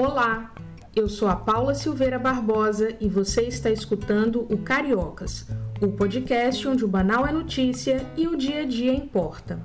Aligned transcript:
Olá, 0.00 0.54
eu 0.96 1.10
sou 1.10 1.28
a 1.28 1.36
Paula 1.36 1.74
Silveira 1.74 2.18
Barbosa 2.18 2.96
e 2.98 3.06
você 3.06 3.42
está 3.42 3.68
escutando 3.68 4.46
o 4.50 4.56
Cariocas, 4.56 5.46
o 5.78 5.88
podcast 5.88 6.66
onde 6.66 6.82
o 6.86 6.88
banal 6.88 7.26
é 7.26 7.30
notícia 7.30 8.02
e 8.16 8.26
o 8.26 8.34
dia 8.34 8.62
a 8.62 8.64
dia 8.64 8.94
importa. 8.94 9.60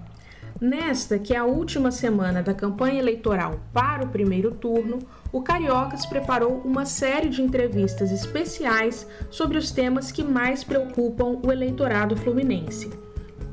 Nesta, 0.60 1.18
que 1.18 1.34
é 1.34 1.38
a 1.38 1.46
última 1.46 1.90
semana 1.90 2.44
da 2.44 2.54
campanha 2.54 3.00
eleitoral 3.00 3.62
para 3.72 4.04
o 4.04 4.10
primeiro 4.10 4.52
turno, 4.52 5.00
o 5.32 5.42
Cariocas 5.42 6.06
preparou 6.06 6.62
uma 6.66 6.86
série 6.86 7.30
de 7.30 7.42
entrevistas 7.42 8.12
especiais 8.12 9.08
sobre 9.30 9.58
os 9.58 9.72
temas 9.72 10.12
que 10.12 10.22
mais 10.22 10.66
preocupam 10.66 11.40
o 11.42 11.50
eleitorado 11.50 12.18
fluminense. 12.18 12.90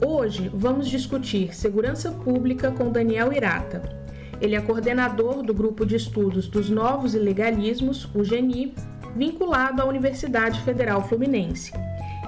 Hoje 0.04 0.50
vamos 0.52 0.88
discutir 0.88 1.54
segurança 1.54 2.10
pública 2.10 2.72
com 2.72 2.90
Daniel 2.90 3.32
Irata. 3.32 4.02
Ele 4.43 4.56
é 4.56 4.61
coordenador 4.61 5.40
do 5.40 5.54
grupo 5.54 5.86
de 5.86 5.95
estudos 5.95 6.48
dos 6.48 6.68
novos 6.68 7.14
ilegalismos, 7.14 8.11
o 8.12 8.24
GENI, 8.24 8.74
vinculado 9.15 9.80
à 9.80 9.84
Universidade 9.84 10.60
Federal 10.62 11.06
Fluminense. 11.06 11.73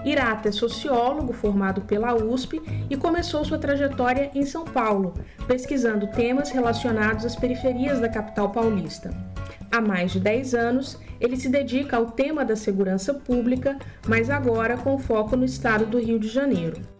Irata 0.04 0.48
é 0.48 0.52
sociólogo 0.52 1.32
formado 1.32 1.80
pela 1.80 2.14
USP 2.14 2.62
e 2.88 2.96
começou 2.96 3.44
sua 3.44 3.58
trajetória 3.58 4.30
em 4.32 4.46
São 4.46 4.64
Paulo, 4.64 5.14
pesquisando 5.48 6.06
temas 6.06 6.50
relacionados 6.50 7.24
às 7.24 7.34
periferias 7.34 7.98
da 7.98 8.08
capital 8.08 8.50
paulista. 8.50 9.10
Há 9.72 9.80
mais 9.80 10.12
de 10.12 10.20
10 10.20 10.54
anos, 10.54 10.96
ele 11.20 11.36
se 11.36 11.48
dedica 11.48 11.96
ao 11.96 12.12
tema 12.12 12.44
da 12.44 12.54
segurança 12.54 13.12
pública, 13.12 13.76
mas 14.06 14.30
agora 14.30 14.76
com 14.76 15.00
foco 15.00 15.36
no 15.36 15.44
estado 15.44 15.84
do 15.84 15.98
Rio 15.98 16.20
de 16.20 16.28
Janeiro. 16.28 16.93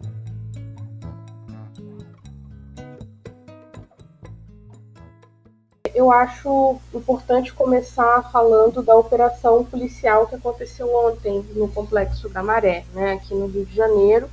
Eu 5.95 6.11
acho 6.11 6.75
importante 6.93 7.53
começar 7.53 8.29
falando 8.29 8.83
da 8.83 8.97
operação 8.97 9.63
policial 9.63 10.27
que 10.27 10.35
aconteceu 10.35 10.93
ontem 10.93 11.43
no 11.55 11.69
Complexo 11.69 12.27
da 12.27 12.43
Maré, 12.43 12.83
né, 12.93 13.13
aqui 13.13 13.33
no 13.33 13.47
Rio 13.47 13.65
de 13.65 13.73
Janeiro. 13.73 14.29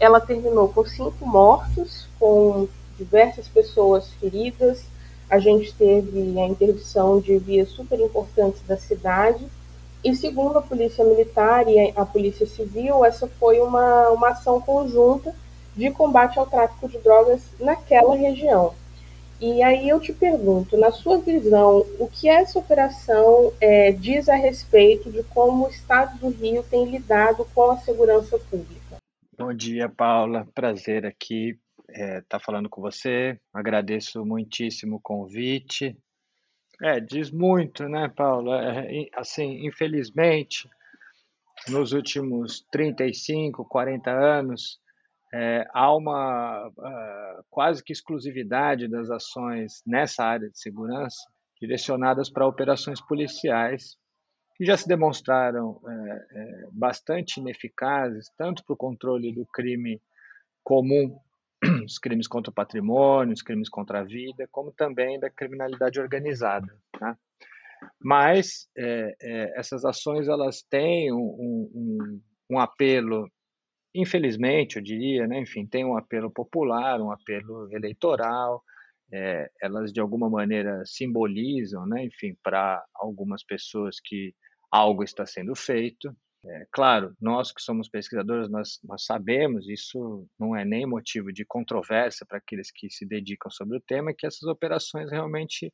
Ela 0.00 0.20
terminou 0.20 0.68
com 0.68 0.84
cinco 0.84 1.24
mortos, 1.24 2.08
com 2.18 2.66
diversas 2.98 3.46
pessoas 3.46 4.10
feridas. 4.14 4.82
A 5.30 5.38
gente 5.38 5.72
teve 5.74 6.38
a 6.40 6.46
interdição 6.46 7.20
de 7.20 7.38
vias 7.38 7.68
super 7.68 8.00
importantes 8.00 8.60
da 8.66 8.76
cidade. 8.76 9.46
E 10.02 10.14
segundo 10.14 10.58
a 10.58 10.62
Polícia 10.62 11.04
Militar 11.04 11.68
e 11.68 11.92
a 11.96 12.04
Polícia 12.04 12.46
Civil, 12.46 13.04
essa 13.04 13.28
foi 13.38 13.60
uma, 13.60 14.08
uma 14.10 14.30
ação 14.30 14.60
conjunta 14.60 15.32
de 15.76 15.88
combate 15.92 16.36
ao 16.36 16.46
tráfico 16.46 16.88
de 16.88 16.98
drogas 16.98 17.42
naquela 17.60 18.16
região. 18.16 18.74
E 19.38 19.62
aí 19.62 19.88
eu 19.88 20.00
te 20.00 20.14
pergunto, 20.14 20.78
na 20.78 20.90
sua 20.90 21.18
visão, 21.18 21.80
o 21.98 22.08
que 22.08 22.26
essa 22.26 22.58
operação 22.58 23.52
é, 23.60 23.92
diz 23.92 24.30
a 24.30 24.34
respeito 24.34 25.12
de 25.12 25.22
como 25.24 25.66
o 25.66 25.68
Estado 25.68 26.18
do 26.18 26.30
Rio 26.30 26.62
tem 26.62 26.86
lidado 26.90 27.46
com 27.54 27.70
a 27.70 27.76
segurança 27.76 28.38
pública? 28.38 28.96
Bom 29.36 29.52
dia, 29.52 29.90
Paula. 29.90 30.48
Prazer 30.54 31.04
aqui 31.04 31.58
estar 31.86 32.02
é, 32.02 32.20
tá 32.22 32.40
falando 32.40 32.70
com 32.70 32.80
você. 32.80 33.38
Agradeço 33.52 34.24
muitíssimo 34.24 34.96
o 34.96 35.00
convite. 35.00 35.94
É, 36.82 36.98
diz 36.98 37.30
muito, 37.30 37.86
né, 37.88 38.08
Paula? 38.08 38.62
É, 38.64 39.08
assim, 39.14 39.66
infelizmente, 39.66 40.66
nos 41.68 41.92
últimos 41.92 42.64
35, 42.70 43.66
40 43.66 44.10
anos, 44.10 44.80
é, 45.38 45.66
há 45.74 45.94
uma 45.94 46.66
uh, 46.68 47.44
quase 47.50 47.84
que 47.84 47.92
exclusividade 47.92 48.88
das 48.88 49.10
ações 49.10 49.82
nessa 49.86 50.24
área 50.24 50.48
de 50.48 50.58
segurança 50.58 51.20
direcionadas 51.60 52.30
para 52.30 52.46
operações 52.46 53.02
policiais 53.02 53.98
que 54.56 54.64
já 54.64 54.78
se 54.78 54.88
demonstraram 54.88 55.78
é, 55.86 55.92
é, 55.92 56.68
bastante 56.72 57.38
ineficazes, 57.38 58.30
tanto 58.38 58.64
para 58.64 58.72
o 58.72 58.78
controle 58.78 59.30
do 59.34 59.44
crime 59.44 60.00
comum, 60.64 61.18
os 61.84 61.98
crimes 61.98 62.26
contra 62.26 62.50
o 62.50 62.54
patrimônio, 62.54 63.34
os 63.34 63.42
crimes 63.42 63.68
contra 63.68 64.00
a 64.00 64.04
vida, 64.04 64.48
como 64.50 64.72
também 64.72 65.20
da 65.20 65.28
criminalidade 65.28 66.00
organizada. 66.00 66.74
Tá? 66.98 67.18
Mas 68.02 68.66
essas 69.54 69.84
ações 69.84 70.28
elas 70.28 70.62
têm 70.62 71.12
um, 71.12 71.18
um, 71.18 72.20
um 72.50 72.58
apelo 72.58 73.30
infelizmente, 74.00 74.76
eu 74.76 74.82
diria, 74.82 75.26
né, 75.26 75.40
enfim, 75.40 75.66
tem 75.66 75.84
um 75.84 75.96
apelo 75.96 76.30
popular, 76.30 77.00
um 77.00 77.10
apelo 77.10 77.68
eleitoral, 77.72 78.62
é, 79.12 79.50
elas 79.62 79.92
de 79.92 80.00
alguma 80.00 80.28
maneira 80.28 80.82
simbolizam, 80.84 81.86
né, 81.86 82.04
enfim, 82.04 82.36
para 82.42 82.84
algumas 82.94 83.44
pessoas 83.44 83.96
que 84.04 84.34
algo 84.70 85.02
está 85.02 85.24
sendo 85.24 85.54
feito. 85.54 86.14
É, 86.44 86.66
claro, 86.70 87.14
nós 87.20 87.52
que 87.52 87.60
somos 87.62 87.88
pesquisadores, 87.88 88.48
nós, 88.48 88.78
nós 88.84 89.04
sabemos, 89.04 89.68
isso 89.68 90.28
não 90.38 90.54
é 90.54 90.64
nem 90.64 90.86
motivo 90.86 91.32
de 91.32 91.44
controvérsia 91.44 92.26
para 92.26 92.38
aqueles 92.38 92.70
que 92.70 92.90
se 92.90 93.06
dedicam 93.06 93.50
sobre 93.50 93.78
o 93.78 93.80
tema, 93.80 94.14
que 94.16 94.26
essas 94.26 94.44
operações 94.44 95.10
realmente, 95.10 95.72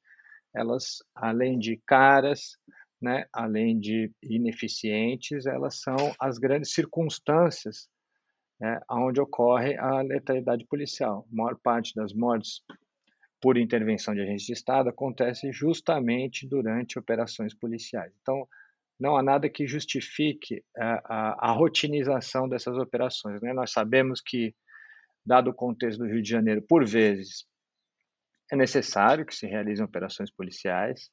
elas, 0.54 0.98
além 1.14 1.58
de 1.58 1.80
caras, 1.86 2.56
né, 3.00 3.26
além 3.32 3.78
de 3.78 4.10
ineficientes, 4.22 5.44
elas 5.46 5.80
são 5.80 5.96
as 6.20 6.38
grandes 6.38 6.72
circunstâncias 6.72 7.88
né, 8.62 8.80
onde 8.88 9.20
ocorre 9.20 9.76
a 9.76 10.00
letalidade 10.02 10.64
policial. 10.66 11.26
A 11.32 11.34
maior 11.34 11.56
parte 11.56 11.92
das 11.96 12.12
mortes 12.12 12.62
por 13.40 13.58
intervenção 13.58 14.14
de 14.14 14.20
agentes 14.20 14.46
de 14.46 14.52
Estado 14.52 14.88
acontece 14.88 15.50
justamente 15.50 16.46
durante 16.46 16.96
operações 16.96 17.52
policiais. 17.52 18.12
Então, 18.22 18.46
não 19.00 19.16
há 19.16 19.22
nada 19.22 19.50
que 19.50 19.66
justifique 19.66 20.62
a, 20.78 20.92
a, 21.04 21.50
a 21.50 21.52
rotinização 21.52 22.48
dessas 22.48 22.78
operações. 22.78 23.42
Né? 23.42 23.52
Nós 23.52 23.72
sabemos 23.72 24.20
que, 24.24 24.54
dado 25.26 25.50
o 25.50 25.54
contexto 25.54 25.98
do 25.98 26.06
Rio 26.06 26.22
de 26.22 26.30
Janeiro, 26.30 26.62
por 26.62 26.86
vezes 26.86 27.44
é 28.52 28.54
necessário 28.54 29.26
que 29.26 29.34
se 29.34 29.44
realizem 29.44 29.84
operações 29.84 30.30
policiais. 30.30 31.10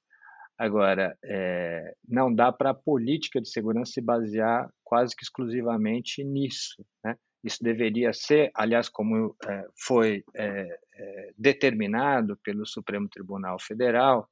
Agora, 0.56 1.18
é, 1.26 1.96
não 2.08 2.32
dá 2.32 2.52
para 2.52 2.72
a 2.72 2.76
política 2.76 3.42
de 3.42 3.50
segurança 3.50 3.94
se 3.94 4.02
basear 4.02 4.70
quase 4.84 5.16
que 5.16 5.24
exclusivamente 5.24 6.24
nisso. 6.24 6.86
Né? 7.04 7.16
Isso 7.44 7.64
deveria 7.64 8.12
ser, 8.12 8.52
aliás, 8.54 8.90
como 8.90 9.36
é, 9.48 9.66
foi 9.78 10.24
é, 10.36 10.68
é, 10.96 11.32
determinado 11.38 12.38
pelo 12.44 12.66
Supremo 12.66 13.08
Tribunal 13.08 13.58
Federal, 13.60 14.28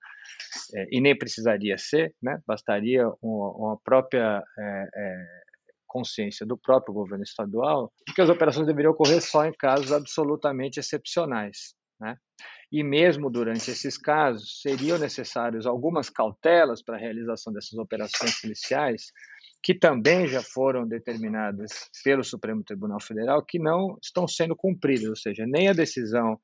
é, 0.76 0.88
e 0.92 1.00
nem 1.00 1.18
precisaria 1.18 1.78
ser, 1.78 2.14
né? 2.22 2.42
bastaria 2.46 3.08
uma, 3.22 3.52
uma 3.56 3.80
própria 3.82 4.44
é, 4.60 5.26
consciência 5.88 6.46
do 6.46 6.58
próprio 6.58 6.94
governo 6.94 7.24
estadual 7.24 7.92
que 8.14 8.22
as 8.22 8.30
operações 8.30 8.68
deveriam 8.68 8.92
ocorrer 8.92 9.22
só 9.22 9.46
em 9.46 9.54
casos 9.54 9.92
absolutamente 9.92 10.80
excepcionais. 10.80 11.76
Né? 12.00 12.18
E 12.72 12.84
mesmo 12.84 13.30
durante 13.30 13.72
esses 13.72 13.98
casos, 13.98 14.62
seriam 14.62 14.98
necessárias 14.98 15.66
algumas 15.66 16.10
cautelas 16.10 16.84
para 16.84 16.98
a 16.98 17.00
realização 17.00 17.54
dessas 17.54 17.80
operações 17.80 18.40
policiais, 18.42 19.12
que 19.62 19.74
também 19.74 20.28
já 20.28 20.42
foram 20.42 20.88
determinadas 20.88 21.90
pelo 22.04 22.24
Supremo 22.24 22.64
Tribunal 22.64 23.02
Federal, 23.02 23.44
que 23.44 23.60
não 23.60 23.98
estão 24.02 24.28
sendo 24.28 24.56
cumpridas, 24.56 25.10
ou 25.10 25.16
seja, 25.16 25.46
nem 25.46 25.68
a 25.68 25.74
decisão 25.74 26.40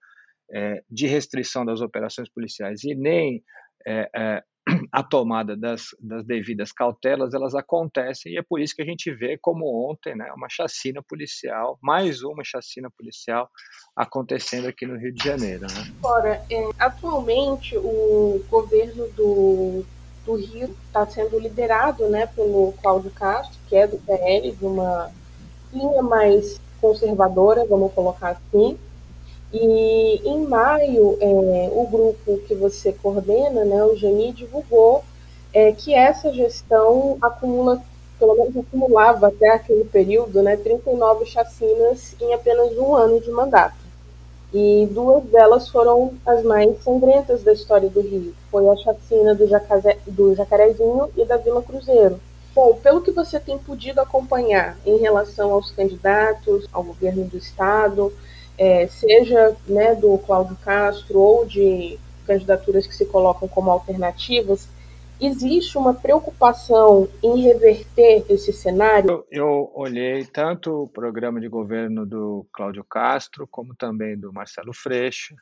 é, 0.51 0.83
de 0.89 1.07
restrição 1.07 1.65
das 1.65 1.81
operações 1.81 2.29
policiais 2.29 2.83
e 2.83 2.93
nem 2.95 3.43
é, 3.85 4.09
é, 4.15 4.43
a 4.91 5.03
tomada 5.03 5.57
das, 5.57 5.87
das, 5.99 6.25
devidas 6.25 6.71
cautelas, 6.71 7.33
elas 7.33 7.55
acontecem 7.55 8.33
e 8.33 8.37
é 8.37 8.41
por 8.41 8.59
isso 8.59 8.75
que 8.75 8.81
a 8.81 8.85
gente 8.85 9.11
vê 9.11 9.37
como 9.41 9.89
ontem, 9.89 10.15
né, 10.15 10.31
uma 10.35 10.47
chacina 10.49 11.01
policial, 11.01 11.77
mais 11.81 12.23
uma 12.23 12.43
chacina 12.43 12.89
policial 12.97 13.49
acontecendo 13.95 14.67
aqui 14.67 14.85
no 14.85 14.97
Rio 14.97 15.13
de 15.13 15.23
Janeiro. 15.23 15.61
Né? 15.61 15.93
Agora, 15.99 16.45
é, 16.49 16.69
atualmente 16.79 17.77
o 17.77 18.43
governo 18.49 19.07
do 19.11 19.85
do 20.25 20.35
Rio 20.35 20.75
está 20.87 21.05
sendo 21.05 21.39
liderado 21.39 22.07
né, 22.07 22.27
pelo 22.27 22.73
Cláudio 22.81 23.11
Castro, 23.11 23.57
que 23.67 23.75
é 23.75 23.87
do 23.87 23.97
PL, 23.97 24.51
de 24.51 24.65
uma 24.65 25.11
linha 25.73 26.01
mais 26.01 26.59
conservadora, 26.79 27.65
vamos 27.65 27.93
colocar 27.93 28.29
assim. 28.29 28.77
E 29.51 30.21
em 30.27 30.47
maio, 30.47 31.17
é, 31.21 31.69
o 31.71 31.87
grupo 31.87 32.39
que 32.47 32.55
você 32.55 32.91
coordena, 32.91 33.63
né, 33.63 33.83
o 33.83 33.95
GENI, 33.95 34.31
divulgou 34.31 35.03
é, 35.53 35.71
que 35.71 35.93
essa 35.93 36.33
gestão 36.33 37.17
acumula, 37.21 37.81
pelo 38.17 38.35
menos 38.35 38.57
acumulava 38.57 39.27
até 39.27 39.49
aquele 39.49 39.85
período, 39.85 40.41
né, 40.41 40.57
39 40.57 41.25
chacinas 41.25 42.15
em 42.19 42.33
apenas 42.33 42.75
um 42.77 42.95
ano 42.95 43.21
de 43.21 43.29
mandato. 43.29 43.82
E 44.53 44.87
duas 44.91 45.23
delas 45.25 45.67
foram 45.67 46.13
as 46.25 46.43
mais 46.43 46.83
sangrentas 46.83 47.41
da 47.41 47.53
história 47.53 47.89
do 47.89 48.01
Rio. 48.01 48.35
Foi 48.51 48.67
a 48.69 48.75
chacina 48.75 49.33
do, 49.33 49.47
Jacazé, 49.47 49.97
do 50.05 50.35
Jacarezinho 50.35 51.09
e 51.17 51.25
da 51.25 51.37
Vila 51.37 51.63
Cruzeiro. 51.63 52.19
Bom, 52.53 52.75
pelo 52.75 53.01
que 53.01 53.09
você 53.09 53.39
tem 53.39 53.57
podido 53.57 53.99
acompanhar 53.99 54.77
em 54.85 54.97
relação 54.97 55.51
aos 55.51 55.71
candidatos 55.71 56.67
ao 56.71 56.83
governo 56.83 57.25
do 57.25 57.35
Estado, 57.35 58.13
é, 58.55 58.85
seja 58.87 59.55
né, 59.67 59.95
do 59.95 60.19
Cláudio 60.19 60.55
Castro 60.63 61.19
ou 61.19 61.45
de 61.45 61.97
candidaturas 62.27 62.85
que 62.85 62.95
se 62.95 63.05
colocam 63.05 63.47
como 63.47 63.71
alternativas, 63.71 64.67
existe 65.19 65.77
uma 65.77 65.93
preocupação 65.93 67.09
em 67.23 67.41
reverter 67.41 68.25
esse 68.29 68.51
cenário? 68.51 69.09
Eu, 69.09 69.27
eu, 69.31 69.71
olhei 69.73 70.25
tanto 70.25 70.83
o 70.83 70.87
programa 70.87 71.39
de 71.39 71.47
governo 71.47 72.05
do 72.05 72.47
Cláudio 72.53 72.83
Castro, 72.83 73.47
como 73.49 73.75
também 73.75 74.17
do 74.17 74.33
Marcelo 74.33 74.73
Freixo, 74.73 75.35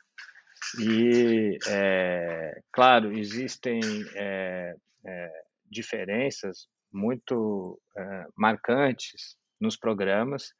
e, 0.78 1.58
é, 1.68 2.60
claro, 2.72 3.12
existem 3.16 3.80
é, 4.14 4.74
é, 5.04 5.30
diferenças 5.68 6.66
muito 6.92 7.80
é, 7.96 8.26
marcantes 8.36 9.36
nos 9.60 9.76
programas, 9.76 10.52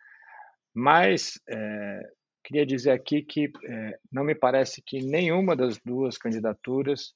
mas 0.75 1.41
é, 1.49 2.01
queria 2.43 2.67
dizer 2.67 2.91
aqui 2.91 3.23
que 3.23 3.51
é, 3.65 3.99
não 4.11 4.25
me 4.25 4.35
parece 4.35 4.83
que 4.83 5.03
nenhuma 5.03 5.55
das 5.55 5.79
duas 5.79 6.19
candidaturas 6.19 7.15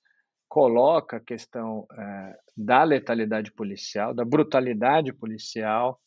coloca 0.48 1.16
a 1.16 1.20
questão 1.20 1.86
é, 1.92 2.36
da 2.56 2.82
letalidade 2.84 3.52
policial, 3.52 4.14
da 4.14 4.24
brutalidade 4.24 5.12
policial, 5.12 6.00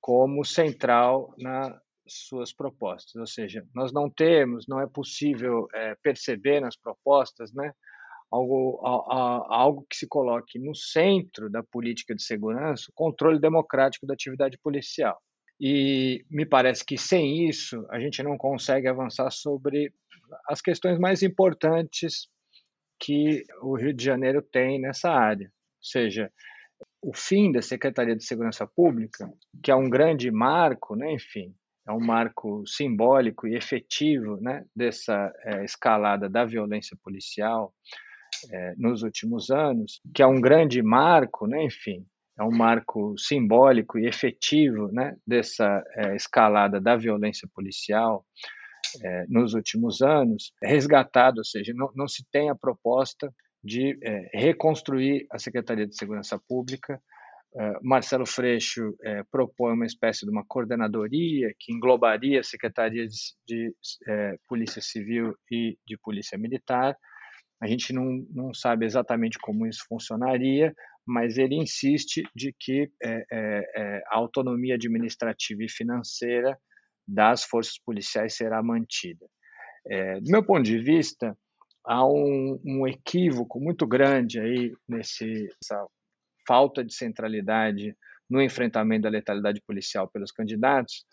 como 0.00 0.44
central 0.44 1.34
nas 1.38 1.74
suas 2.06 2.52
propostas. 2.52 3.14
Ou 3.16 3.26
seja, 3.26 3.66
nós 3.74 3.92
não 3.92 4.10
temos, 4.10 4.66
não 4.68 4.80
é 4.80 4.86
possível 4.86 5.66
é, 5.74 5.94
perceber 6.02 6.60
nas 6.60 6.76
propostas, 6.76 7.52
né, 7.52 7.72
algo, 8.30 8.80
a, 8.84 8.90
a, 8.90 9.56
algo 9.62 9.86
que 9.88 9.96
se 9.96 10.06
coloque 10.06 10.58
no 10.58 10.74
centro 10.74 11.48
da 11.50 11.62
política 11.62 12.14
de 12.14 12.22
segurança, 12.22 12.86
o 12.90 12.94
controle 12.94 13.38
democrático 13.38 14.06
da 14.06 14.14
atividade 14.14 14.58
policial. 14.58 15.18
E 15.60 16.24
me 16.30 16.44
parece 16.44 16.84
que 16.84 16.98
sem 16.98 17.48
isso 17.48 17.86
a 17.90 18.00
gente 18.00 18.22
não 18.22 18.36
consegue 18.36 18.88
avançar 18.88 19.30
sobre 19.30 19.92
as 20.48 20.60
questões 20.60 20.98
mais 20.98 21.22
importantes 21.22 22.28
que 22.98 23.44
o 23.62 23.76
Rio 23.76 23.92
de 23.92 24.04
Janeiro 24.04 24.42
tem 24.42 24.80
nessa 24.80 25.10
área, 25.10 25.46
ou 25.46 25.84
seja, 25.84 26.30
o 27.02 27.12
fim 27.14 27.52
da 27.52 27.60
Secretaria 27.60 28.16
de 28.16 28.24
Segurança 28.24 28.66
Pública, 28.66 29.30
que 29.62 29.70
é 29.70 29.74
um 29.74 29.90
grande 29.90 30.30
marco, 30.30 30.96
né, 30.96 31.12
enfim, 31.12 31.54
é 31.86 31.92
um 31.92 32.00
marco 32.00 32.64
simbólico 32.66 33.46
e 33.46 33.54
efetivo 33.54 34.38
né, 34.40 34.64
dessa 34.74 35.32
é, 35.44 35.64
escalada 35.64 36.28
da 36.30 36.44
violência 36.44 36.96
policial 37.02 37.74
é, 38.50 38.74
nos 38.76 39.02
últimos 39.02 39.50
anos, 39.50 40.00
que 40.14 40.22
é 40.22 40.26
um 40.26 40.40
grande 40.40 40.82
marco, 40.82 41.46
né, 41.46 41.62
enfim, 41.62 42.06
é 42.38 42.42
um 42.42 42.50
marco 42.50 43.14
simbólico 43.18 43.98
e 43.98 44.06
efetivo 44.06 44.88
né, 44.90 45.14
dessa 45.26 45.84
é, 45.94 46.16
escalada 46.16 46.80
da 46.80 46.96
violência 46.96 47.48
policial 47.54 48.24
é, 49.02 49.24
nos 49.28 49.54
últimos 49.54 50.02
anos, 50.02 50.52
resgatado, 50.62 51.38
ou 51.38 51.44
seja, 51.44 51.72
não, 51.74 51.90
não 51.94 52.08
se 52.08 52.24
tem 52.30 52.50
a 52.50 52.54
proposta 52.54 53.32
de 53.62 53.98
é, 54.02 54.30
reconstruir 54.34 55.26
a 55.30 55.38
Secretaria 55.38 55.86
de 55.86 55.96
Segurança 55.96 56.38
Pública. 56.46 57.00
É, 57.56 57.78
Marcelo 57.82 58.26
Freixo 58.26 58.94
é, 59.02 59.22
propõe 59.30 59.72
uma 59.72 59.86
espécie 59.86 60.26
de 60.26 60.30
uma 60.30 60.44
coordenadoria 60.46 61.52
que 61.58 61.72
englobaria 61.72 62.42
secretarias 62.42 63.10
de, 63.46 63.68
de 63.68 63.74
é, 64.06 64.36
Polícia 64.48 64.82
Civil 64.82 65.34
e 65.50 65.78
de 65.86 65.96
Polícia 65.98 66.36
Militar. 66.36 66.96
A 67.62 67.66
gente 67.66 67.92
não, 67.92 68.26
não 68.30 68.52
sabe 68.52 68.84
exatamente 68.84 69.38
como 69.38 69.66
isso 69.66 69.84
funcionaria, 69.88 70.74
mas 71.06 71.38
ele 71.38 71.54
insiste 71.54 72.22
de 72.34 72.54
que 72.58 72.90
é, 73.02 73.24
é, 73.32 74.02
a 74.08 74.16
autonomia 74.16 74.74
administrativa 74.74 75.62
e 75.62 75.68
financeira 75.68 76.58
das 77.06 77.44
forças 77.44 77.78
policiais 77.78 78.34
será 78.34 78.62
mantida. 78.62 79.26
É, 79.86 80.20
do 80.20 80.30
meu 80.30 80.44
ponto 80.44 80.62
de 80.62 80.78
vista, 80.78 81.36
há 81.84 82.06
um, 82.06 82.60
um 82.64 82.86
equívoco 82.86 83.60
muito 83.60 83.86
grande 83.86 84.40
aí 84.40 84.72
nessa 84.88 85.86
falta 86.46 86.84
de 86.84 86.94
centralidade 86.94 87.96
no 88.28 88.40
enfrentamento 88.42 89.02
da 89.02 89.10
letalidade 89.10 89.60
policial 89.66 90.08
pelos 90.08 90.32
candidatos, 90.32 91.04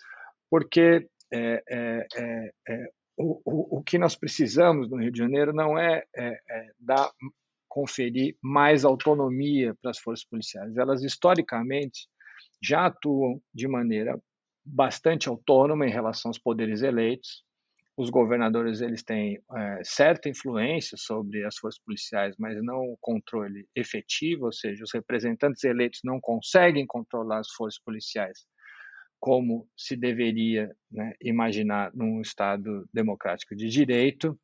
porque 0.50 1.08
é, 1.32 1.64
é, 1.70 2.08
é, 2.16 2.52
é 2.70 2.88
o, 3.18 3.42
o, 3.46 3.78
o, 3.80 3.84
que 3.84 3.98
nós 3.98 4.16
precisamos 4.16 4.90
no 4.90 4.98
Rio 4.98 5.12
de 5.12 5.20
Janeiro 5.20 5.54
não 5.54 5.78
é, 5.78 6.04
é 6.16 6.38
dar, 6.80 7.12
conferir 7.72 8.36
mais 8.42 8.84
autonomia 8.84 9.76
para 9.82 9.92
as 9.92 10.00
forças 10.00 10.26
policiais. 10.26 10.76
Elas, 10.76 11.04
historicamente, 11.04 12.08
já 12.62 12.88
atuam 12.88 13.42
de 13.54 13.68
maneira 13.68 14.20
bastante 14.66 15.28
autônoma 15.28 15.86
em 15.86 15.92
relação 15.92 16.30
aos 16.30 16.38
poderes 16.38 16.81
eleitos. 16.81 17.44
Os 17.98 18.10
governadores 18.10 18.81
eles 18.81 19.04
têm 19.04 19.42
é, 19.56 19.81
certa 19.84 20.30
influência 20.30 20.98
sobre 20.98 21.46
as 21.46 21.58
forças 21.58 21.81
policiais, 21.84 22.36
mas 22.40 22.62
não 22.63 22.80
o 22.80 22.98
controle 23.00 23.68
efetivo, 23.75 24.46
ou 24.46 24.54
seja, 24.54 24.84
os 24.84 24.94
representantes 24.94 25.63
eleitos 25.63 26.00
não 26.04 26.19
conseguem 26.19 26.86
controlar 26.86 27.40
as 27.40 27.52
forças 27.52 27.81
policiais 27.84 28.46
como 29.19 29.69
se 29.78 29.96
deveria 29.96 30.75
né, 30.92 31.13
imaginar 31.22 31.92
num 31.94 32.22
Estado 32.22 32.90
democrático 32.92 33.56
de 33.56 33.69
direito. 33.69 34.36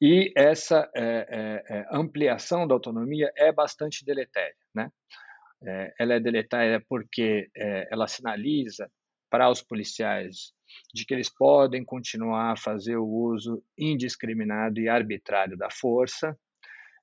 E 0.00 0.32
essa 0.36 0.90
é, 0.94 1.62
é, 1.68 1.86
ampliação 1.92 2.66
da 2.66 2.74
autonomia 2.74 3.30
é 3.36 3.52
bastante 3.52 4.04
deletéria. 4.04 4.56
Né? 4.74 4.90
ela 5.98 6.14
é 6.14 6.20
deletéria 6.20 6.80
porque 6.88 7.50
ela 7.90 8.06
sinaliza 8.06 8.88
para 9.30 9.50
os 9.50 9.62
policiais 9.62 10.52
de 10.92 11.04
que 11.04 11.14
eles 11.14 11.28
podem 11.28 11.84
continuar 11.84 12.52
a 12.52 12.56
fazer 12.56 12.96
o 12.96 13.06
uso 13.06 13.62
indiscriminado 13.76 14.80
e 14.80 14.88
arbitrário 14.88 15.56
da 15.56 15.70
força. 15.70 16.36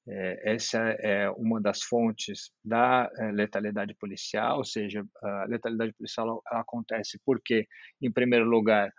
É, 0.07 0.53
essa 0.53 0.77
é 0.99 1.29
uma 1.31 1.59
das 1.59 1.81
fontes 1.81 2.51
da 2.63 3.09
é, 3.17 3.31
letalidade 3.31 3.95
policial, 3.95 4.57
ou 4.59 4.63
seja, 4.63 5.03
a 5.23 5.45
letalidade 5.45 5.93
policial 5.93 6.43
acontece 6.45 7.19
porque, 7.25 7.67
em 7.99 8.11
primeiro 8.11 8.45
lugar, 8.45 8.93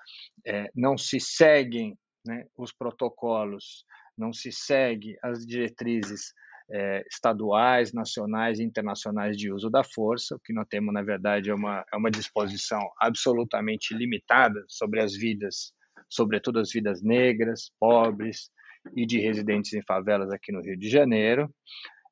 é, 0.45 0.69
não 0.75 0.99
se 0.99 1.21
seguem 1.21 1.97
né, 2.25 2.45
os 2.57 2.73
protocolos, 2.73 3.85
não 4.19 4.33
se 4.33 4.51
segue 4.51 5.17
as 5.23 5.47
diretrizes 5.47 6.33
é, 6.71 7.05
estaduais, 7.11 7.93
nacionais 7.93 8.59
e 8.59 8.65
internacionais 8.65 9.37
de 9.37 9.53
uso 9.53 9.71
da 9.71 9.85
força. 9.85 10.35
O 10.35 10.41
que 10.41 10.53
nós 10.53 10.67
temos, 10.69 10.93
na 10.93 11.03
verdade, 11.03 11.51
é 11.51 11.55
uma, 11.55 11.85
é 11.93 11.97
uma 11.97 12.11
disposição 12.11 12.81
absolutamente 13.01 13.95
limitada 13.95 14.65
sobre 14.69 15.01
as 15.01 15.15
vidas, 15.15 15.73
sobretudo 16.09 16.59
as 16.59 16.71
vidas 16.71 17.03
negras, 17.03 17.71
pobres 17.79 18.51
e 18.95 19.07
de 19.07 19.19
residentes 19.19 19.73
em 19.73 19.83
favelas 19.83 20.31
aqui 20.31 20.53
no 20.53 20.61
Rio 20.61 20.77
de 20.77 20.89
Janeiro. 20.89 21.49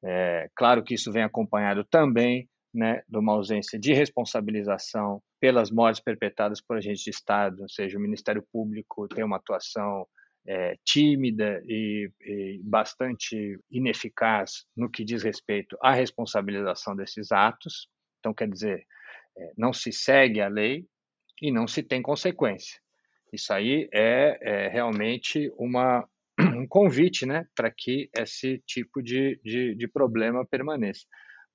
É, 0.04 0.48
claro 0.54 0.82
que 0.82 0.94
isso 0.94 1.10
vem 1.10 1.22
acompanhado 1.22 1.84
também 1.84 2.48
né, 2.74 3.02
de 3.08 3.18
uma 3.18 3.32
ausência 3.32 3.78
de 3.78 3.92
responsabilização 3.92 5.22
pelas 5.40 5.70
mortes 5.70 6.02
perpetradas 6.02 6.60
por 6.60 6.76
agentes 6.76 7.02
de 7.02 7.10
Estado, 7.10 7.62
ou 7.62 7.68
seja, 7.68 7.96
o 7.96 8.00
Ministério 8.00 8.44
Público 8.52 9.06
tem 9.08 9.24
uma 9.24 9.36
atuação 9.36 10.06
é, 10.46 10.76
tímida 10.84 11.62
e, 11.66 12.10
e, 12.20 12.60
bastante 12.62 13.58
ineficaz 13.70 14.64
no 14.76 14.90
que 14.90 15.04
diz 15.04 15.22
respeito 15.22 15.76
à 15.80 15.92
responsabilização 15.92 16.94
desses 16.94 17.32
atos. 17.32 17.88
Então, 18.18 18.34
quer 18.34 18.48
dizer, 18.48 18.84
é, 19.36 19.52
não 19.56 19.72
se 19.72 19.92
segue 19.92 20.40
a 20.40 20.48
lei 20.48 20.84
e 21.40 21.50
não 21.50 21.66
se 21.66 21.82
tem 21.82 22.02
consequência. 22.02 22.78
Isso 23.32 23.52
aí 23.52 23.88
é, 23.92 24.38
é 24.40 24.68
realmente 24.68 25.50
uma, 25.56 26.06
um 26.38 26.66
convite 26.68 27.26
né, 27.26 27.46
para 27.56 27.70
que 27.70 28.08
esse 28.16 28.62
tipo 28.66 29.02
de, 29.02 29.40
de, 29.42 29.74
de, 29.74 29.88
problema 29.88 30.46
permaneça. 30.46 31.04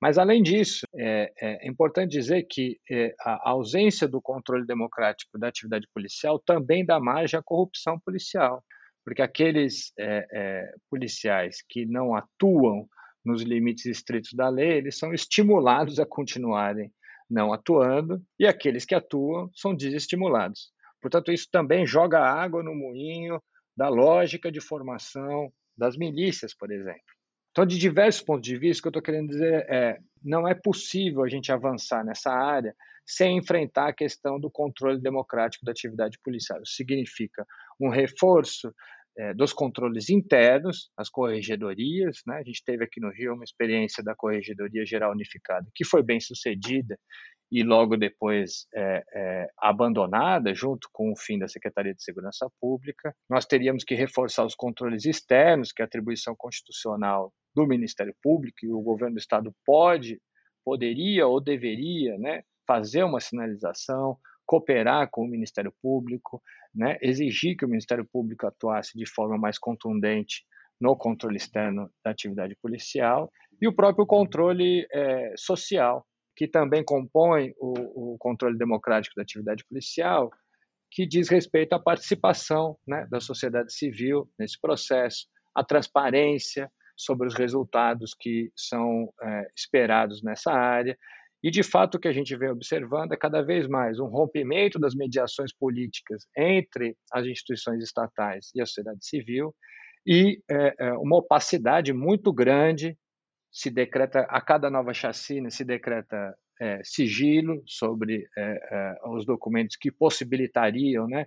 Mas, 0.00 0.16
além 0.16 0.42
disso, 0.42 0.86
é, 0.94 1.30
é 1.38 1.68
importante 1.68 2.12
dizer 2.12 2.44
que 2.44 2.78
é, 2.90 3.14
a 3.20 3.50
ausência 3.50 4.08
do 4.08 4.20
controle 4.20 4.66
democrático 4.66 5.38
da 5.38 5.48
atividade 5.48 5.86
policial 5.94 6.38
também 6.38 6.84
dá 6.84 6.98
margem 6.98 7.38
à 7.38 7.42
corrupção 7.42 8.00
policial 8.00 8.64
porque 9.04 9.22
aqueles 9.22 9.92
é, 9.98 10.26
é, 10.32 10.72
policiais 10.90 11.62
que 11.68 11.86
não 11.86 12.14
atuam 12.14 12.88
nos 13.24 13.42
limites 13.42 13.86
estritos 13.86 14.32
da 14.32 14.48
lei, 14.48 14.78
eles 14.78 14.98
são 14.98 15.12
estimulados 15.12 15.98
a 15.98 16.06
continuarem 16.06 16.92
não 17.30 17.52
atuando, 17.52 18.20
e 18.38 18.46
aqueles 18.46 18.84
que 18.84 18.94
atuam 18.94 19.48
são 19.54 19.74
desestimulados. 19.74 20.72
Portanto, 21.00 21.30
isso 21.30 21.46
também 21.50 21.86
joga 21.86 22.18
água 22.18 22.62
no 22.62 22.74
moinho 22.74 23.40
da 23.76 23.88
lógica 23.88 24.50
de 24.50 24.60
formação 24.60 25.50
das 25.76 25.96
milícias, 25.96 26.54
por 26.54 26.70
exemplo. 26.72 27.00
Então, 27.50 27.66
de 27.66 27.78
diversos 27.78 28.22
pontos 28.22 28.42
de 28.48 28.56
vista, 28.56 28.80
o 28.80 28.82
que 28.82 28.88
eu 28.88 29.00
estou 29.00 29.02
querendo 29.02 29.28
dizer 29.28 29.66
é 29.68 29.98
não 30.22 30.46
é 30.46 30.54
possível 30.54 31.22
a 31.22 31.28
gente 31.28 31.50
avançar 31.50 32.04
nessa 32.04 32.30
área 32.30 32.74
sem 33.06 33.38
enfrentar 33.38 33.88
a 33.88 33.92
questão 33.92 34.38
do 34.38 34.50
controle 34.50 35.00
democrático 35.00 35.64
da 35.64 35.72
atividade 35.72 36.18
policial. 36.22 36.60
Isso 36.62 36.74
significa 36.74 37.44
um 37.80 37.88
reforço 37.88 38.72
é, 39.18 39.34
dos 39.34 39.52
controles 39.52 40.08
internos, 40.08 40.90
as 40.96 41.08
corregedorias. 41.08 42.20
Né? 42.26 42.36
A 42.36 42.42
gente 42.42 42.62
teve 42.64 42.84
aqui 42.84 43.00
no 43.00 43.10
Rio 43.10 43.34
uma 43.34 43.44
experiência 43.44 44.02
da 44.02 44.14
Corregedoria 44.14 44.86
Geral 44.86 45.12
Unificada, 45.12 45.66
que 45.74 45.84
foi 45.84 46.02
bem 46.02 46.20
sucedida 46.20 46.96
e 47.50 47.64
logo 47.64 47.96
depois 47.96 48.68
é, 48.72 49.02
é, 49.12 49.48
abandonada, 49.58 50.54
junto 50.54 50.88
com 50.92 51.10
o 51.10 51.16
fim 51.16 51.36
da 51.36 51.48
Secretaria 51.48 51.92
de 51.92 52.02
Segurança 52.02 52.48
Pública. 52.60 53.12
Nós 53.28 53.44
teríamos 53.44 53.82
que 53.82 53.96
reforçar 53.96 54.44
os 54.44 54.54
controles 54.54 55.04
externos, 55.04 55.72
que 55.72 55.82
a 55.82 55.84
atribuição 55.84 56.34
constitucional 56.36 57.32
do 57.54 57.66
Ministério 57.66 58.14
Público, 58.22 58.58
e 58.62 58.72
o 58.72 58.80
governo 58.80 59.14
do 59.14 59.20
Estado 59.20 59.54
pode, 59.64 60.20
poderia 60.64 61.26
ou 61.26 61.40
deveria 61.40 62.16
né, 62.18 62.42
fazer 62.66 63.02
uma 63.02 63.20
sinalização, 63.20 64.16
cooperar 64.46 65.08
com 65.10 65.22
o 65.22 65.28
Ministério 65.28 65.72
Público, 65.82 66.42
né, 66.74 66.98
exigir 67.00 67.56
que 67.56 67.64
o 67.64 67.68
Ministério 67.68 68.04
Público 68.04 68.46
atuasse 68.46 68.96
de 68.96 69.06
forma 69.06 69.38
mais 69.38 69.58
contundente 69.58 70.44
no 70.80 70.96
controle 70.96 71.36
externo 71.36 71.90
da 72.04 72.10
atividade 72.10 72.56
policial 72.60 73.30
e 73.60 73.68
o 73.68 73.74
próprio 73.74 74.06
controle 74.06 74.86
é, 74.90 75.34
social, 75.36 76.06
que 76.34 76.48
também 76.48 76.82
compõe 76.82 77.52
o, 77.58 78.14
o, 78.14 78.18
controle 78.18 78.56
democrático 78.56 79.14
da 79.14 79.22
atividade 79.22 79.64
policial, 79.66 80.30
que 80.90 81.06
diz 81.06 81.28
respeito 81.28 81.74
à 81.74 81.78
participação 81.78 82.78
né, 82.86 83.06
da 83.10 83.20
sociedade 83.20 83.72
civil 83.72 84.28
nesse 84.38 84.58
processo, 84.58 85.26
a 85.54 85.62
transparência 85.62 86.70
sobre 87.00 87.26
os 87.26 87.34
resultados 87.34 88.14
que 88.14 88.50
são 88.54 89.12
é, 89.22 89.46
esperados 89.56 90.22
nessa 90.22 90.52
área. 90.52 90.96
E, 91.42 91.50
de 91.50 91.62
fato, 91.62 91.94
o 91.94 91.98
que 91.98 92.08
a 92.08 92.12
gente 92.12 92.36
vem 92.36 92.50
observando 92.50 93.12
é 93.12 93.16
cada 93.16 93.42
vez 93.42 93.66
mais 93.66 93.98
um 93.98 94.06
rompimento 94.06 94.78
das 94.78 94.94
mediações 94.94 95.52
políticas 95.52 96.26
entre 96.36 96.96
as 97.10 97.26
instituições 97.26 97.82
estatais 97.82 98.50
e 98.54 98.60
a 98.60 98.66
sociedade 98.66 99.04
civil, 99.04 99.54
e 100.06 100.42
é, 100.50 100.92
uma 100.94 101.16
opacidade 101.16 101.92
muito 101.92 102.32
grande. 102.32 102.96
Se 103.50 103.70
decreta, 103.70 104.20
a 104.28 104.40
cada 104.40 104.70
nova 104.70 104.92
chacina, 104.92 105.50
se 105.50 105.64
decreta 105.64 106.36
é, 106.60 106.80
sigilo 106.84 107.62
sobre 107.66 108.28
é, 108.36 108.42
é, 108.42 109.08
os 109.08 109.24
documentos 109.24 109.76
que 109.76 109.90
possibilitariam 109.90 111.08
né, 111.08 111.26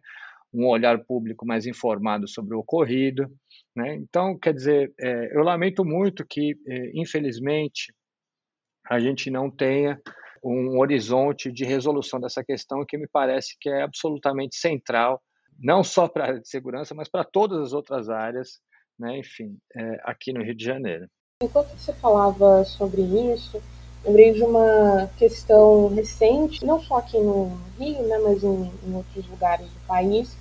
um 0.53 0.67
olhar 0.67 1.03
público 1.03 1.45
mais 1.45 1.65
informado 1.65 2.27
sobre 2.27 2.55
o 2.55 2.59
ocorrido. 2.59 3.27
Né? 3.75 3.95
Então, 3.95 4.37
quer 4.37 4.53
dizer, 4.53 4.93
é, 4.99 5.35
eu 5.35 5.43
lamento 5.43 5.83
muito 5.83 6.25
que, 6.25 6.55
é, 6.67 6.91
infelizmente, 6.93 7.93
a 8.87 8.99
gente 8.99 9.31
não 9.31 9.49
tenha 9.49 9.99
um 10.43 10.77
horizonte 10.77 11.51
de 11.51 11.63
resolução 11.63 12.19
dessa 12.19 12.43
questão 12.43 12.85
que 12.85 12.97
me 12.97 13.07
parece 13.07 13.55
que 13.59 13.69
é 13.69 13.81
absolutamente 13.81 14.57
central, 14.57 15.21
não 15.57 15.83
só 15.83 16.07
para 16.07 16.25
a 16.25 16.27
área 16.27 16.41
de 16.41 16.49
segurança, 16.49 16.93
mas 16.93 17.09
para 17.09 17.23
todas 17.23 17.59
as 17.59 17.73
outras 17.73 18.09
áreas, 18.09 18.59
né, 18.99 19.17
enfim, 19.17 19.57
é, 19.75 20.01
aqui 20.03 20.33
no 20.33 20.43
Rio 20.43 20.55
de 20.55 20.65
Janeiro. 20.65 21.07
Enquanto 21.41 21.69
você 21.69 21.93
falava 21.93 22.63
sobre 22.65 23.01
isso, 23.33 23.61
lembrei 24.03 24.33
de 24.33 24.43
uma 24.43 25.07
questão 25.17 25.87
recente, 25.87 26.65
não 26.65 26.81
só 26.81 26.97
aqui 26.97 27.17
no 27.17 27.55
Rio, 27.79 28.03
né, 28.05 28.17
mas 28.19 28.43
em, 28.43 28.71
em 28.85 28.95
outros 28.95 29.25
lugares 29.27 29.65
do 29.65 29.79
país, 29.87 30.37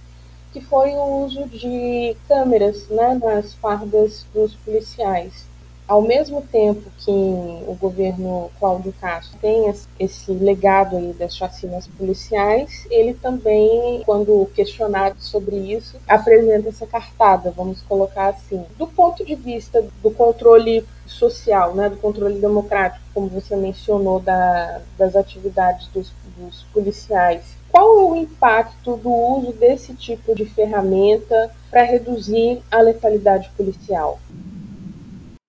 que 0.53 0.61
foi 0.61 0.91
o 0.91 1.25
uso 1.25 1.47
de 1.47 2.17
câmeras 2.29 2.89
né, 2.89 3.19
nas 3.23 3.55
fardas 3.55 4.27
dos 4.35 4.55
policiais. 4.57 5.51
Ao 5.89 6.01
mesmo 6.01 6.41
tempo 6.41 6.83
que 6.99 7.11
o 7.11 7.77
governo 7.79 8.51
Cláudio 8.59 8.95
Castro 9.01 9.37
tem 9.41 9.71
esse 9.99 10.33
legado 10.33 10.97
aí 10.97 11.13
das 11.13 11.37
chacinas 11.37 11.87
policiais, 11.87 12.87
ele 12.89 13.15
também, 13.15 14.03
quando 14.07 14.49
questionado 14.55 15.17
sobre 15.19 15.57
isso, 15.57 15.99
apresenta 16.09 16.69
essa 16.69 16.87
cartada, 16.87 17.51
vamos 17.51 17.83
colocar 17.83 18.29
assim. 18.29 18.65
Do 18.79 18.87
ponto 18.87 19.25
de 19.25 19.35
vista 19.35 19.85
do 20.03 20.11
controle 20.13 20.85
social, 21.05 21.75
né, 21.75 21.91
do 21.91 21.97
controle 21.97 22.41
democrático, 22.41 23.05
como 23.13 23.29
você 23.29 23.57
mencionou, 23.57 24.21
da, 24.21 24.81
das 24.97 25.15
atividades 25.17 25.89
dos, 25.89 26.13
dos 26.39 26.63
policiais, 26.73 27.43
qual 27.73 28.11
o 28.11 28.15
impacto 28.15 28.99
do 28.99 29.11
uso 29.11 29.53
desse 29.55 29.97
tipo 29.97 30.35
de 30.35 30.45
ferramenta 30.45 31.51
para 31.71 31.83
reduzir 31.83 32.63
a 32.71 32.83
letalidade 32.83 33.51
policial? 33.57 34.21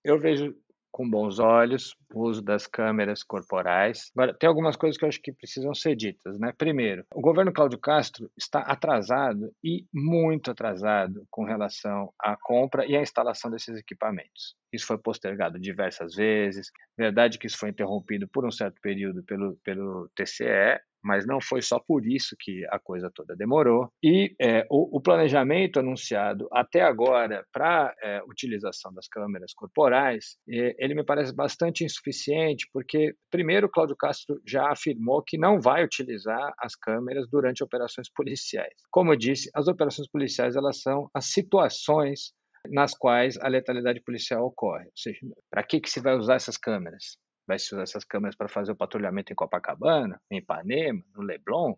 Eu 0.04 0.18
vejo 0.18 0.56
com 0.90 1.10
bons 1.10 1.40
olhos 1.40 1.96
o 2.14 2.30
uso 2.30 2.42
das 2.42 2.68
câmeras 2.68 3.24
corporais. 3.24 4.12
Agora, 4.16 4.34
tem 4.34 4.48
algumas 4.48 4.76
coisas 4.76 4.96
que 4.96 5.04
eu 5.04 5.10
acho 5.10 5.22
que 5.22 5.34
precisam 5.34 5.74
ser 5.74 5.96
ditas, 5.96 6.38
né? 6.40 6.54
Primeiro, 6.56 7.04
o 7.14 7.20
governo 7.20 7.52
Cláudio 7.52 7.80
Castro 7.80 8.32
está 8.38 8.60
atrasado 8.60 9.52
e 9.64 9.86
muito 9.92 10.52
atrasado 10.52 11.26
com 11.32 11.44
relação 11.44 12.14
à 12.20 12.38
compra 12.38 12.86
e 12.86 12.96
à 12.96 13.02
instalação 13.02 13.50
desses 13.50 13.76
equipamentos. 13.76 14.56
Isso 14.72 14.86
foi 14.86 15.00
postergado 15.00 15.60
diversas 15.60 16.14
vezes. 16.14 16.72
Verdade 16.96 17.40
que 17.40 17.48
isso 17.48 17.58
foi 17.58 17.70
interrompido 17.70 18.28
por 18.28 18.46
um 18.46 18.52
certo 18.52 18.80
período 18.80 19.24
pelo, 19.24 19.58
pelo 19.64 20.08
TCE, 20.16 20.80
mas 21.04 21.26
não 21.26 21.40
foi 21.42 21.62
só 21.62 21.80
por 21.80 22.06
isso 22.06 22.36
que 22.40 22.66
a 22.70 22.80
coisa 22.80 23.12
toda 23.14 23.36
demorou. 23.36 23.90
E 24.02 24.36
é, 24.40 24.66
o, 24.70 24.98
o, 24.98 25.02
planejamento 25.02 25.80
anunciado 25.80 26.48
até 26.52 26.82
agora 26.82 27.46
para 27.52 27.94
é, 28.02 28.22
utilização 28.24 28.94
das 28.94 29.08
câmeras 29.08 29.54
corporais, 29.54 30.38
é, 30.50 30.76
ele 30.78 30.96
me 30.96 31.04
parece 31.04 31.36
bastante 31.36 31.84
insuficiente, 31.84 32.68
porque, 32.72 33.16
primeiro, 33.30 33.70
Cláudio 33.70 33.96
Castro 33.96 34.40
já 34.48 34.72
afirmou 34.72 35.22
que 35.22 35.38
não 35.38 35.60
vai 35.60 35.84
utilizar 35.84 36.54
as 36.58 36.76
câmeras 36.76 37.28
durante 37.30 37.64
operações 37.64 38.10
policiais. 38.10 38.74
Como 38.90 39.12
eu 39.12 39.18
disse, 39.18 39.50
as 39.54 39.68
operações 39.68 40.08
policiais 40.10 40.56
elas 40.56 40.82
são 40.82 41.10
as 41.14 41.26
situações 41.26 42.34
nas 42.70 42.94
quais 42.94 43.38
a 43.42 43.48
letalidade 43.48 44.02
policial 44.02 44.46
ocorre. 44.46 44.86
Ou 44.86 44.92
seja, 44.96 45.20
para 45.50 45.64
que, 45.64 45.80
que 45.80 45.90
se 45.90 46.00
vai 46.00 46.16
usar 46.16 46.36
essas 46.36 46.58
câmeras? 46.58 47.18
Vai 47.48 47.60
se 47.60 47.74
usar 47.74 47.84
essas 47.84 48.04
câmeras 48.04 48.36
para 48.36 48.48
fazer 48.48 48.72
o 48.72 48.76
patrulhamento 48.76 49.32
em 49.32 49.36
Copacabana, 49.36 50.22
em 50.32 50.38
Ipanema, 50.38 51.04
no 51.16 51.22
Leblon. 51.22 51.76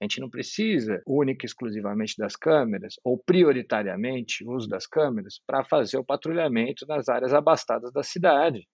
A 0.00 0.04
gente 0.04 0.20
não 0.20 0.28
precisa 0.28 1.02
única 1.06 1.44
e 1.44 1.48
exclusivamente 1.48 2.16
das 2.18 2.36
câmeras, 2.36 2.94
ou 3.04 3.18
prioritariamente 3.18 4.44
o 4.44 4.52
uso 4.52 4.68
das 4.68 4.86
câmeras, 4.86 5.40
para 5.46 5.64
fazer 5.64 5.98
o 5.98 6.04
patrulhamento 6.04 6.86
nas 6.86 7.08
áreas 7.08 7.32
abastadas 7.32 7.92
da 7.92 8.02
cidade. 8.02 8.66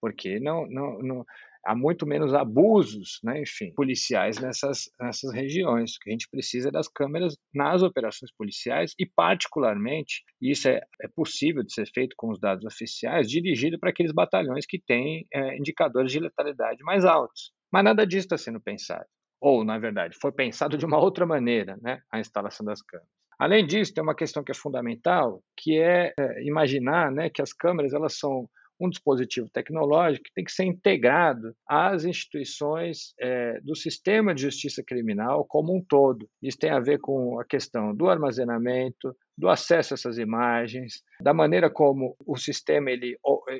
Porque 0.00 0.38
não, 0.40 0.66
não, 0.66 0.98
não, 0.98 1.24
há 1.64 1.74
muito 1.74 2.06
menos 2.06 2.34
abusos, 2.34 3.20
né, 3.22 3.42
enfim, 3.42 3.72
policiais 3.74 4.38
nessas, 4.38 4.90
nessas 5.00 5.32
regiões. 5.32 5.96
O 5.96 6.00
que 6.00 6.10
a 6.10 6.12
gente 6.12 6.28
precisa 6.30 6.68
é 6.68 6.72
das 6.72 6.88
câmeras 6.88 7.36
nas 7.54 7.82
operações 7.82 8.32
policiais 8.32 8.94
e, 8.98 9.06
particularmente, 9.06 10.24
isso 10.40 10.68
é, 10.68 10.80
é 11.02 11.08
possível 11.14 11.62
de 11.62 11.72
ser 11.72 11.86
feito 11.92 12.14
com 12.16 12.30
os 12.30 12.40
dados 12.40 12.64
oficiais, 12.64 13.28
dirigido 13.28 13.78
para 13.78 13.90
aqueles 13.90 14.12
batalhões 14.12 14.66
que 14.66 14.80
têm 14.80 15.26
é, 15.32 15.56
indicadores 15.56 16.12
de 16.12 16.20
letalidade 16.20 16.82
mais 16.82 17.04
altos. 17.04 17.52
Mas 17.72 17.84
nada 17.84 18.06
disso 18.06 18.26
está 18.26 18.38
sendo 18.38 18.60
pensado. 18.60 19.06
Ou, 19.40 19.64
na 19.64 19.78
verdade, 19.78 20.16
foi 20.20 20.32
pensado 20.32 20.76
de 20.76 20.84
uma 20.84 20.98
outra 20.98 21.24
maneira, 21.24 21.76
né, 21.80 22.00
a 22.10 22.18
instalação 22.18 22.64
das 22.66 22.82
câmeras. 22.82 23.08
Além 23.38 23.64
disso, 23.64 23.94
tem 23.94 24.02
uma 24.02 24.16
questão 24.16 24.42
que 24.42 24.50
é 24.50 24.54
fundamental, 24.54 25.40
que 25.56 25.78
é, 25.78 26.12
é 26.18 26.42
imaginar 26.44 27.12
né, 27.12 27.30
que 27.30 27.40
as 27.40 27.52
câmeras 27.52 27.92
elas 27.92 28.18
são 28.18 28.48
um 28.80 28.88
dispositivo 28.88 29.48
tecnológico 29.50 30.24
que 30.24 30.34
tem 30.34 30.44
que 30.44 30.52
ser 30.52 30.64
integrado 30.64 31.54
às 31.66 32.04
instituições 32.04 33.12
é, 33.20 33.60
do 33.60 33.74
sistema 33.74 34.34
de 34.34 34.42
justiça 34.42 34.82
criminal 34.86 35.44
como 35.48 35.76
um 35.76 35.82
todo. 35.82 36.28
Isso 36.42 36.58
tem 36.58 36.70
a 36.70 36.80
ver 36.80 36.98
com 36.98 37.40
a 37.40 37.44
questão 37.44 37.94
do 37.94 38.08
armazenamento, 38.08 39.14
do 39.36 39.48
acesso 39.48 39.94
a 39.94 39.96
essas 39.96 40.18
imagens, 40.18 41.02
da 41.20 41.34
maneira 41.34 41.70
como 41.70 42.16
o 42.26 42.36
sistema 42.36 42.90
ele, 42.90 43.16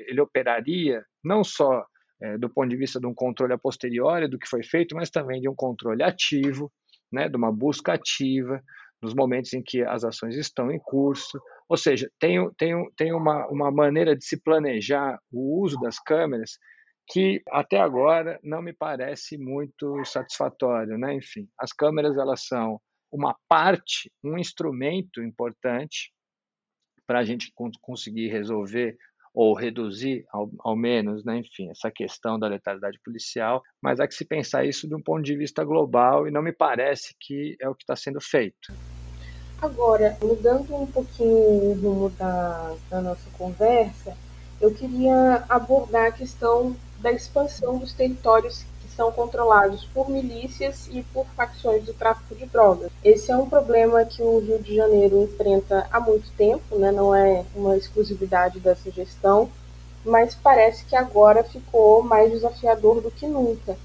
ele 0.07 0.21
operaria, 0.21 1.03
não 1.23 1.43
só 1.43 1.85
é, 2.21 2.37
do 2.37 2.49
ponto 2.49 2.69
de 2.69 2.75
vista 2.75 2.99
de 2.99 3.07
um 3.07 3.13
controle 3.13 3.53
a 3.53 3.57
posteriori 3.57 4.27
do 4.27 4.37
que 4.37 4.47
foi 4.47 4.63
feito, 4.63 4.95
mas 4.95 5.09
também 5.09 5.39
de 5.41 5.49
um 5.49 5.55
controle 5.55 6.03
ativo, 6.03 6.71
né, 7.11 7.27
de 7.27 7.35
uma 7.35 7.51
busca 7.51 7.93
ativa, 7.93 8.61
nos 9.01 9.13
momentos 9.13 9.53
em 9.53 9.61
que 9.63 9.81
as 9.83 10.03
ações 10.03 10.35
estão 10.35 10.71
em 10.71 10.79
curso. 10.79 11.39
Ou 11.67 11.77
seja, 11.77 12.09
tem, 12.19 12.37
tem, 12.57 12.73
tem 12.97 13.13
uma, 13.13 13.47
uma 13.47 13.71
maneira 13.71 14.15
de 14.15 14.25
se 14.25 14.41
planejar 14.41 15.19
o 15.31 15.61
uso 15.61 15.79
das 15.79 15.99
câmeras 15.99 16.57
que 17.11 17.41
até 17.49 17.79
agora 17.79 18.39
não 18.43 18.61
me 18.61 18.73
parece 18.73 19.37
muito 19.37 20.03
satisfatório, 20.05 20.97
né? 20.97 21.15
Enfim, 21.15 21.47
as 21.59 21.73
câmeras 21.73 22.17
elas 22.17 22.45
são 22.45 22.79
uma 23.11 23.35
parte, 23.47 24.11
um 24.23 24.37
instrumento 24.37 25.21
importante 25.23 26.11
para 27.07 27.19
a 27.19 27.23
gente 27.23 27.51
conseguir 27.81 28.27
resolver 28.27 28.95
ou 29.33 29.53
reduzir, 29.53 30.25
ao, 30.31 30.49
ao, 30.59 30.75
menos, 30.75 31.23
né, 31.23 31.37
enfim, 31.37 31.69
essa 31.69 31.91
questão 31.91 32.39
da 32.39 32.47
letalidade 32.47 32.99
policial, 33.03 33.61
mas 33.81 33.99
há 33.99 34.07
que 34.07 34.13
se 34.13 34.25
pensar 34.25 34.65
isso 34.65 34.87
de 34.87 34.95
um 34.95 35.01
ponto 35.01 35.23
de 35.23 35.35
vista 35.35 35.63
global 35.63 36.27
e 36.27 36.31
não 36.31 36.41
me 36.41 36.51
parece 36.51 37.15
que 37.19 37.55
é 37.59 37.69
o 37.69 37.75
que 37.75 37.83
está 37.83 37.95
sendo 37.95 38.19
feito. 38.19 38.73
Agora, 39.61 40.17
mudando 40.21 40.73
um 40.73 40.87
pouquinho 40.87 41.37
o 41.37 41.73
rumo 41.73 42.09
da, 42.11 42.75
da 42.89 43.01
nossa 43.01 43.29
conversa, 43.37 44.15
eu 44.61 44.73
queria 44.73 45.43
abordar 45.49 46.07
a 46.07 46.11
questão 46.11 46.75
da 46.99 47.11
expansão 47.11 47.77
dos 47.77 47.93
territórios 47.93 48.65
são 48.99 49.13
controlados 49.13 49.85
por 49.93 50.09
milícias 50.09 50.89
e 50.91 51.01
por 51.13 51.25
facções 51.27 51.85
do 51.85 51.93
tráfico 51.93 52.35
de 52.35 52.45
drogas. 52.45 52.91
Esse 53.01 53.31
é 53.31 53.37
um 53.37 53.47
problema 53.47 54.03
que 54.03 54.21
o 54.21 54.39
Rio 54.39 54.59
de 54.59 54.75
Janeiro 54.75 55.23
enfrenta 55.23 55.87
há 55.89 56.01
muito 56.01 56.29
tempo, 56.37 56.77
né? 56.77 56.91
não 56.91 57.15
é 57.15 57.45
uma 57.55 57.77
exclusividade 57.77 58.59
dessa 58.59 58.91
gestão, 58.91 59.49
mas 60.03 60.35
parece 60.35 60.83
que 60.83 60.97
agora 60.97 61.45
ficou 61.45 62.03
mais 62.03 62.29
desafiador 62.29 62.99
do 62.99 63.09
que 63.09 63.25
nunca. 63.25 63.77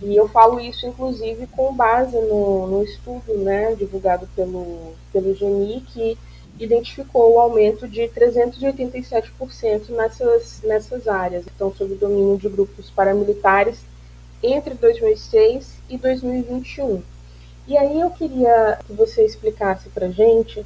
E 0.00 0.14
eu 0.14 0.28
falo 0.28 0.60
isso, 0.60 0.86
inclusive, 0.86 1.48
com 1.48 1.74
base 1.74 2.16
no, 2.16 2.68
no 2.68 2.84
estudo 2.84 3.36
né, 3.38 3.74
divulgado 3.74 4.28
pelo, 4.36 4.92
pelo 5.12 5.34
GENI, 5.34 5.80
que 5.80 6.16
identificou 6.60 7.34
o 7.34 7.40
aumento 7.40 7.88
de 7.88 8.02
387% 8.02 9.88
nessas, 9.88 10.62
nessas 10.62 11.08
áreas, 11.08 11.44
então 11.52 11.74
sob 11.74 11.92
domínio 11.96 12.38
de 12.38 12.48
grupos 12.48 12.88
paramilitares 12.90 13.89
entre 14.42 14.74
2006 14.74 15.80
e 15.88 15.98
2021. 15.98 17.02
E 17.66 17.76
aí 17.76 18.00
eu 18.00 18.10
queria 18.10 18.78
que 18.86 18.92
você 18.92 19.24
explicasse 19.24 19.88
para 19.90 20.10
gente 20.10 20.64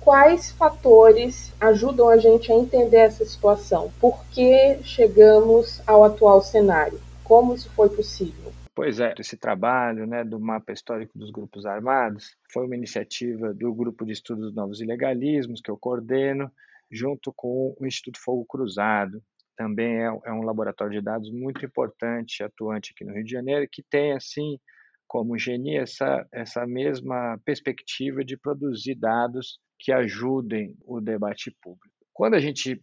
quais 0.00 0.52
fatores 0.52 1.52
ajudam 1.58 2.08
a 2.08 2.18
gente 2.18 2.52
a 2.52 2.54
entender 2.54 2.98
essa 2.98 3.24
situação, 3.24 3.90
por 3.98 4.22
que 4.26 4.78
chegamos 4.82 5.80
ao 5.86 6.04
atual 6.04 6.42
cenário, 6.42 7.00
como 7.24 7.54
isso 7.54 7.70
foi 7.70 7.88
possível. 7.88 8.52
Pois 8.74 8.98
é, 8.98 9.14
esse 9.18 9.36
trabalho 9.36 10.06
né, 10.06 10.24
do 10.24 10.38
mapa 10.38 10.72
histórico 10.72 11.16
dos 11.16 11.30
grupos 11.30 11.64
armados 11.64 12.36
foi 12.52 12.66
uma 12.66 12.74
iniciativa 12.74 13.54
do 13.54 13.72
Grupo 13.72 14.04
de 14.04 14.12
Estudos 14.12 14.46
dos 14.46 14.54
Novos 14.54 14.80
Ilegalismos, 14.80 15.60
que 15.60 15.70
eu 15.70 15.78
coordeno, 15.78 16.50
junto 16.90 17.32
com 17.32 17.74
o 17.78 17.86
Instituto 17.86 18.20
Fogo 18.20 18.44
Cruzado. 18.44 19.22
Também 19.56 20.00
é, 20.02 20.06
é 20.06 20.32
um 20.32 20.42
laboratório 20.42 20.98
de 20.98 21.04
dados 21.04 21.30
muito 21.30 21.64
importante, 21.64 22.42
atuante 22.42 22.92
aqui 22.92 23.04
no 23.04 23.12
Rio 23.12 23.24
de 23.24 23.30
Janeiro, 23.30 23.68
que 23.70 23.82
tem, 23.82 24.12
assim, 24.12 24.58
como 25.06 25.38
genia 25.38 25.82
essa, 25.82 26.26
essa 26.32 26.66
mesma 26.66 27.38
perspectiva 27.44 28.24
de 28.24 28.36
produzir 28.36 28.94
dados 28.94 29.58
que 29.78 29.92
ajudem 29.92 30.76
o 30.84 31.00
debate 31.00 31.54
público. 31.62 31.94
Quando 32.12 32.34
a 32.34 32.40
gente 32.40 32.80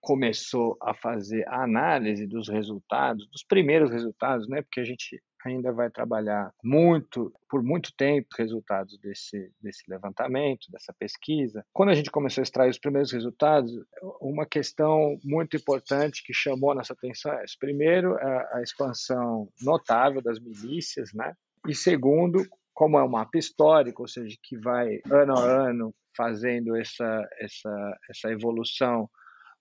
começou 0.00 0.76
a 0.82 0.94
fazer 0.94 1.46
a 1.48 1.62
análise 1.64 2.26
dos 2.26 2.48
resultados, 2.48 3.26
dos 3.30 3.42
primeiros 3.42 3.90
resultados, 3.90 4.48
né, 4.48 4.62
porque 4.62 4.80
a 4.80 4.84
gente 4.84 5.22
ainda 5.48 5.72
vai 5.72 5.90
trabalhar 5.90 6.52
muito, 6.62 7.32
por 7.48 7.62
muito 7.62 7.94
tempo, 7.96 8.28
os 8.32 8.38
resultados 8.38 8.98
desse, 8.98 9.52
desse 9.60 9.82
levantamento, 9.88 10.70
dessa 10.70 10.92
pesquisa. 10.92 11.64
Quando 11.72 11.90
a 11.90 11.94
gente 11.94 12.10
começou 12.10 12.42
a 12.42 12.44
extrair 12.44 12.70
os 12.70 12.78
primeiros 12.78 13.12
resultados, 13.12 13.72
uma 14.20 14.46
questão 14.46 15.18
muito 15.24 15.56
importante 15.56 16.22
que 16.24 16.32
chamou 16.32 16.72
a 16.72 16.74
nossa 16.74 16.92
atenção 16.92 17.32
é 17.32 17.44
essa. 17.44 17.54
Primeiro, 17.58 18.16
a, 18.16 18.58
a 18.58 18.62
expansão 18.62 19.48
notável 19.62 20.22
das 20.22 20.38
milícias, 20.40 21.12
né? 21.14 21.34
E 21.66 21.74
segundo, 21.74 22.46
como 22.72 22.98
é 22.98 23.04
um 23.04 23.08
mapa 23.08 23.38
histórico, 23.38 24.02
ou 24.02 24.08
seja, 24.08 24.36
que 24.42 24.56
vai 24.58 25.00
ano 25.10 25.38
a 25.38 25.68
ano 25.68 25.94
fazendo 26.16 26.76
essa, 26.76 27.28
essa, 27.38 27.98
essa 28.10 28.30
evolução 28.30 29.08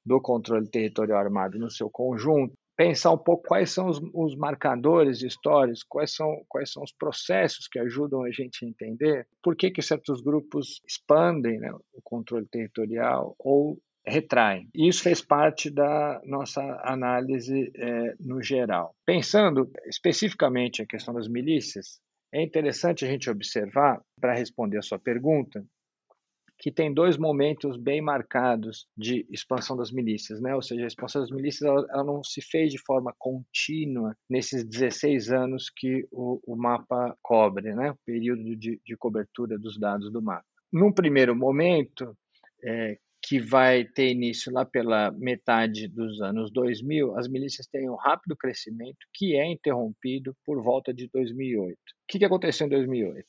do 0.05 0.19
controle 0.21 0.67
territorial 0.67 1.19
armado 1.19 1.57
no 1.57 1.69
seu 1.69 1.89
conjunto, 1.89 2.53
pensar 2.83 3.11
um 3.11 3.17
pouco 3.17 3.47
quais 3.47 3.71
são 3.71 3.87
os, 3.87 4.01
os, 4.13 4.35
marcadores 4.35 5.21
históricos, 5.21 5.83
quais 5.83 6.13
são, 6.13 6.43
quais 6.49 6.69
são 6.69 6.83
os 6.83 6.91
processos 6.91 7.65
que 7.65 7.79
ajudam 7.79 8.23
a 8.23 8.29
gente 8.29 8.65
a 8.65 8.67
entender 8.67 9.25
por 9.41 9.55
que, 9.55 9.71
que 9.71 9.81
certos 9.81 10.21
grupos 10.21 10.81
expandem 10.85 11.59
né, 11.59 11.71
o 11.93 12.01
controle 12.03 12.45
territorial 12.45 13.33
ou 13.39 13.79
retraem. 14.05 14.67
Isso 14.75 15.01
fez 15.01 15.21
parte 15.21 15.69
da 15.69 16.21
nossa 16.25 16.61
análise 16.83 17.71
é, 17.73 18.15
no 18.19 18.43
geral. 18.43 18.93
Pensando 19.05 19.71
especificamente 19.85 20.81
a 20.81 20.85
questão 20.85 21.13
das 21.13 21.29
milícias, 21.29 22.01
é 22.33 22.43
interessante 22.43 23.05
a 23.05 23.07
gente 23.07 23.29
observar, 23.29 24.01
para 24.19 24.33
responder 24.33 24.77
a 24.77 24.81
sua 24.81 24.99
pergunta, 24.99 25.63
que 26.63 26.72
tem 26.72 26.93
dois 26.93 27.17
momentos 27.17 27.75
bem 27.75 28.00
marcados 28.00 28.88
de 28.96 29.27
expansão 29.29 29.75
das 29.75 29.91
milícias, 29.91 30.39
né? 30.39 30.55
Ou 30.55 30.62
seja, 30.62 30.86
a 30.86 30.88
expansão 30.88 31.22
das 31.22 31.29
milícias 31.29 31.70
ela, 31.70 31.86
ela 31.89 32.03
não 32.05 32.24
se 32.24 32.41
fez 32.41 32.72
de 32.72 32.82
forma 32.82 33.13
contínua 33.20 34.15
nesses 34.29 34.63
16 34.63 35.29
anos 35.29 35.70
que 35.70 36.08
o, 36.10 36.39
o 36.48 36.55
mapa 36.55 37.17
cobre, 37.22 37.75
né? 37.75 37.91
O 37.91 37.98
período 38.05 38.55
de, 38.55 38.79
de, 38.82 38.96
cobertura 38.96 39.60
dos 39.60 39.77
dados 39.77 40.10
do 40.10 40.22
mapa. 40.22 40.46
Num 40.72 40.89
primeiro 40.89 41.36
momento, 41.36 42.15
é, 42.63 42.98
que 43.22 43.41
vai 43.41 43.84
ter 43.84 44.12
início 44.12 44.50
lá 44.50 44.63
pela 44.63 45.12
metade 45.12 45.89
dos 45.89 46.22
anos 46.22 46.50
2000, 46.50 47.17
as 47.17 47.27
milícias 47.27 47.67
têm 47.67 47.89
um 47.89 47.96
rápido 47.96 48.38
crescimento 48.38 49.05
que 49.13 49.36
é 49.36 49.46
interrompido 49.46 50.34
por 50.46 50.63
volta 50.63 50.93
de 50.93 51.10
2008. 51.10 51.74
O 51.74 51.77
que, 52.08 52.19
que 52.19 52.26
aconteceu 52.26 52.67
em 52.67 52.69
2008? 52.69 53.28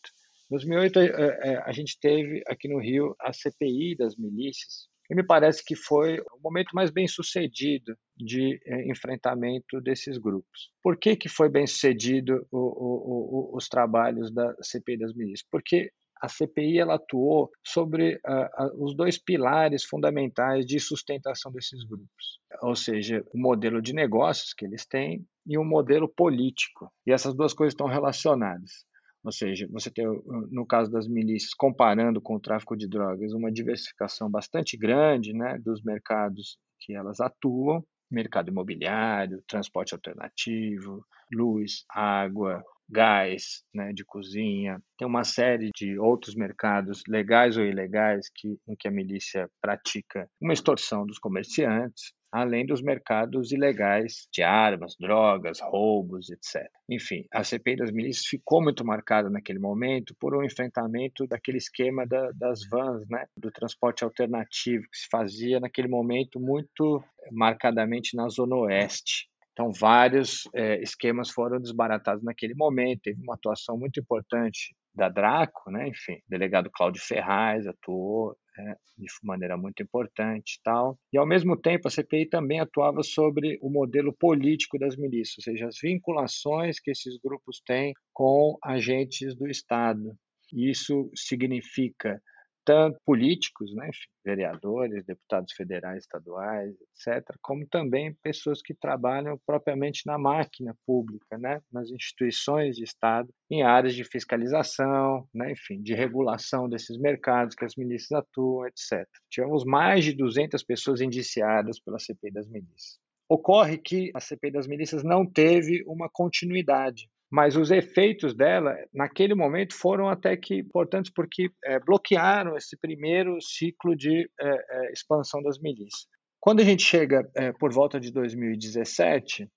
2008, 0.55 0.99
eh, 1.01 1.39
eh, 1.43 1.63
a 1.65 1.73
gente 1.73 1.99
teve 2.01 2.43
aqui 2.47 2.69
no 2.69 2.79
Rio 2.79 3.15
a 3.21 3.33
CPI 3.33 3.97
das 3.97 4.17
milícias, 4.17 4.89
e 5.11 5.15
me 5.15 5.23
parece 5.23 5.65
que 5.65 5.75
foi 5.75 6.21
o 6.21 6.41
momento 6.43 6.71
mais 6.73 6.91
bem 6.91 7.07
sucedido 7.07 7.95
de 8.17 8.59
enfrentamento 8.89 9.79
desses 9.81 10.17
grupos. 10.17 10.71
Por 10.83 10.97
que, 10.97 11.15
que 11.15 11.29
foi 11.29 11.51
bem 11.51 11.67
sucedido 11.67 12.47
o, 12.51 12.59
o, 12.59 13.53
o, 13.53 13.57
os 13.57 13.69
trabalhos 13.69 14.33
da 14.33 14.55
CPI 14.63 14.97
das 14.97 15.15
milícias? 15.15 15.47
Porque 15.51 15.91
a 16.23 16.29
CPI 16.29 16.79
ela 16.79 16.95
atuou 16.95 17.51
sobre 17.63 18.15
uh, 18.15 18.65
uh, 18.65 18.85
os 18.85 18.97
dois 18.97 19.19
pilares 19.19 19.85
fundamentais 19.85 20.65
de 20.65 20.81
sustentação 20.81 21.53
desses 21.53 21.85
grupos, 21.85 22.41
ou 22.63 22.75
seja, 22.75 23.23
o 23.35 23.39
modelo 23.39 23.83
de 23.83 23.93
negócios 23.93 24.55
que 24.55 24.65
eles 24.65 24.87
têm 24.87 25.27
e 25.47 25.59
o 25.59 25.65
modelo 25.65 26.09
político. 26.09 26.91
E 27.07 27.13
essas 27.13 27.35
duas 27.35 27.53
coisas 27.53 27.75
estão 27.75 27.87
relacionadas. 27.87 28.87
Ou 29.25 29.33
seja, 29.33 29.67
você 29.71 29.91
tem, 29.91 30.05
no 30.51 30.67
caso 30.67 30.91
das 30.91 31.09
milícias, 31.09 31.55
comparando 31.55 32.21
com 32.21 32.37
o 32.37 32.41
tráfico 32.41 32.77
de 32.77 32.87
drogas, 32.87 33.33
uma 33.33 33.51
diversificação 33.51 34.31
bastante 34.31 34.77
grande 34.77 35.33
né, 35.33 35.59
dos 35.65 35.83
mercados 35.83 36.59
que 36.81 36.95
elas 36.95 37.21
atuam, 37.21 37.83
mercado 38.11 38.51
imobiliário, 38.51 39.43
transporte 39.49 39.95
alternativo, 39.95 41.05
luz, 41.33 41.85
água, 41.89 42.63
gás, 42.87 43.65
né, 43.75 43.95
de 43.95 44.05
cozinha. 44.05 44.79
Tem 44.99 45.09
uma 45.09 45.25
série 45.25 45.71
de 45.75 45.99
outros 45.99 46.35
mercados, 46.35 47.03
legais 47.09 47.57
ou 47.57 47.65
ilegais, 47.65 48.29
que, 48.35 48.59
em 48.69 48.77
que 48.79 48.87
a 48.87 48.91
milícia 48.91 49.49
pratica 49.61 50.29
uma 50.39 50.53
extorsão 50.53 51.07
dos 51.07 51.19
comerciantes 51.19 52.13
além 52.35 52.67
dos 52.67 52.83
mercados 52.83 53.53
ilegais 53.53 54.27
de 54.33 54.43
armas, 54.43 54.97
drogas, 54.99 55.61
roubos, 55.61 56.31
etc. 56.31 56.69
Enfim, 56.91 57.25
a 57.33 57.45
CPI 57.45 57.77
das 57.77 57.93
milícias 57.93 58.27
ficou 58.27 58.61
muito 58.61 58.85
marcada 58.85 59.31
naquele 59.31 59.61
momento 59.61 60.17
por 60.19 60.37
um 60.37 60.43
enfrentamento 60.43 61.29
daquele 61.29 61.59
esquema 61.59 62.05
da, 62.05 62.33
das 62.33 62.69
vans, 62.69 63.07
né, 63.09 63.25
do 63.37 63.53
transporte 63.53 64.03
alternativo 64.03 64.83
que 64.91 64.99
se 64.99 65.07
fazia 65.09 65.61
naquele 65.61 65.87
momento 65.87 66.41
muito 66.41 67.05
marcadamente 67.31 68.17
na 68.17 68.29
zona 68.29 68.57
oeste. 68.57 69.29
Então, 69.53 69.71
vários 69.71 70.49
é, 70.53 70.83
esquemas 70.83 71.31
foram 71.31 71.61
desbaratados 71.61 72.25
naquele 72.25 72.55
momento. 72.57 73.03
Teve 73.03 73.23
uma 73.23 73.35
atuação 73.35 73.79
muito 73.79 74.01
importante 74.01 74.75
da 74.93 75.09
Draco, 75.09 75.71
né? 75.71 75.87
enfim, 75.87 76.15
o 76.15 76.31
delegado 76.31 76.69
Cláudio 76.69 77.01
Ferraz 77.01 77.65
atuou 77.65 78.37
né, 78.57 78.77
de 78.97 79.07
maneira 79.23 79.57
muito 79.57 79.83
importante 79.83 80.61
tal. 80.63 80.99
E, 81.13 81.19
ao 81.19 81.27
mesmo 81.27 81.57
tempo, 81.57 81.89
a 81.89 81.91
CPI 81.91 82.27
também 82.27 82.61
atuava 82.61 83.03
sobre 83.03 83.59
o 83.61 83.71
modelo 83.71 84.13
político 84.13 84.79
das 84.79 84.97
milícias, 84.97 85.39
ou 85.39 85.53
seja, 85.53 85.67
as 85.69 85.79
vinculações 85.81 86.79
que 86.81 86.91
esses 86.91 87.19
grupos 87.19 87.61
têm 87.67 87.93
com 88.13 88.57
agentes 88.63 89.35
do 89.35 89.49
Estado. 89.49 90.17
Isso 90.53 91.11
significa 91.15 92.21
tanto 92.65 92.99
políticos, 93.05 93.75
né, 93.75 93.91
vereadores, 94.25 95.05
deputados 95.05 95.53
federais, 95.53 96.05
estaduais, 96.05 96.75
etc., 96.81 97.37
como 97.43 97.67
também 97.67 98.15
pessoas 98.23 98.63
que 98.63 98.75
trabalham 98.75 99.39
propriamente 99.47 100.03
na 100.07 100.19
máquina 100.19 100.77
pública, 100.87 101.37
né, 101.39 101.61
nas 101.73 101.91
instituições 101.91 102.77
de 102.77 102.85
Estado, 102.85 103.29
em 103.51 103.63
áreas 103.63 103.95
de 103.95 104.05
fiscalização, 104.05 105.29
né, 105.33 105.53
enfim, 105.53 105.83
de 105.83 105.95
regulação 105.95 106.69
desses 106.69 106.97
mercados 106.97 107.55
que 107.55 107.65
as 107.65 107.77
milícias 107.77 108.13
atuam, 108.13 108.67
etc. 108.67 109.07
Tivemos 109.31 109.65
mais 109.65 110.05
de 110.05 110.13
200 110.15 110.63
pessoas 110.63 111.01
indiciadas 111.01 111.79
pela 111.81 111.99
CPI 111.99 112.31
das 112.31 112.49
milícias. 112.49 112.99
Ocorre 113.29 113.79
que 113.79 114.11
a 114.15 114.21
CPI 114.21 114.51
das 114.51 114.67
milícias 114.67 115.03
não 115.03 115.25
teve 115.27 115.83
uma 115.87 116.09
continuidade 116.11 117.09
mas 117.35 117.57
os 117.57 117.73
efeitos 117.73 118.33
dela, 118.33 118.77
naquele 118.95 119.35
momento, 119.35 119.75
foram 119.75 120.09
até 120.09 120.37
que 120.37 120.55
importantes 120.55 121.11
porque 121.13 121.51
é, 121.65 121.81
bloquearam 121.81 122.57
esse 122.57 122.77
primeiro 122.77 123.41
ciclo 123.41 123.97
de 123.97 124.31
é, 124.41 124.47
é, 124.47 124.93
expansão 124.93 125.43
das 125.43 125.59
milícias. 125.59 126.07
Quando 126.39 126.61
a 126.61 126.65
gente 126.65 126.85
chega 126.85 127.29
por 127.59 127.73
volta 127.73 127.99
de 127.99 128.13
2017, 128.13 129.49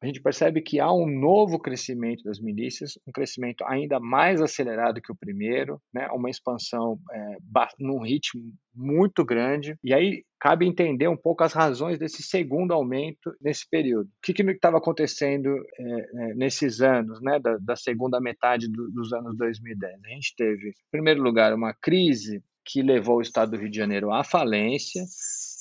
a 0.00 0.06
gente 0.06 0.22
percebe 0.22 0.62
que 0.62 0.78
há 0.78 0.92
um 0.92 1.06
novo 1.06 1.58
crescimento 1.58 2.22
das 2.22 2.38
milícias, 2.38 2.98
um 3.06 3.10
crescimento 3.10 3.64
ainda 3.64 3.98
mais 3.98 4.40
acelerado 4.40 5.00
que 5.00 5.10
o 5.10 5.16
primeiro, 5.16 5.80
né? 5.92 6.08
uma 6.12 6.30
expansão 6.30 6.98
é, 7.12 7.36
num 7.80 8.00
ritmo 8.00 8.52
muito 8.72 9.24
grande. 9.24 9.76
E 9.82 9.92
aí 9.92 10.24
cabe 10.38 10.66
entender 10.66 11.08
um 11.08 11.16
pouco 11.16 11.42
as 11.42 11.52
razões 11.52 11.98
desse 11.98 12.22
segundo 12.22 12.72
aumento 12.72 13.34
nesse 13.40 13.68
período. 13.68 14.06
O 14.06 14.10
que 14.22 14.40
estava 14.40 14.78
acontecendo 14.78 15.48
é, 15.48 16.30
é, 16.30 16.34
nesses 16.34 16.80
anos, 16.80 17.20
né? 17.20 17.40
da, 17.40 17.56
da 17.58 17.74
segunda 17.74 18.20
metade 18.20 18.68
do, 18.70 18.88
dos 18.90 19.12
anos 19.12 19.36
2010? 19.36 19.94
A 20.04 20.08
gente 20.10 20.34
teve, 20.36 20.68
em 20.68 20.90
primeiro 20.92 21.20
lugar, 21.20 21.52
uma 21.52 21.74
crise 21.74 22.40
que 22.64 22.82
levou 22.82 23.16
o 23.16 23.22
estado 23.22 23.52
do 23.52 23.56
Rio 23.56 23.70
de 23.70 23.76
Janeiro 23.76 24.12
à 24.12 24.22
falência, 24.22 25.02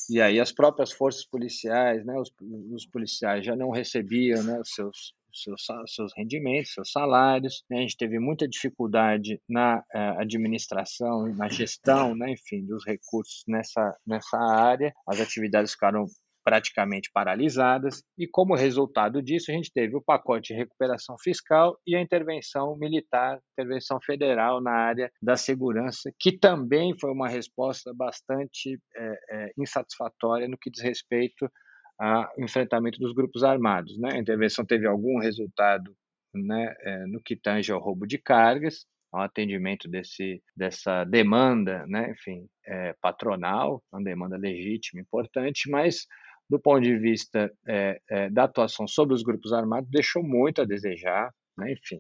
e 0.09 0.21
aí 0.21 0.39
as 0.39 0.51
próprias 0.51 0.91
forças 0.91 1.25
policiais, 1.25 2.05
né, 2.05 2.17
os, 2.19 2.31
os 2.71 2.85
policiais 2.85 3.45
já 3.45 3.55
não 3.55 3.69
recebiam 3.69 4.41
né, 4.43 4.61
seus, 4.63 5.13
seus, 5.33 5.65
seus 5.87 6.13
rendimentos, 6.15 6.73
seus 6.73 6.91
salários. 6.91 7.63
Né? 7.69 7.77
A 7.77 7.81
gente 7.81 7.97
teve 7.97 8.19
muita 8.19 8.47
dificuldade 8.47 9.41
na 9.47 9.79
uh, 9.79 10.19
administração, 10.19 11.27
na 11.35 11.47
gestão, 11.49 12.15
né? 12.15 12.31
enfim, 12.31 12.65
dos 12.65 12.85
recursos 12.85 13.43
nessa, 13.47 13.95
nessa 14.05 14.37
área. 14.37 14.93
As 15.07 15.19
atividades 15.19 15.73
ficaram 15.73 16.05
praticamente 16.47 17.12
paralisadas, 17.13 18.05
e 18.17 18.25
como 18.25 18.55
resultado 18.55 19.21
disso, 19.21 19.51
a 19.51 19.53
gente 19.53 19.69
teve 19.69 19.97
o 19.97 20.01
pacote 20.01 20.53
de 20.53 20.57
recuperação 20.57 21.17
fiscal 21.21 21.77
e 21.86 21.93
a 21.93 21.99
intervenção 21.99 22.77
militar, 22.77 23.41
intervenção 23.51 23.99
federal 24.01 24.62
na 24.62 24.71
área 24.71 25.12
da 25.21 25.36
segurança, 25.36 26.10
que 26.17 26.31
também 26.31 26.97
foi 26.97 27.12
uma 27.12 27.27
resposta 27.27 27.93
bastante 27.93 28.79
é, 28.95 29.19
é, 29.29 29.51
insatisfatória 29.57 30.47
no 30.47 30.57
que 30.57 30.71
diz 30.71 30.81
respeito 30.81 31.51
ao 31.99 32.31
enfrentamento 32.39 32.97
dos 32.97 33.13
grupos 33.13 33.43
armados. 33.43 33.99
Né? 33.99 34.12
A 34.13 34.17
intervenção 34.17 34.63
teve 34.63 34.88
algum 34.88 35.19
resultado 35.19 35.93
né, 36.33 36.73
é, 36.79 37.05
no 37.07 37.21
que 37.21 37.36
tange 37.36 37.73
ao 37.73 37.81
roubo 37.81 38.07
de 38.07 38.17
cargas, 38.17 38.86
ao 39.12 39.21
atendimento 39.21 39.89
desse, 39.89 40.41
dessa 40.55 41.03
demanda, 41.03 41.86
né, 41.88 42.12
enfim, 42.12 42.47
é, 42.65 42.93
patronal, 43.01 43.83
uma 43.91 44.01
demanda 44.01 44.38
legítima, 44.38 45.01
importante, 45.01 45.69
mas 45.69 46.05
do 46.49 46.60
ponto 46.60 46.81
de 46.81 46.97
vista 46.97 47.51
é, 47.67 47.99
é, 48.10 48.29
da 48.29 48.43
atuação 48.43 48.88
sobre 48.88 49.13
os 49.13 49.23
grupos 49.23 49.51
armados, 49.53 49.89
deixou 49.89 50.23
muito 50.23 50.62
a 50.62 50.65
desejar. 50.65 51.33
Né? 51.57 51.73
Enfim, 51.73 51.99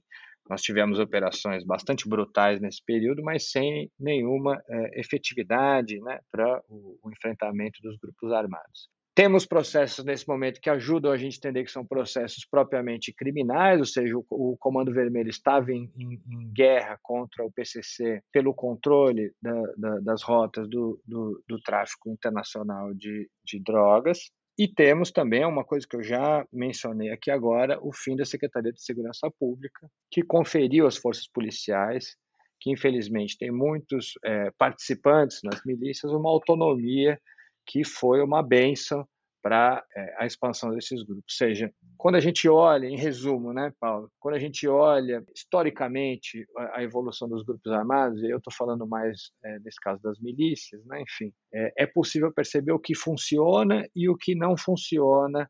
nós 0.49 0.61
tivemos 0.61 0.99
operações 0.99 1.65
bastante 1.65 2.07
brutais 2.07 2.61
nesse 2.61 2.83
período, 2.83 3.21
mas 3.21 3.51
sem 3.51 3.91
nenhuma 3.99 4.61
é, 4.69 4.99
efetividade 4.99 5.99
né, 5.99 6.19
para 6.31 6.61
o, 6.69 6.97
o, 7.03 7.11
enfrentamento 7.11 7.79
dos 7.81 7.97
grupos 7.97 8.31
armados. 8.31 8.89
Temos 9.13 9.47
processos 9.47 10.05
nesse 10.05 10.27
momento 10.27 10.61
que 10.61 10.69
ajudam 10.69 11.11
a 11.11 11.17
gente 11.17 11.33
a 11.33 11.37
entender 11.39 11.63
que 11.63 11.71
são 11.71 11.83
processos 11.83 12.45
propriamente 12.45 13.11
criminais, 13.11 13.79
ou 13.79 13.85
seja, 13.85 14.15
o, 14.29 14.55
Comando 14.59 14.93
Vermelho 14.93 15.29
estava 15.29 15.71
em, 15.71 15.91
em, 15.97 16.21
em, 16.31 16.53
guerra 16.53 16.99
contra 17.01 17.43
o 17.43 17.51
PCC 17.51 18.21
pelo 18.31 18.53
controle 18.53 19.33
da, 19.41 19.59
da, 19.75 19.99
das 20.01 20.21
rotas 20.21 20.69
do, 20.69 21.01
do, 21.03 21.43
do 21.47 21.59
tráfico 21.61 22.11
internacional 22.11 22.93
de, 22.93 23.27
de 23.43 23.59
drogas. 23.59 24.19
E 24.57 24.67
temos 24.67 25.11
também 25.11 25.45
uma 25.45 25.63
coisa 25.63 25.85
que 25.87 25.95
eu 25.95 26.03
já 26.03 26.45
mencionei 26.51 27.11
aqui 27.11 27.29
agora, 27.29 27.77
o 27.81 27.93
fim 27.93 28.15
da 28.15 28.25
Secretaria 28.25 28.73
de 28.73 28.81
Segurança 28.81 29.29
Pública, 29.39 29.87
que 30.09 30.23
conferiu 30.23 30.87
às 30.87 30.97
forças 30.97 31.27
policiais, 31.27 32.15
que 32.59 32.71
infelizmente 32.71 33.37
tem 33.37 33.51
muitos 33.51 34.13
é, 34.25 34.49
participantes 34.57 35.41
nas 35.43 35.61
milícias, 35.63 36.11
uma 36.11 36.29
autonomia 36.29 37.19
que 37.67 37.83
foi 37.83 38.21
uma 38.21 38.41
benção 38.41 39.07
para 39.47 39.81
é, 39.95 40.15
a 40.17 40.25
expansão 40.25 40.71
desses 40.71 41.01
grupos. 41.03 41.23
Ou 41.41 41.47
seja, 41.47 41.73
quando 41.95 42.15
a 42.15 42.19
gente 42.19 42.49
olha, 42.49 42.85
em 42.85 42.97
resumo, 42.97 43.53
né, 43.53 43.71
Paulo, 43.79 44.11
quando 44.19 44.35
a 44.35 44.39
gente 44.39 44.67
olha 44.67 45.23
historicamente 45.33 46.45
a, 46.73 46.83
evolução 46.83 47.29
dos 47.29 47.45
grupos 47.45 47.71
armados, 47.71 48.21
e 48.21 48.29
eu 48.29 48.39
estou 48.39 48.51
falando 48.53 48.85
mais 48.85 49.31
é, 49.45 49.57
nesse 49.59 49.79
caso 49.79 50.01
das 50.01 50.19
milícias, 50.19 50.85
né, 50.85 51.01
enfim, 51.01 51.31
é, 51.53 51.83
é 51.83 51.85
possível 51.85 52.29
perceber 52.33 52.73
o 52.73 52.79
que 52.79 52.93
funciona 52.93 53.87
e 53.95 54.09
o 54.09 54.17
que 54.17 54.35
não 54.35 54.57
funciona 54.57 55.49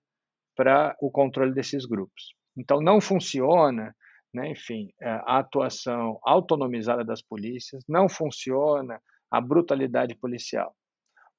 para 0.56 0.96
o 1.02 1.10
controle 1.10 1.52
desses 1.52 1.84
grupos. 1.84 2.36
Então, 2.56 2.80
não 2.80 3.02
funciona 3.02 3.96
né, 4.32 4.52
enfim, 4.52 4.92
é, 5.02 5.10
a 5.10 5.40
atuação 5.40 6.20
autonomizada 6.24 7.04
das 7.04 7.24
polícias, 7.24 7.84
não 7.88 8.08
funciona 8.08 9.02
a 9.32 9.42
brutalidade 9.42 10.14
policial. 10.16 10.76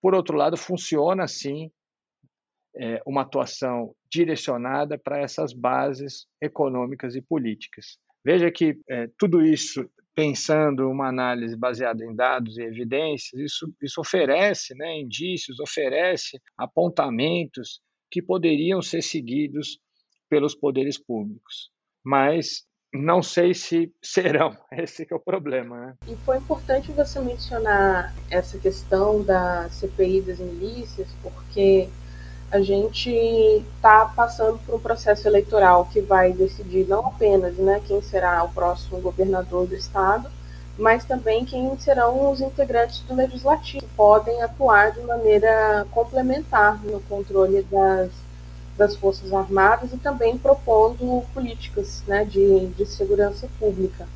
Por 0.03 0.13
outro 0.13 0.37
lado, 0.37 0.57
funciona 0.57 1.29
sim 1.29 1.71
é, 2.79 3.03
uma 3.05 3.23
atuação 3.23 3.95
direcionada 4.11 4.97
para 4.97 5.21
essas 5.21 5.53
bases 5.53 6.27
econômicas 6.41 7.15
e 7.17 7.21
políticas. 7.21 7.99
Veja 8.25 8.51
que 8.51 8.79
é, 8.89 9.09
tudo 9.19 9.45
isso, 9.45 9.89
pensando 10.15 10.89
uma 10.89 11.09
análise 11.09 11.57
baseada 11.57 12.05
em 12.05 12.15
dados 12.15 12.57
e 12.57 12.63
evidências, 12.63 13.41
isso, 13.41 13.73
isso 13.83 14.01
oferece 14.01 14.75
né, 14.75 14.99
indícios, 14.99 15.61
oferece 15.61 16.41
apontamentos 16.57 17.81
que 18.11 18.23
poderiam 18.23 18.81
ser 18.81 19.03
seguidos 19.03 19.79
pelos 20.29 20.55
poderes 20.55 20.99
públicos. 20.99 21.71
Mas 22.05 22.67
não 22.93 23.23
sei 23.23 23.55
se 23.55 23.93
serão. 24.03 24.57
Esse 24.73 25.07
é 25.11 25.15
o 25.15 25.21
problema. 25.21 25.79
Né? 25.79 25.95
E 26.09 26.17
foi 26.17 26.39
importante 26.39 26.93
você 26.93 27.21
mencionar 27.21 28.15
essa 28.31 28.59
questão 28.59 29.23
da 29.23 29.69
CPI 29.71 30.23
das 30.23 30.39
milícias, 30.39 31.09
porque 31.23 31.89
a 32.51 32.61
gente 32.61 33.11
está 33.11 34.07
passando 34.07 34.59
por 34.65 34.77
um 34.77 34.81
processo 34.81 35.29
eleitoral 35.29 35.85
que 35.93 36.01
vai 36.01 36.33
decidir 36.33 36.87
não 36.89 37.07
apenas 37.07 37.55
né, 37.57 37.81
quem 37.87 38.01
será 38.01 38.43
o 38.43 38.49
próximo 38.49 39.01
governador 39.01 39.67
do 39.67 39.75
estado, 39.75 40.31
mas 40.79 41.05
também 41.05 41.45
quem 41.45 41.77
serão 41.79 42.31
os 42.31 42.41
integrantes 42.41 43.01
do 43.01 43.15
legislativo, 43.15 43.85
que 43.85 43.95
podem 43.95 44.43
atuar 44.43 44.93
de 44.93 45.01
maneira 45.01 45.87
complementar 45.91 46.83
no 46.85 47.01
controle 47.01 47.63
das, 47.71 48.11
das 48.79 48.97
Forças 48.97 49.31
Armadas 49.33 49.93
e 49.93 49.99
também 49.99 50.39
propondo 50.39 51.23
políticas 51.35 52.03
né, 52.07 52.25
de, 52.25 52.69
de 52.69 52.87
segurança 52.87 53.47
pública. 53.59 54.09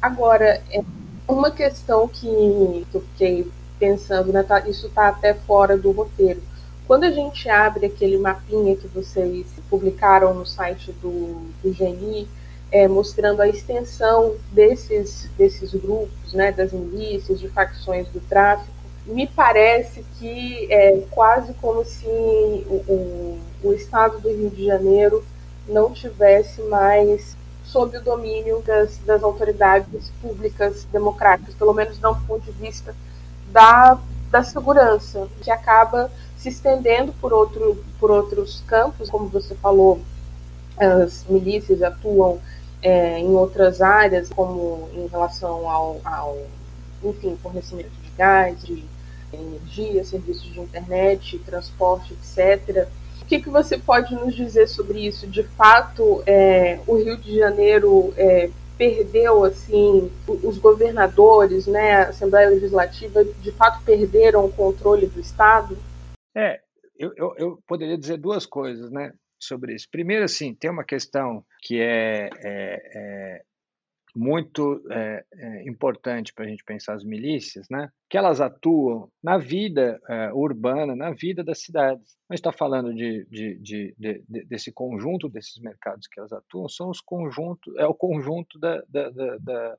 Agora, 0.00 0.62
é 0.70 0.84
uma 1.26 1.50
questão 1.50 2.06
que, 2.06 2.86
que 2.90 2.94
eu 2.94 3.00
fiquei 3.00 3.50
pensando, 3.78 4.32
né, 4.32 4.44
tá, 4.44 4.60
isso 4.68 4.86
está 4.86 5.08
até 5.08 5.34
fora 5.34 5.76
do 5.76 5.90
roteiro 5.90 6.51
quando 6.86 7.04
a 7.04 7.10
gente 7.10 7.48
abre 7.48 7.86
aquele 7.86 8.18
mapinha 8.18 8.76
que 8.76 8.88
vocês 8.88 9.46
publicaram 9.70 10.34
no 10.34 10.44
site 10.44 10.92
do, 11.00 11.50
do 11.62 11.72
GNI, 11.72 12.28
é, 12.70 12.88
mostrando 12.88 13.40
a 13.40 13.48
extensão 13.48 14.34
desses, 14.50 15.28
desses 15.36 15.74
grupos, 15.74 16.32
né, 16.32 16.50
das 16.50 16.72
milícias, 16.72 17.38
de 17.38 17.48
facções 17.48 18.08
do 18.08 18.20
tráfico, 18.20 18.72
me 19.04 19.26
parece 19.26 20.04
que 20.18 20.72
é 20.72 21.02
quase 21.10 21.52
como 21.54 21.84
se 21.84 22.06
o, 22.06 22.82
o, 22.88 23.38
o 23.64 23.72
estado 23.72 24.20
do 24.20 24.28
Rio 24.28 24.50
de 24.50 24.66
Janeiro 24.66 25.24
não 25.68 25.92
tivesse 25.92 26.62
mais 26.62 27.36
sob 27.64 27.96
o 27.96 28.02
domínio 28.02 28.62
das, 28.64 28.98
das 28.98 29.22
autoridades 29.22 30.12
públicas 30.20 30.86
democráticas, 30.92 31.54
pelo 31.54 31.72
menos 31.72 31.98
não 32.00 32.14
do 32.14 32.20
ponto 32.26 32.44
de 32.44 32.52
vista 32.52 32.94
da, 33.50 33.98
da 34.32 34.42
segurança, 34.42 35.28
que 35.42 35.50
acaba 35.50 36.10
se 36.38 36.48
estendendo 36.48 37.12
por, 37.20 37.34
outro, 37.34 37.84
por 38.00 38.10
outros 38.10 38.64
campos, 38.66 39.10
como 39.10 39.28
você 39.28 39.54
falou, 39.54 40.00
as 40.78 41.26
milícias 41.28 41.82
atuam 41.82 42.40
é, 42.82 43.18
em 43.18 43.28
outras 43.34 43.82
áreas, 43.82 44.30
como 44.30 44.88
em 44.94 45.06
relação 45.06 45.68
ao, 45.68 46.00
ao 46.02 46.38
enfim, 47.04 47.38
fornecimento 47.42 47.90
de 47.90 48.10
gás, 48.16 48.60
de 48.64 48.82
energia, 49.30 50.02
serviços 50.02 50.50
de 50.50 50.60
internet, 50.60 51.38
transporte, 51.40 52.14
etc. 52.14 52.88
O 53.20 53.26
que, 53.26 53.38
que 53.38 53.50
você 53.50 53.76
pode 53.76 54.14
nos 54.14 54.34
dizer 54.34 54.66
sobre 54.66 55.06
isso? 55.06 55.26
De 55.26 55.42
fato, 55.42 56.22
é, 56.26 56.80
o 56.86 56.96
Rio 56.96 57.18
de 57.18 57.38
Janeiro 57.38 58.14
é, 58.16 58.48
perdeu 58.76 59.44
assim 59.44 60.10
os 60.26 60.58
governadores, 60.58 61.66
né, 61.66 61.94
a 61.96 62.08
Assembleia 62.08 62.50
Legislativa, 62.50 63.24
de 63.24 63.52
fato 63.52 63.84
perderam 63.84 64.44
o 64.44 64.52
controle 64.52 65.06
do 65.06 65.20
Estado? 65.20 65.76
É, 66.34 66.60
eu, 66.96 67.12
eu, 67.16 67.34
eu, 67.36 67.62
poderia 67.66 67.98
dizer 67.98 68.16
duas 68.16 68.46
coisas, 68.46 68.90
né, 68.90 69.12
sobre 69.40 69.74
isso. 69.74 69.88
Primeiro, 69.90 70.24
assim, 70.24 70.54
tem 70.54 70.70
uma 70.70 70.84
questão 70.84 71.44
que 71.60 71.80
é, 71.80 72.30
é, 72.42 72.82
é 72.94 73.42
muito 74.14 74.82
é, 74.90 75.24
é 75.34 75.68
importante 75.68 76.32
para 76.32 76.44
a 76.44 76.48
gente 76.48 76.62
pensar 76.64 76.94
as 76.94 77.04
milícias, 77.04 77.66
né, 77.70 77.90
que 78.10 78.18
elas 78.18 78.40
atuam 78.40 79.10
na 79.22 79.38
vida 79.38 80.00
é, 80.08 80.32
urbana, 80.32 80.94
na 80.94 81.12
vida 81.12 81.42
das 81.42 81.62
cidades. 81.62 82.16
A 82.28 82.34
gente 82.34 82.40
está 82.40 82.52
falando 82.52 82.94
de, 82.94 83.26
de, 83.30 83.58
de, 83.58 83.94
de, 83.98 84.44
desse 84.44 84.70
conjunto 84.70 85.28
desses 85.28 85.60
mercados 85.60 86.06
que 86.06 86.20
elas 86.20 86.32
atuam, 86.32 86.68
são 86.68 86.90
os 86.90 87.00
conjuntos, 87.00 87.74
é 87.76 87.86
o 87.86 87.94
conjunto 87.94 88.58
da, 88.58 88.82
da, 88.88 89.10
da, 89.10 89.38
da 89.38 89.76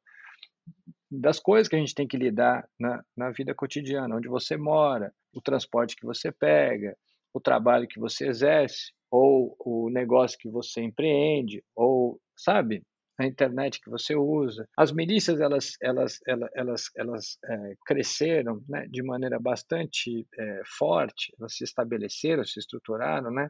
das 1.11 1.39
coisas 1.39 1.67
que 1.67 1.75
a 1.75 1.79
gente 1.79 1.93
tem 1.93 2.07
que 2.07 2.17
lidar 2.17 2.67
na, 2.79 3.03
na 3.15 3.29
vida 3.29 3.53
cotidiana, 3.53 4.15
onde 4.15 4.27
você 4.27 4.57
mora, 4.57 5.13
o 5.31 5.41
transporte 5.41 5.95
que 5.95 6.05
você 6.05 6.31
pega, 6.31 6.97
o 7.33 7.39
trabalho 7.39 7.87
que 7.87 7.99
você 7.99 8.27
exerce, 8.27 8.91
ou 9.11 9.55
o 9.59 9.89
negócio 9.91 10.37
que 10.39 10.49
você 10.49 10.81
empreende, 10.81 11.63
ou, 11.75 12.19
sabe, 12.35 12.83
a 13.17 13.25
internet 13.25 13.79
que 13.81 13.89
você 13.89 14.15
usa. 14.15 14.67
As 14.77 14.91
milícias, 14.91 15.39
elas, 15.39 15.75
elas, 15.81 16.19
elas, 16.27 16.49
elas, 16.55 16.83
elas 16.95 17.37
é, 17.45 17.73
cresceram 17.85 18.63
né, 18.67 18.87
de 18.89 19.03
maneira 19.03 19.39
bastante 19.39 20.27
é, 20.37 20.61
forte, 20.65 21.33
elas 21.39 21.55
se 21.55 21.63
estabeleceram, 21.63 22.43
se 22.43 22.59
estruturaram, 22.59 23.31
né? 23.31 23.49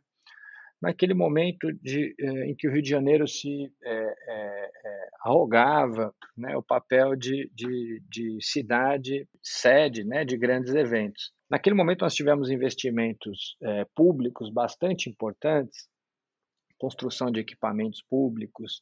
naquele 0.84 1.14
momento 1.14 1.72
de, 1.82 2.14
eh, 2.20 2.50
em 2.50 2.56
que 2.56 2.68
o 2.68 2.72
Rio 2.72 2.82
de 2.82 2.90
Janeiro 2.90 3.26
se 3.26 3.72
eh, 3.82 4.16
eh, 4.28 4.70
arrogava 5.24 6.14
né, 6.36 6.58
o 6.58 6.62
papel 6.62 7.16
de, 7.16 7.50
de, 7.56 8.04
de, 8.10 8.38
cidade 8.42 9.26
sede 9.42 10.04
né, 10.04 10.26
de 10.26 10.36
grandes 10.38 10.76
eventos. 10.76 11.32
Naquele 11.50 11.74
momento 11.74 12.02
nós 12.02 12.14
tivemos 12.14 12.50
investimentos 12.50 13.56
públicos 13.96 14.52
bastante 14.52 15.10
importantes 15.10 15.88
construção 16.84 17.32
de 17.32 17.40
equipamentos 17.40 18.04
públicos, 18.10 18.82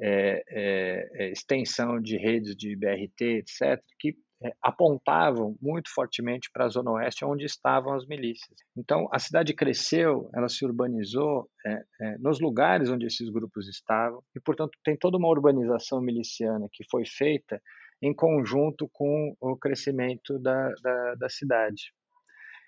é, 0.00 0.42
é, 0.48 1.30
extensão 1.30 2.00
de 2.00 2.16
redes 2.16 2.54
de 2.56 2.76
BRT, 2.76 3.38
etc., 3.38 3.82
que 3.98 4.16
é, 4.40 4.52
apontavam 4.62 5.56
muito 5.60 5.92
fortemente 5.92 6.48
para 6.52 6.66
a 6.66 6.68
Zona 6.68 6.92
Oeste, 6.92 7.24
onde 7.24 7.44
estavam 7.44 7.94
as 7.94 8.06
milícias. 8.06 8.56
Então, 8.76 9.08
a 9.12 9.18
cidade 9.18 9.52
cresceu, 9.52 10.30
ela 10.32 10.48
se 10.48 10.64
urbanizou 10.64 11.50
é, 11.66 11.82
é, 12.00 12.18
nos 12.18 12.40
lugares 12.40 12.88
onde 12.88 13.06
esses 13.06 13.28
grupos 13.30 13.68
estavam, 13.68 14.22
e, 14.36 14.40
portanto, 14.40 14.78
tem 14.84 14.96
toda 14.96 15.16
uma 15.16 15.28
urbanização 15.28 16.00
miliciana 16.00 16.68
que 16.72 16.84
foi 16.88 17.04
feita 17.04 17.60
em 18.00 18.14
conjunto 18.14 18.88
com 18.92 19.34
o 19.40 19.56
crescimento 19.56 20.38
da, 20.38 20.72
da, 20.82 21.14
da 21.16 21.28
cidade. 21.28 21.92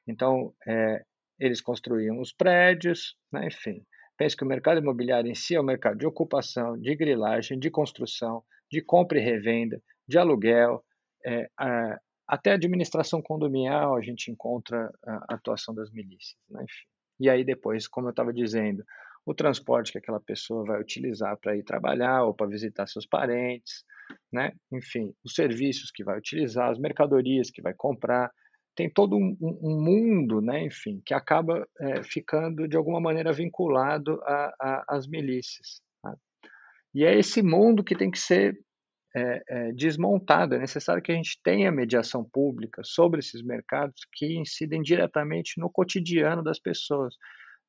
Então, 0.09 0.53
é, 0.67 1.05
eles 1.39 1.61
construíam 1.61 2.21
os 2.21 2.33
prédios, 2.33 3.17
né, 3.33 3.47
enfim. 3.47 3.85
Penso 4.21 4.37
que 4.37 4.45
o 4.45 4.47
mercado 4.47 4.81
imobiliário 4.81 5.31
em 5.31 5.35
si 5.35 5.55
é 5.55 5.61
um 5.63 5.65
mercado 5.65 5.97
de 5.97 6.07
ocupação, 6.07 6.77
de 6.77 6.95
grilagem, 6.95 7.59
de 7.59 7.71
construção, 7.71 8.45
de 8.71 8.83
compra 8.83 9.19
e 9.19 9.23
revenda, 9.23 9.83
de 10.07 10.19
aluguel, 10.19 10.85
é, 11.25 11.49
a, 11.59 11.99
até 12.29 12.53
administração 12.53 13.23
condominial 13.23 13.97
a 13.97 14.03
gente 14.03 14.31
encontra 14.31 14.93
a 15.07 15.37
atuação 15.37 15.75
das 15.75 15.91
milícias. 15.91 16.37
Né? 16.51 16.67
E 17.19 17.31
aí 17.31 17.43
depois, 17.43 17.89
como 17.89 18.09
eu 18.09 18.11
estava 18.11 18.31
dizendo, 18.31 18.85
o 19.25 19.33
transporte 19.33 19.91
que 19.91 19.97
aquela 19.97 20.21
pessoa 20.21 20.67
vai 20.67 20.79
utilizar 20.79 21.39
para 21.39 21.57
ir 21.57 21.63
trabalhar 21.63 22.25
ou 22.25 22.35
para 22.35 22.47
visitar 22.47 22.87
seus 22.87 23.07
parentes, 23.07 23.87
né? 24.31 24.53
enfim, 24.71 25.15
os 25.25 25.33
serviços 25.33 25.91
que 25.91 26.05
vai 26.05 26.19
utilizar, 26.19 26.69
as 26.69 26.79
mercadorias 26.79 27.51
que 27.51 27.63
vai 27.63 27.73
comprar, 27.73 28.31
tem 28.81 28.89
todo 28.89 29.15
um, 29.15 29.37
um 29.41 29.79
mundo, 29.79 30.41
né? 30.41 30.65
enfim, 30.65 31.03
que 31.05 31.13
acaba 31.13 31.69
é, 31.79 32.03
ficando 32.03 32.67
de 32.67 32.79
alguma 32.79 32.99
maneira 32.99 33.31
vinculado 33.31 34.19
às 34.89 35.07
milícias. 35.07 35.83
Tá? 36.03 36.17
E 36.95 37.05
é 37.05 37.19
esse 37.19 37.43
mundo 37.43 37.85
que 37.85 37.95
tem 37.95 38.11
que 38.11 38.19
ser 38.19 38.59
é, 39.15 39.43
é, 39.49 39.73
desmontada. 39.73 40.57
É 40.57 40.59
necessário 40.59 41.03
que 41.03 41.13
a 41.13 41.15
gente 41.15 41.39
tenha 41.45 41.71
mediação 41.71 42.25
pública 42.25 42.81
sobre 42.83 43.21
esses 43.21 43.43
mercados 43.43 44.01
que 44.15 44.39
incidem 44.39 44.81
diretamente 44.81 45.61
no 45.61 45.69
cotidiano 45.69 46.43
das 46.43 46.59
pessoas. 46.59 47.15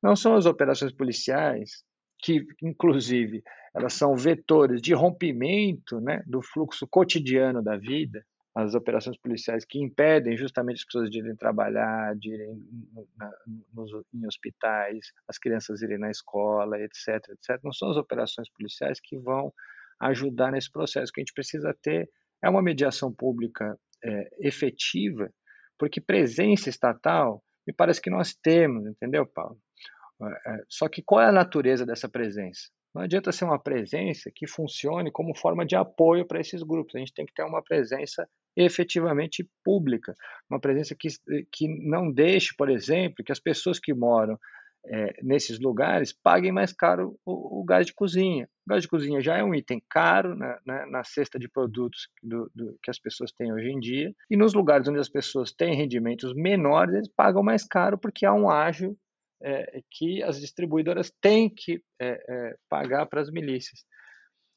Não 0.02 0.16
são 0.16 0.34
as 0.34 0.46
operações 0.46 0.94
policiais, 0.94 1.84
que, 2.22 2.42
inclusive, 2.62 3.42
elas 3.74 3.92
são 3.92 4.16
vetores 4.16 4.80
de 4.80 4.94
rompimento 4.94 6.00
né, 6.00 6.22
do 6.26 6.40
fluxo 6.40 6.86
cotidiano 6.88 7.62
da 7.62 7.76
vida, 7.76 8.24
as 8.54 8.74
operações 8.74 9.16
policiais 9.16 9.64
que 9.64 9.82
impedem 9.82 10.36
justamente 10.36 10.76
as 10.76 10.84
pessoas 10.84 11.10
de 11.10 11.18
irem 11.18 11.34
trabalhar, 11.34 12.14
de 12.16 12.34
irem 12.34 12.62
na, 13.16 13.30
nos, 13.72 13.90
em 14.12 14.26
hospitais, 14.26 15.12
as 15.26 15.38
crianças 15.38 15.80
irem 15.80 15.98
na 15.98 16.10
escola, 16.10 16.78
etc, 16.80 17.30
etc. 17.30 17.58
Não 17.64 17.72
são 17.72 17.90
as 17.90 17.96
operações 17.96 18.50
policiais 18.50 19.00
que 19.02 19.18
vão 19.18 19.52
ajudar 20.00 20.52
nesse 20.52 20.70
processo. 20.70 21.10
O 21.10 21.14
que 21.14 21.20
a 21.20 21.22
gente 21.22 21.32
precisa 21.32 21.74
ter 21.82 22.10
é 22.42 22.50
uma 22.50 22.62
mediação 22.62 23.12
pública 23.12 23.78
é, 24.04 24.28
efetiva, 24.40 25.32
porque 25.78 26.00
presença 26.00 26.68
estatal 26.68 27.42
me 27.66 27.72
parece 27.72 28.02
que 28.02 28.10
nós 28.10 28.34
temos, 28.34 28.86
entendeu, 28.86 29.26
Paulo? 29.26 29.56
É, 30.22 30.54
é, 30.54 30.62
só 30.68 30.88
que 30.88 31.02
qual 31.02 31.22
é 31.22 31.28
a 31.28 31.32
natureza 31.32 31.86
dessa 31.86 32.08
presença? 32.08 32.68
Não 32.94 33.02
adianta 33.02 33.32
ser 33.32 33.44
uma 33.44 33.58
presença 33.58 34.30
que 34.34 34.46
funcione 34.46 35.10
como 35.10 35.36
forma 35.36 35.64
de 35.64 35.74
apoio 35.74 36.26
para 36.26 36.40
esses 36.40 36.62
grupos. 36.62 36.94
A 36.94 36.98
gente 36.98 37.14
tem 37.14 37.24
que 37.24 37.32
ter 37.32 37.44
uma 37.44 37.62
presença 37.62 38.28
efetivamente 38.56 39.48
pública, 39.64 40.14
uma 40.48 40.60
presença 40.60 40.94
que, 40.94 41.08
que 41.50 41.68
não 41.68 42.10
deixe, 42.10 42.54
por 42.56 42.68
exemplo, 42.70 43.24
que 43.24 43.32
as 43.32 43.40
pessoas 43.40 43.78
que 43.78 43.94
moram 43.94 44.38
é, 44.84 45.14
nesses 45.22 45.60
lugares 45.60 46.12
paguem 46.12 46.50
mais 46.50 46.72
caro 46.72 47.16
o, 47.24 47.60
o, 47.60 47.64
gás 47.64 47.86
de 47.86 47.94
cozinha. 47.94 48.48
O 48.66 48.70
gás 48.70 48.82
de 48.82 48.88
cozinha 48.88 49.20
já 49.20 49.36
é 49.36 49.44
um 49.44 49.54
item 49.54 49.80
caro 49.88 50.34
né, 50.34 50.58
né, 50.66 50.86
na 50.86 51.04
cesta 51.04 51.38
de 51.38 51.48
produtos 51.48 52.08
do, 52.22 52.50
do, 52.54 52.76
que 52.82 52.90
as 52.90 52.98
pessoas 52.98 53.32
têm 53.32 53.52
hoje 53.52 53.70
em 53.70 53.78
dia, 53.78 54.12
e 54.30 54.36
nos 54.36 54.54
lugares 54.54 54.88
onde 54.88 54.98
as 54.98 55.08
pessoas 55.08 55.52
têm 55.52 55.74
rendimentos 55.74 56.34
menores, 56.34 56.94
eles 56.94 57.08
pagam 57.08 57.42
mais 57.42 57.64
caro 57.64 57.96
porque 57.96 58.26
há 58.26 58.32
um 58.32 58.50
ágio 58.50 58.96
é, 59.40 59.80
que 59.90 60.22
as 60.22 60.40
distribuidoras 60.40 61.12
têm 61.20 61.48
que 61.48 61.82
é, 62.00 62.24
é 62.28 62.56
pagar 62.68 63.06
para 63.06 63.20
as 63.20 63.30
milícias. 63.30 63.84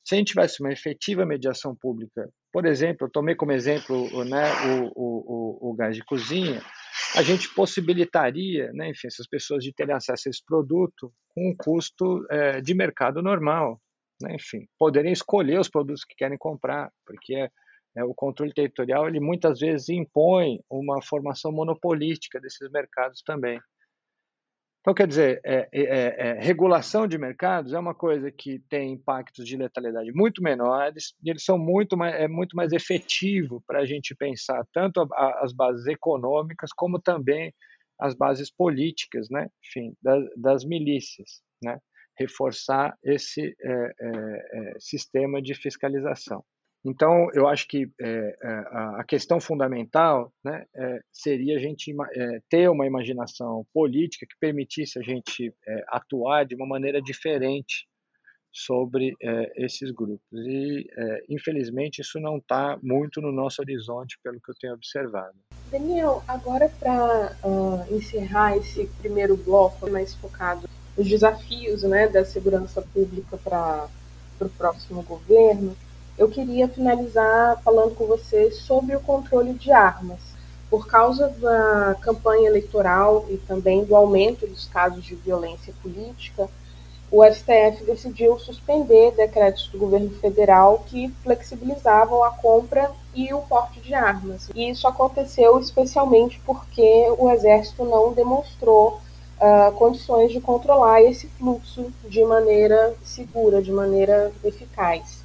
Se 0.05 0.13
a 0.13 0.17
gente 0.19 0.27
tivesse 0.27 0.61
uma 0.61 0.71
efetiva 0.71 1.25
mediação 1.25 1.75
pública, 1.75 2.29
por 2.53 2.65
exemplo, 2.65 3.07
eu 3.07 3.11
tomei 3.11 3.33
como 3.33 3.51
exemplo 3.51 4.07
né, 4.23 4.43
o, 4.67 4.91
o, 4.95 5.67
o, 5.67 5.71
o 5.71 5.73
gás 5.73 5.95
de 5.95 6.05
cozinha, 6.05 6.61
a 7.15 7.23
gente 7.23 7.51
possibilitaria, 7.55 8.71
né, 8.73 8.89
enfim, 8.89 9.07
essas 9.07 9.27
pessoas 9.27 9.63
de 9.63 9.73
terem 9.73 9.95
acesso 9.95 10.27
a 10.27 10.29
esse 10.29 10.45
produto 10.45 11.11
com 11.33 11.49
um 11.49 11.55
custo 11.57 12.23
é, 12.29 12.61
de 12.61 12.75
mercado 12.75 13.21
normal, 13.21 13.81
né, 14.21 14.35
enfim, 14.35 14.67
poderem 14.77 15.11
escolher 15.11 15.59
os 15.59 15.69
produtos 15.69 16.03
que 16.03 16.15
querem 16.15 16.37
comprar, 16.37 16.91
porque 17.03 17.33
é, 17.35 17.49
é, 17.97 18.03
o 18.03 18.13
controle 18.13 18.53
territorial 18.53 19.07
ele 19.07 19.19
muitas 19.19 19.59
vezes 19.59 19.89
impõe 19.89 20.59
uma 20.69 21.01
formação 21.01 21.51
monopolística 21.51 22.39
desses 22.39 22.69
mercados 22.69 23.23
também. 23.25 23.59
Então, 24.85 24.93
quer 24.93 25.07
dizer, 25.07 25.41
é, 25.43 25.67
é, 25.73 25.83
é, 26.27 26.33
regulação 26.39 27.07
de 27.07 27.17
mercados 27.17 27.73
é 27.73 27.79
uma 27.79 27.95
coisa 27.95 28.31
que 28.31 28.59
tem 28.69 28.93
impactos 28.93 29.43
de 29.43 29.57
letalidade 29.57 30.11
muito 30.13 30.43
menores 30.43 31.15
e 31.23 31.31
eles 31.31 31.43
são 31.43 31.57
muito 31.57 31.97
mais, 31.97 32.13
é 32.13 32.27
muito 32.27 32.55
mais 32.55 32.71
efetivo 32.71 33.63
para 33.65 33.79
a 33.79 33.85
gente 33.85 34.13
pensar 34.13 34.63
tanto 34.71 35.01
a, 35.01 35.07
a, 35.11 35.43
as 35.43 35.51
bases 35.53 35.87
econômicas 35.87 36.69
como 36.71 36.99
também 36.99 37.51
as 37.99 38.13
bases 38.13 38.51
políticas, 38.51 39.27
né? 39.31 39.49
enfim, 39.65 39.91
das, 40.03 40.23
das 40.37 40.63
milícias, 40.63 41.41
né? 41.63 41.79
reforçar 42.19 42.95
esse 43.03 43.55
é, 43.59 43.91
é, 43.99 44.75
sistema 44.77 45.41
de 45.41 45.55
fiscalização. 45.55 46.45
Então, 46.85 47.29
eu 47.33 47.47
acho 47.47 47.67
que 47.67 47.89
é, 47.99 48.35
a 48.97 49.03
questão 49.03 49.39
fundamental 49.39 50.31
né, 50.43 50.65
é, 50.75 50.99
seria 51.11 51.57
a 51.57 51.59
gente 51.59 51.91
é, 52.13 52.39
ter 52.47 52.69
uma 52.69 52.85
imaginação 52.85 53.65
política 53.73 54.27
que 54.27 54.39
permitisse 54.39 54.99
a 54.99 55.01
gente 55.01 55.51
atuar 55.87 56.45
de 56.45 56.53
uma 56.53 56.67
maneira 56.67 57.01
diferente 57.01 57.87
sobre 58.51 59.13
esses 59.57 59.91
grupos. 59.91 60.21
E, 60.31 60.87
infelizmente, 61.27 61.99
isso 61.99 62.19
não 62.21 62.37
está 62.37 62.79
muito 62.81 63.19
no 63.19 63.29
nosso 63.29 63.61
horizonte, 63.61 64.17
pelo 64.23 64.39
que 64.39 64.49
eu 64.49 64.55
tenho 64.57 64.73
observado. 64.73 65.35
Daniel, 65.69 66.23
agora 66.25 66.69
para 66.69 67.35
uh, 67.43 67.93
encerrar 67.93 68.55
esse 68.55 68.87
primeiro 68.99 69.35
bloco 69.35 69.89
mais 69.91 70.13
focado 70.15 70.69
nos 70.97 71.09
desafios 71.09 71.83
né, 71.83 72.07
da 72.07 72.23
segurança 72.23 72.81
pública 72.81 73.37
para 73.37 73.89
o 74.39 74.49
próximo 74.49 75.03
governo, 75.03 75.75
eu 76.17 76.29
queria 76.29 76.67
finalizar 76.67 77.61
falando 77.63 77.95
com 77.95 78.05
você 78.05 78.51
sobre 78.51 78.95
o 78.95 79.01
controle 79.01 79.53
de 79.53 79.71
armas. 79.71 80.19
Por 80.69 80.87
causa 80.87 81.29
da 81.29 81.95
campanha 82.01 82.47
eleitoral 82.47 83.25
e 83.29 83.37
também 83.37 83.83
do 83.83 83.95
aumento 83.95 84.47
dos 84.47 84.65
casos 84.67 85.03
de 85.03 85.15
violência 85.15 85.73
política, 85.81 86.49
o 87.11 87.23
STF 87.23 87.83
decidiu 87.85 88.37
suspender 88.39 89.11
decretos 89.11 89.67
do 89.67 89.77
governo 89.77 90.09
federal 90.19 90.83
que 90.87 91.13
flexibilizavam 91.23 92.23
a 92.23 92.31
compra 92.31 92.91
e 93.13 93.33
o 93.33 93.41
porte 93.41 93.79
de 93.79 93.93
armas. 93.93 94.49
E 94.55 94.69
isso 94.69 94.87
aconteceu 94.87 95.59
especialmente 95.59 96.41
porque 96.45 97.07
o 97.17 97.29
Exército 97.29 97.85
não 97.85 98.11
demonstrou 98.11 98.99
uh, 99.39 99.71
condições 99.73 100.31
de 100.31 100.41
controlar 100.41 101.03
esse 101.03 101.27
fluxo 101.27 101.93
de 102.09 102.23
maneira 102.23 102.95
segura, 103.03 103.61
de 103.61 103.71
maneira 103.71 104.31
eficaz. 104.43 105.24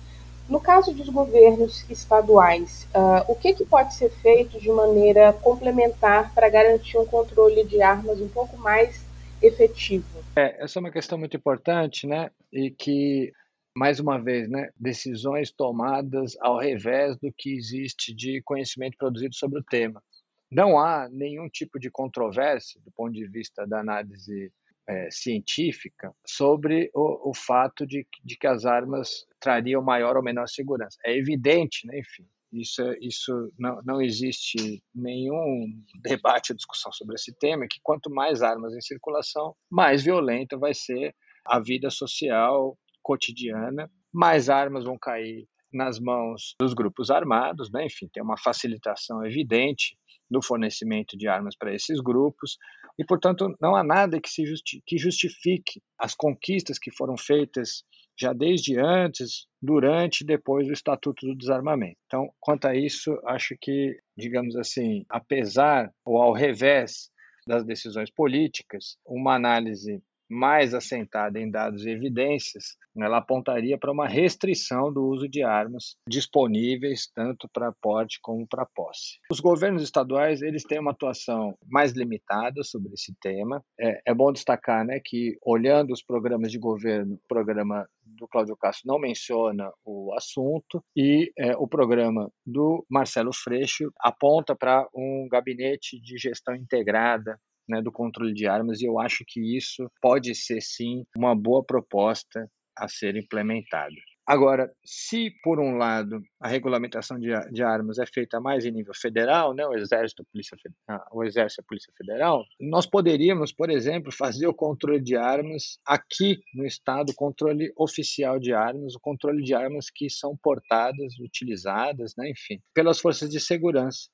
No 0.51 0.61
caso 0.61 0.93
dos 0.93 1.09
governos 1.09 1.89
estaduais, 1.89 2.89
uh, 2.93 3.31
o 3.31 3.37
que, 3.37 3.55
que 3.55 3.65
pode 3.65 3.95
ser 3.95 4.11
feito 4.11 4.59
de 4.59 4.69
maneira 4.69 5.33
complementar 5.33 6.35
para 6.35 6.49
garantir 6.49 6.99
um 6.99 7.07
controle 7.07 7.65
de 7.65 7.81
armas 7.81 8.21
um 8.21 8.29
pouco 8.29 8.57
mais 8.59 9.01
efetivo? 9.41 10.05
É, 10.35 10.61
essa 10.65 10.79
é 10.79 10.81
uma 10.81 10.91
questão 10.91 11.17
muito 11.17 11.37
importante, 11.37 12.05
né? 12.05 12.33
E 12.53 12.69
que, 12.69 13.33
mais 13.77 14.01
uma 14.01 14.21
vez, 14.21 14.51
né, 14.51 14.71
decisões 14.77 15.53
tomadas 15.53 16.37
ao 16.41 16.59
revés 16.59 17.17
do 17.19 17.33
que 17.33 17.55
existe 17.57 18.13
de 18.13 18.43
conhecimento 18.43 18.97
produzido 18.99 19.37
sobre 19.37 19.61
o 19.61 19.65
tema. 19.65 20.03
Não 20.51 20.81
há 20.81 21.09
nenhum 21.09 21.49
tipo 21.49 21.79
de 21.79 21.89
controvérsia 21.93 22.81
do 22.85 22.91
ponto 22.91 23.13
de 23.13 23.25
vista 23.29 23.65
da 23.69 23.79
análise 23.79 24.53
é, 24.91 25.09
científica 25.11 26.13
sobre 26.27 26.91
o, 26.93 27.31
o 27.31 27.35
fato 27.35 27.87
de, 27.87 28.05
de, 28.25 28.37
que 28.37 28.47
as 28.47 28.65
armas 28.65 29.25
trariam 29.39 29.81
maior 29.81 30.17
ou 30.17 30.23
menor 30.23 30.49
segurança. 30.49 30.99
É 31.07 31.17
evidente, 31.17 31.87
né? 31.87 32.01
enfim, 32.01 32.27
isso, 32.53 32.83
isso 33.01 33.53
não, 33.57 33.81
não 33.85 34.03
existe 34.03 34.83
nenhum 34.93 35.67
debate 36.03 36.51
ou 36.51 36.57
discussão 36.57 36.91
sobre 36.91 37.15
esse 37.15 37.33
tema, 37.39 37.69
que 37.71 37.79
quanto 37.83 38.11
mais 38.11 38.43
armas 38.43 38.75
em 38.75 38.81
circulação, 38.81 39.55
mais 39.71 40.03
violenta 40.03 40.59
vai 40.59 40.75
ser 40.75 41.15
a 41.47 41.61
vida 41.61 41.89
social 41.89 42.77
cotidiana, 43.01 43.89
mais 44.13 44.51
armas 44.51 44.85
vão 44.85 44.99
cair 44.99 45.49
nas 45.73 45.99
mãos 45.99 46.55
dos 46.61 46.75
grupos 46.75 47.11
armados, 47.11 47.71
né? 47.71 47.87
enfim, 47.87 48.09
tem 48.13 48.23
uma 48.23 48.39
facilitação 48.39 49.25
evidente 49.25 49.97
no 50.31 50.43
fornecimento 50.43 51.17
de 51.17 51.27
armas 51.27 51.57
para 51.57 51.75
esses 51.75 52.01
grupos, 52.01 52.57
e, 52.99 53.05
portanto, 53.05 53.57
não 53.61 53.75
há 53.75 53.83
nada 53.83 54.21
que, 54.21 54.29
se 54.29 54.47
justi 54.47 54.83
que 54.87 54.97
justifique 54.97 55.83
as 55.99 56.15
conquistas 56.15 56.79
que 56.79 56.91
foram 56.91 57.17
feitas 57.17 57.83
já 58.19 58.35
desde 58.35 58.79
antes, 58.79 59.47
durante 59.63 60.21
e 60.21 60.27
depois 60.27 60.67
do 60.67 60.73
Estatuto 60.75 61.27
do 61.27 61.35
Desarmamento. 61.35 61.97
Então, 62.07 62.29
quanto 62.39 62.67
a 62.67 62.77
isso, 62.77 63.19
acho 63.25 63.57
que, 63.59 63.99
digamos 64.17 64.55
assim, 64.57 65.07
apesar 65.09 65.91
ou 66.05 66.21
ao 66.21 66.33
revés 66.33 67.11
das 67.47 67.65
decisões 67.65 68.11
políticas, 68.11 68.99
uma 69.07 69.35
análise 69.35 70.03
mais 70.31 70.73
assentada 70.75 71.41
em 71.41 71.51
dados 71.51 71.85
e 71.85 71.91
evidências, 71.91 72.77
ela 72.97 73.19
apontaria 73.19 73.79
para 73.79 73.93
uma 73.93 74.07
restrição 74.07 74.93
do 74.93 75.05
uso 75.05 75.29
de 75.29 75.43
armas 75.43 75.97
disponíveis 76.09 77.11
tanto 77.15 77.49
para 77.53 77.73
porte 77.81 78.19
como 78.23 78.47
para 78.47 78.67
posse. 78.67 79.19
Os 79.31 79.41
governos 79.41 79.83
estaduais 79.83 80.43
eles 80.43 80.63
têm 80.65 80.79
uma 80.79 80.93
atuação 80.93 81.57
mais 81.67 81.93
limitada 81.93 82.63
sobre 82.63 82.93
esse 82.93 83.15
tema. 83.21 83.63
É, 83.81 84.01
é 84.07 84.15
bom 84.15 84.33
destacar, 84.33 84.85
né, 84.85 85.01
que 85.05 85.37
olhando 85.43 85.93
os 85.93 86.03
programas 86.03 86.53
de 86.53 86.59
governo, 86.59 87.15
o 87.15 87.29
programa 87.29 87.87
do 88.05 88.29
Cláudio 88.29 88.57
Castro 88.57 88.87
não 88.87 88.99
menciona 88.99 89.71
o 89.85 90.13
assunto 90.15 90.83
e 90.97 91.33
é, 91.39 91.57
o 91.57 91.67
programa 91.67 92.31
do 92.45 92.85
Marcelo 92.91 93.33
Freixo 93.33 93.91
aponta 94.01 94.55
para 94.55 94.87
um 94.95 95.29
gabinete 95.31 96.01
de 96.01 96.19
gestão 96.19 96.55
integrada 96.55 97.39
né, 97.71 97.81
do 97.81 97.93
controle 97.93 98.35
de 98.35 98.47
armas, 98.47 98.81
e 98.81 98.87
eu 98.87 98.99
acho 98.99 99.25
que 99.27 99.57
isso 99.57 99.91
pode 100.03 100.35
ser 100.35 100.61
sim 100.61 101.05
uma 101.17 101.35
boa 101.35 101.65
proposta 101.65 102.51
a 102.77 102.89
ser 102.89 103.17
implementada. 103.17 103.95
Agora, 104.31 104.71
se 104.85 105.33
por 105.43 105.59
um 105.59 105.77
lado 105.77 106.23
a 106.41 106.47
regulamentação 106.47 107.19
de, 107.19 107.31
de, 107.51 107.65
armas 107.65 107.99
é 107.99 108.07
feita 108.07 108.41
mais 108.41 108.65
em 108.65 108.71
nível 108.71 108.95
federal, 108.95 109.53
né, 109.53 109.67
o 109.67 109.75
Exército, 109.75 110.23
a 110.23 110.25
Polícia, 110.31 110.57
ah, 110.89 111.05
o 111.11 111.25
Exército, 111.25 111.63
a 111.63 111.65
Polícia 111.69 111.93
Federal, 111.99 112.45
nós 112.61 112.87
poderíamos, 112.87 113.53
por 113.53 113.71
exemplo, 113.71 114.13
fazer 114.13 114.47
o 114.47 114.55
controle 114.55 115.03
de 115.03 115.17
armas 115.17 115.79
aqui 115.85 116.39
no 116.55 116.65
estado, 116.65 117.11
o 117.11 117.15
controle 117.15 117.73
oficial 117.77 118.39
de 118.39 118.53
armas, 118.53 118.95
o 118.95 119.01
controle 119.01 119.43
de 119.43 119.53
armas 119.53 119.91
que 119.93 120.09
são 120.09 120.37
portadas, 120.41 121.19
utilizadas, 121.19 122.15
né, 122.17 122.31
enfim, 122.31 122.61
pelas 122.73 123.01
forças 123.01 123.29
de 123.29 123.41
segurança 123.41 124.09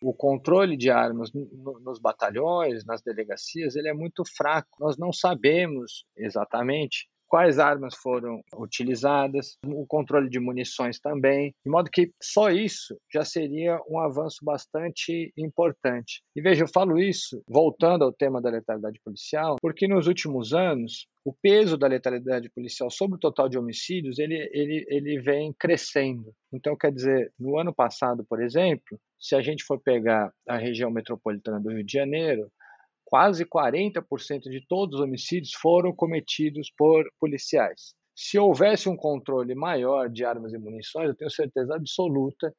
o 0.00 0.14
controle 0.14 0.76
de 0.76 0.90
armas 0.90 1.30
nos 1.32 1.98
batalhões, 1.98 2.84
nas 2.84 3.02
delegacias, 3.02 3.76
ele 3.76 3.88
é 3.88 3.92
muito 3.92 4.24
fraco. 4.24 4.78
Nós 4.80 4.96
não 4.96 5.12
sabemos 5.12 6.06
exatamente 6.16 7.08
quais 7.30 7.60
armas 7.60 7.94
foram 7.94 8.42
utilizadas, 8.56 9.56
o 9.64 9.86
controle 9.86 10.28
de 10.28 10.40
munições 10.40 10.98
também, 10.98 11.54
de 11.64 11.70
modo 11.70 11.88
que 11.88 12.12
só 12.20 12.50
isso 12.50 12.98
já 13.10 13.24
seria 13.24 13.78
um 13.88 14.00
avanço 14.00 14.44
bastante 14.44 15.32
importante. 15.38 16.22
E 16.34 16.42
veja, 16.42 16.64
eu 16.64 16.68
falo 16.68 16.98
isso 16.98 17.40
voltando 17.48 18.02
ao 18.02 18.12
tema 18.12 18.42
da 18.42 18.50
letalidade 18.50 19.00
policial, 19.04 19.56
porque 19.62 19.86
nos 19.86 20.08
últimos 20.08 20.52
anos 20.52 21.06
o 21.24 21.32
peso 21.32 21.76
da 21.76 21.86
letalidade 21.86 22.50
policial 22.50 22.90
sobre 22.90 23.16
o 23.16 23.20
total 23.20 23.48
de 23.48 23.58
homicídios 23.58 24.18
ele, 24.18 24.48
ele, 24.52 24.84
ele 24.88 25.20
vem 25.20 25.52
crescendo. 25.52 26.32
Então, 26.52 26.76
quer 26.76 26.90
dizer, 26.90 27.32
no 27.38 27.58
ano 27.58 27.72
passado, 27.72 28.24
por 28.28 28.42
exemplo, 28.42 28.98
se 29.20 29.36
a 29.36 29.42
gente 29.42 29.62
for 29.62 29.78
pegar 29.78 30.32
a 30.48 30.56
região 30.56 30.90
metropolitana 30.90 31.60
do 31.60 31.70
Rio 31.70 31.84
de 31.84 31.92
Janeiro, 31.92 32.50
quase 33.10 33.44
40% 33.44 34.42
de 34.42 34.64
todos 34.68 35.00
os 35.00 35.04
homicídios 35.04 35.52
foram 35.60 35.92
cometidos 35.92 36.72
por 36.78 37.04
policiais. 37.18 37.92
Se 38.14 38.38
houvesse 38.38 38.88
um 38.88 38.96
controle 38.96 39.52
maior 39.52 40.08
de 40.08 40.24
armas 40.24 40.54
e 40.54 40.58
munições, 40.58 41.08
eu 41.08 41.16
tenho 41.16 41.30
certeza 41.30 41.74
absoluta 41.74 42.54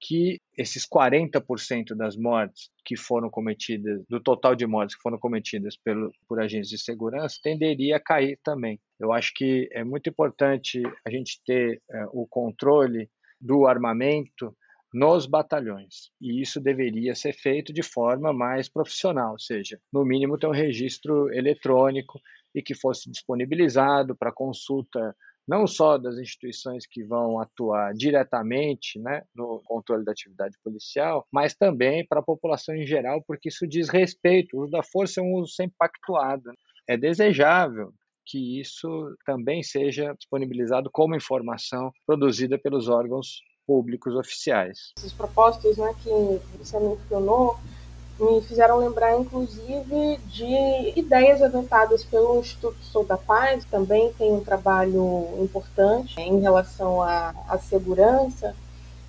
que 0.00 0.40
esses 0.56 0.86
40% 0.88 1.94
das 1.94 2.16
mortes 2.16 2.70
que 2.82 2.96
foram 2.96 3.28
cometidas, 3.28 4.02
do 4.08 4.18
total 4.18 4.54
de 4.56 4.66
mortes 4.66 4.96
que 4.96 5.02
foram 5.02 5.18
cometidas 5.18 5.76
pelo, 5.76 6.10
por 6.26 6.40
agentes 6.40 6.70
de 6.70 6.78
segurança, 6.78 7.36
tenderia 7.42 7.96
a 7.96 8.02
cair 8.02 8.38
também. 8.42 8.80
Eu 8.98 9.12
acho 9.12 9.32
que 9.34 9.68
é 9.72 9.84
muito 9.84 10.08
importante 10.08 10.82
a 11.06 11.10
gente 11.10 11.42
ter 11.44 11.82
é, 11.90 12.04
o 12.12 12.26
controle 12.26 13.10
do 13.38 13.66
armamento 13.66 14.56
nos 14.92 15.26
batalhões. 15.26 16.10
E 16.20 16.40
isso 16.40 16.60
deveria 16.60 17.14
ser 17.14 17.32
feito 17.32 17.72
de 17.72 17.82
forma 17.82 18.32
mais 18.32 18.68
profissional, 18.68 19.32
ou 19.32 19.38
seja, 19.38 19.80
no 19.92 20.04
mínimo 20.04 20.38
ter 20.38 20.46
um 20.46 20.52
registro 20.52 21.32
eletrônico 21.32 22.20
e 22.54 22.62
que 22.62 22.74
fosse 22.74 23.10
disponibilizado 23.10 24.16
para 24.16 24.32
consulta 24.32 25.14
não 25.50 25.66
só 25.66 25.98
das 25.98 26.16
instituições 26.16 26.86
que 26.86 27.02
vão 27.02 27.40
atuar 27.40 27.92
diretamente 27.92 29.00
né, 29.00 29.22
no 29.34 29.60
controle 29.64 30.04
da 30.04 30.12
atividade 30.12 30.56
policial, 30.62 31.26
mas 31.32 31.54
também 31.54 32.06
para 32.06 32.20
a 32.20 32.24
população 32.24 32.74
em 32.74 32.86
geral, 32.86 33.22
porque 33.26 33.48
isso 33.48 33.66
diz 33.66 33.88
respeito. 33.88 34.56
O 34.56 34.62
uso 34.62 34.70
da 34.70 34.82
força 34.82 35.20
é 35.20 35.24
um 35.24 35.34
uso 35.34 35.52
sempre 35.52 35.74
pactuado. 35.76 36.52
É 36.88 36.96
desejável 36.96 37.92
que 38.26 38.60
isso 38.60 38.88
também 39.26 39.60
seja 39.62 40.14
disponibilizado 40.14 40.88
como 40.92 41.16
informação 41.16 41.90
produzida 42.06 42.56
pelos 42.56 42.88
órgãos 42.88 43.40
públicos 43.70 44.16
oficiais. 44.16 44.92
Essas 44.98 45.12
propostas 45.12 45.76
né, 45.76 45.94
que 46.02 46.40
você 46.58 46.76
mencionou 46.80 47.56
me 48.18 48.40
fizeram 48.42 48.78
lembrar, 48.78 49.16
inclusive, 49.16 50.18
de 50.26 50.92
ideias 50.98 51.40
avançadas 51.40 52.02
pelo 52.02 52.40
Instituto 52.40 52.82
Sou 52.82 53.04
da 53.04 53.16
Paz, 53.16 53.64
também 53.70 54.12
tem 54.14 54.32
um 54.32 54.40
trabalho 54.40 55.28
importante 55.38 56.20
em 56.20 56.40
relação 56.40 57.00
à, 57.00 57.32
à 57.48 57.58
segurança, 57.58 58.56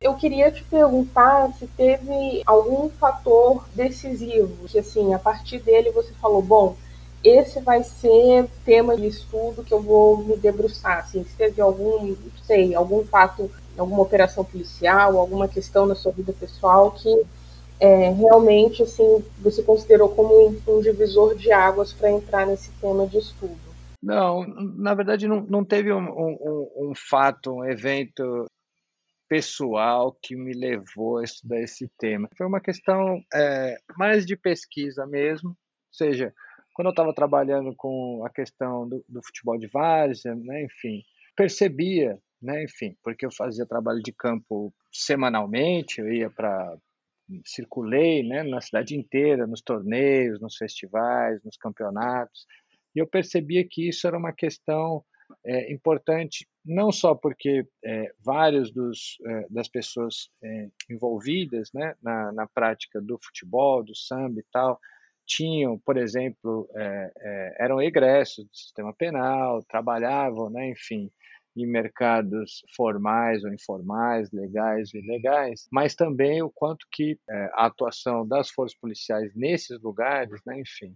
Eu 0.00 0.14
queria 0.14 0.50
te 0.50 0.64
perguntar 0.64 1.52
se 1.56 1.68
teve 1.68 2.42
algum 2.44 2.88
fator 2.90 3.64
decisivo, 3.72 4.66
que 4.66 4.78
assim, 4.80 5.14
a 5.14 5.20
partir 5.20 5.60
dele 5.60 5.92
você 5.92 6.12
falou, 6.14 6.42
bom, 6.42 6.74
esse 7.22 7.60
vai 7.60 7.84
ser 7.84 8.48
tema 8.64 8.96
de 8.96 9.06
estudo 9.06 9.62
que 9.62 9.72
eu 9.72 9.80
vou 9.80 10.16
me 10.16 10.36
debruçar. 10.36 10.98
Assim, 10.98 11.22
se 11.22 11.36
teve 11.36 11.60
algum, 11.60 12.08
não 12.08 12.16
sei, 12.44 12.74
algum 12.74 13.04
fato, 13.04 13.48
alguma 13.78 14.02
operação 14.02 14.44
policial, 14.44 15.16
alguma 15.16 15.46
questão 15.46 15.86
na 15.86 15.94
sua 15.94 16.10
vida 16.10 16.32
pessoal 16.32 16.90
que 16.90 17.24
é, 17.80 18.10
realmente 18.10 18.82
assim 18.82 19.24
você 19.38 19.62
considerou 19.62 20.14
como 20.14 20.48
um, 20.48 20.62
um 20.68 20.80
divisor 20.80 21.34
de 21.34 21.50
águas 21.50 21.92
para 21.92 22.10
entrar 22.10 22.46
nesse 22.46 22.70
tema 22.72 23.06
de 23.06 23.18
estudo? 23.18 23.58
Não, 24.02 24.46
na 24.46 24.94
verdade 24.94 25.26
não, 25.26 25.40
não 25.42 25.64
teve 25.64 25.92
um, 25.92 25.98
um, 25.98 26.70
um 26.76 26.92
fato, 26.94 27.52
um 27.52 27.64
evento 27.64 28.46
pessoal 29.28 30.16
que 30.20 30.34
me 30.34 30.52
levou 30.52 31.18
a 31.18 31.24
estudar 31.24 31.60
esse 31.60 31.88
tema. 31.98 32.28
Foi 32.36 32.46
uma 32.46 32.60
questão 32.60 33.22
é, 33.32 33.76
mais 33.96 34.26
de 34.26 34.36
pesquisa 34.36 35.06
mesmo, 35.06 35.50
ou 35.50 35.56
seja, 35.92 36.34
quando 36.74 36.86
eu 36.86 36.90
estava 36.90 37.14
trabalhando 37.14 37.74
com 37.76 38.24
a 38.26 38.30
questão 38.30 38.88
do, 38.88 39.04
do 39.08 39.22
futebol 39.22 39.58
de 39.58 39.68
várzea, 39.68 40.34
né, 40.34 40.64
enfim, 40.64 41.02
percebia, 41.36 42.18
né, 42.42 42.64
enfim, 42.64 42.96
porque 43.04 43.24
eu 43.24 43.30
fazia 43.30 43.66
trabalho 43.66 44.02
de 44.02 44.12
campo 44.12 44.72
semanalmente, 44.90 46.00
eu 46.00 46.12
ia 46.12 46.30
para 46.30 46.76
circulei 47.44 48.22
né, 48.22 48.42
na 48.42 48.60
cidade 48.60 48.96
inteira, 48.96 49.46
nos 49.46 49.62
torneios, 49.62 50.40
nos 50.40 50.56
festivais, 50.56 51.42
nos 51.44 51.56
campeonatos, 51.56 52.46
e 52.94 52.98
eu 52.98 53.06
percebia 53.06 53.66
que 53.68 53.88
isso 53.88 54.06
era 54.06 54.18
uma 54.18 54.32
questão 54.32 55.04
é, 55.44 55.72
importante, 55.72 56.46
não 56.64 56.90
só 56.90 57.14
porque 57.14 57.66
é, 57.84 58.12
vários 58.18 58.72
é, 59.26 59.46
das 59.48 59.68
pessoas 59.68 60.28
é, 60.42 60.68
envolvidas 60.90 61.70
né, 61.72 61.94
na, 62.02 62.32
na 62.32 62.46
prática 62.48 63.00
do 63.00 63.18
futebol, 63.22 63.82
do 63.82 63.94
samba 63.94 64.40
e 64.40 64.44
tal, 64.52 64.78
tinham, 65.26 65.78
por 65.78 65.96
exemplo, 65.96 66.68
é, 66.74 67.12
é, 67.16 67.56
eram 67.60 67.80
egressos 67.80 68.44
do 68.44 68.56
sistema 68.56 68.92
penal, 68.92 69.62
trabalhavam, 69.62 70.50
né, 70.50 70.70
enfim, 70.70 71.10
em 71.56 71.66
mercados 71.66 72.62
formais 72.76 73.44
ou 73.44 73.52
informais, 73.52 74.30
legais 74.30 74.94
e 74.94 74.98
ilegais, 74.98 75.66
mas 75.72 75.94
também 75.94 76.42
o 76.42 76.50
quanto 76.50 76.86
que 76.92 77.18
é, 77.28 77.50
a 77.54 77.66
atuação 77.66 78.26
das 78.26 78.50
forças 78.50 78.78
policiais 78.78 79.32
nesses 79.34 79.80
lugares, 79.82 80.40
né, 80.46 80.60
enfim, 80.60 80.94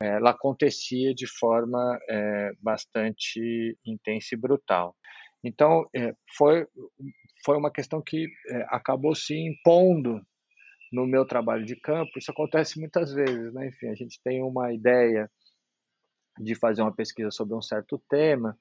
ela 0.00 0.30
acontecia 0.30 1.14
de 1.14 1.26
forma 1.26 1.98
é, 2.08 2.52
bastante 2.60 3.76
intensa 3.84 4.34
e 4.34 4.38
brutal. 4.38 4.96
Então, 5.44 5.86
é, 5.94 6.14
foi, 6.36 6.66
foi 7.44 7.56
uma 7.56 7.70
questão 7.70 8.02
que 8.02 8.26
é, 8.48 8.66
acabou 8.68 9.14
se 9.14 9.34
impondo 9.34 10.20
no 10.92 11.06
meu 11.06 11.26
trabalho 11.26 11.64
de 11.64 11.76
campo. 11.76 12.18
Isso 12.18 12.30
acontece 12.30 12.80
muitas 12.80 13.12
vezes, 13.12 13.52
né? 13.52 13.68
Enfim, 13.68 13.88
a 13.88 13.94
gente 13.94 14.20
tem 14.22 14.42
uma 14.42 14.72
ideia 14.72 15.30
de 16.38 16.54
fazer 16.54 16.82
uma 16.82 16.94
pesquisa 16.94 17.30
sobre 17.30 17.54
um 17.54 17.62
certo 17.62 18.02
tema, 18.08 18.56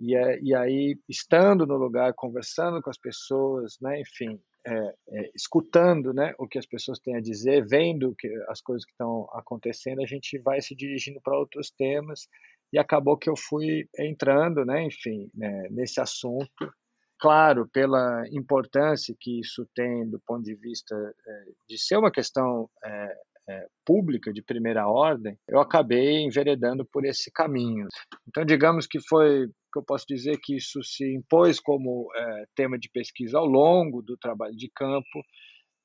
e, 0.00 0.16
é, 0.16 0.40
e 0.40 0.54
aí, 0.54 0.98
estando 1.08 1.66
no 1.66 1.76
lugar, 1.76 2.14
conversando 2.14 2.80
com 2.80 2.88
as 2.88 2.98
pessoas, 2.98 3.76
né? 3.80 4.00
Enfim, 4.00 4.40
é, 4.66 4.94
é, 5.10 5.30
escutando 5.34 6.12
né, 6.12 6.34
o 6.38 6.46
que 6.46 6.58
as 6.58 6.66
pessoas 6.66 6.98
têm 6.98 7.16
a 7.16 7.20
dizer, 7.20 7.66
vendo 7.66 8.14
que 8.18 8.28
as 8.48 8.60
coisas 8.60 8.84
que 8.84 8.92
estão 8.92 9.28
acontecendo, 9.32 10.02
a 10.02 10.06
gente 10.06 10.38
vai 10.38 10.60
se 10.60 10.74
dirigindo 10.74 11.20
para 11.22 11.38
outros 11.38 11.70
temas 11.70 12.28
e 12.72 12.78
acabou 12.78 13.16
que 13.16 13.28
eu 13.28 13.36
fui 13.36 13.88
entrando, 13.98 14.64
né, 14.64 14.84
enfim, 14.84 15.30
né, 15.34 15.68
nesse 15.70 16.00
assunto. 16.00 16.72
Claro, 17.18 17.68
pela 17.68 18.22
importância 18.30 19.14
que 19.18 19.40
isso 19.40 19.68
tem 19.74 20.08
do 20.08 20.18
ponto 20.26 20.42
de 20.42 20.54
vista 20.54 20.94
é, 20.94 21.44
de 21.68 21.78
ser 21.78 21.96
uma 21.98 22.10
questão 22.10 22.70
é, 22.82 23.16
é, 23.48 23.66
pública 23.84 24.32
de 24.32 24.42
primeira 24.42 24.88
ordem, 24.88 25.36
eu 25.48 25.60
acabei 25.60 26.22
enveredando 26.22 26.86
por 26.86 27.04
esse 27.04 27.30
caminho. 27.30 27.88
Então, 28.26 28.44
digamos 28.44 28.86
que 28.86 29.00
foi 29.06 29.48
que 29.70 29.78
eu 29.78 29.82
posso 29.82 30.04
dizer 30.06 30.38
que 30.42 30.56
isso 30.56 30.82
se 30.82 31.04
impôs 31.14 31.60
como 31.60 32.08
é, 32.14 32.44
tema 32.54 32.78
de 32.78 32.88
pesquisa 32.90 33.38
ao 33.38 33.46
longo 33.46 34.02
do 34.02 34.16
trabalho 34.16 34.56
de 34.56 34.70
campo 34.74 35.22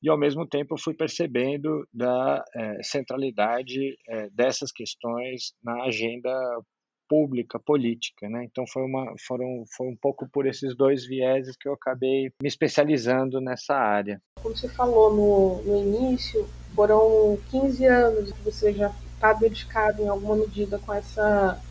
e 0.02 0.10
ao 0.10 0.18
mesmo 0.18 0.48
tempo 0.48 0.74
eu 0.76 0.78
fui 0.80 0.94
percebendo 0.94 1.88
da 1.94 2.44
é, 2.56 2.84
centralidade 2.84 3.98
é, 4.08 4.30
dessas 4.30 4.72
questões 4.72 5.54
na 5.64 5.84
agenda 5.84 6.30
pública, 7.08 7.60
política, 7.60 8.28
né? 8.30 8.44
Então 8.46 8.66
foi 8.68 8.84
uma, 8.84 9.14
foram, 9.28 9.64
foi 9.76 9.88
um 9.88 9.96
pouco 9.96 10.28
por 10.32 10.46
esses 10.46 10.76
dois 10.76 11.06
vieses 11.06 11.56
que 11.56 11.68
eu 11.68 11.74
acabei 11.74 12.32
me 12.42 12.48
especializando 12.48 13.40
nessa 13.40 13.76
área. 13.76 14.22
Como 14.42 14.56
você 14.56 14.68
falou 14.70 15.14
no, 15.14 15.62
no 15.64 15.78
início, 15.78 16.48
foram 16.76 17.38
15 17.50 17.86
anos 17.86 18.32
que 18.32 18.42
você 18.44 18.74
já 18.74 18.94
está 19.14 19.34
dedicado 19.34 20.02
em 20.02 20.08
alguma 20.08 20.36
medida 20.36 20.78
com 20.80 20.94
essa 20.94 21.62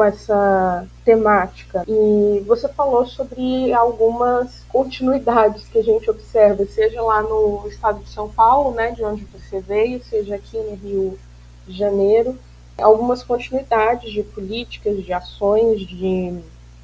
com 0.00 0.04
essa 0.04 0.86
temática. 1.04 1.84
E 1.86 2.42
você 2.46 2.66
falou 2.70 3.04
sobre 3.04 3.70
algumas 3.74 4.64
continuidades 4.70 5.68
que 5.68 5.76
a 5.76 5.82
gente 5.82 6.08
observa, 6.08 6.64
seja 6.64 7.02
lá 7.02 7.22
no 7.22 7.68
estado 7.68 8.02
de 8.02 8.08
São 8.08 8.26
Paulo, 8.26 8.74
né, 8.74 8.92
de 8.92 9.04
onde 9.04 9.26
você 9.26 9.60
veio, 9.60 10.02
seja 10.02 10.36
aqui 10.36 10.56
no 10.56 10.74
Rio 10.74 11.18
de 11.66 11.76
Janeiro, 11.76 12.38
algumas 12.80 13.22
continuidades 13.22 14.10
de 14.10 14.22
políticas, 14.22 15.04
de 15.04 15.12
ações, 15.12 15.86
de 15.86 16.34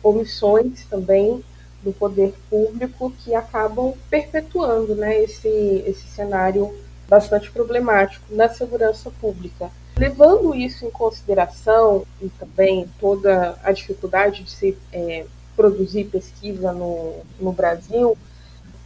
omissões 0.03 0.85
também 0.85 1.43
do 1.83 1.95
poder 1.95 2.35
público 2.51 3.11
que 3.25 3.35
acabam 3.35 3.95
perpetuando 4.11 4.95
né, 4.95 5.23
esse, 5.23 5.49
esse 5.87 6.07
cenário 6.09 6.71
bastante 7.09 7.51
problemático 7.51 8.27
na 8.29 8.51
segurança 8.51 9.11
pública. 9.11 9.71
Levando 9.99 10.55
isso 10.55 10.85
em 10.85 10.91
consideração 10.91 12.07
e 12.21 12.29
também 12.29 12.87
toda 13.01 13.59
a 13.63 13.73
dificuldade 13.73 14.43
de 14.43 14.51
se 14.51 14.79
é, 14.93 15.25
produzir 15.57 16.05
pesquisa 16.05 16.71
no, 16.73 17.23
no 17.41 17.51
Brasil, 17.51 18.17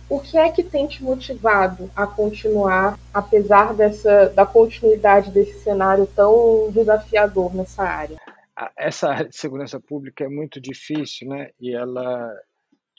o 0.09 0.21
que 0.21 0.39
é 0.39 0.51
que 0.51 0.63
tem 0.63 0.87
te 0.87 1.03
motivado 1.03 1.91
a 1.95 2.07
continuar, 2.07 2.99
apesar 3.13 3.75
dessa, 3.75 4.29
da 4.31 4.47
continuidade 4.47 5.31
desse 5.31 5.61
cenário 5.63 6.07
tão 6.07 6.71
desafiador 6.73 7.55
nessa 7.55 7.83
área? 7.83 8.17
Essa 8.77 9.09
área 9.09 9.29
de 9.29 9.37
segurança 9.37 9.81
pública 9.81 10.25
é 10.25 10.29
muito 10.29 10.61
difícil, 10.61 11.29
né? 11.29 11.51
E 11.61 11.75
ela 11.75 12.29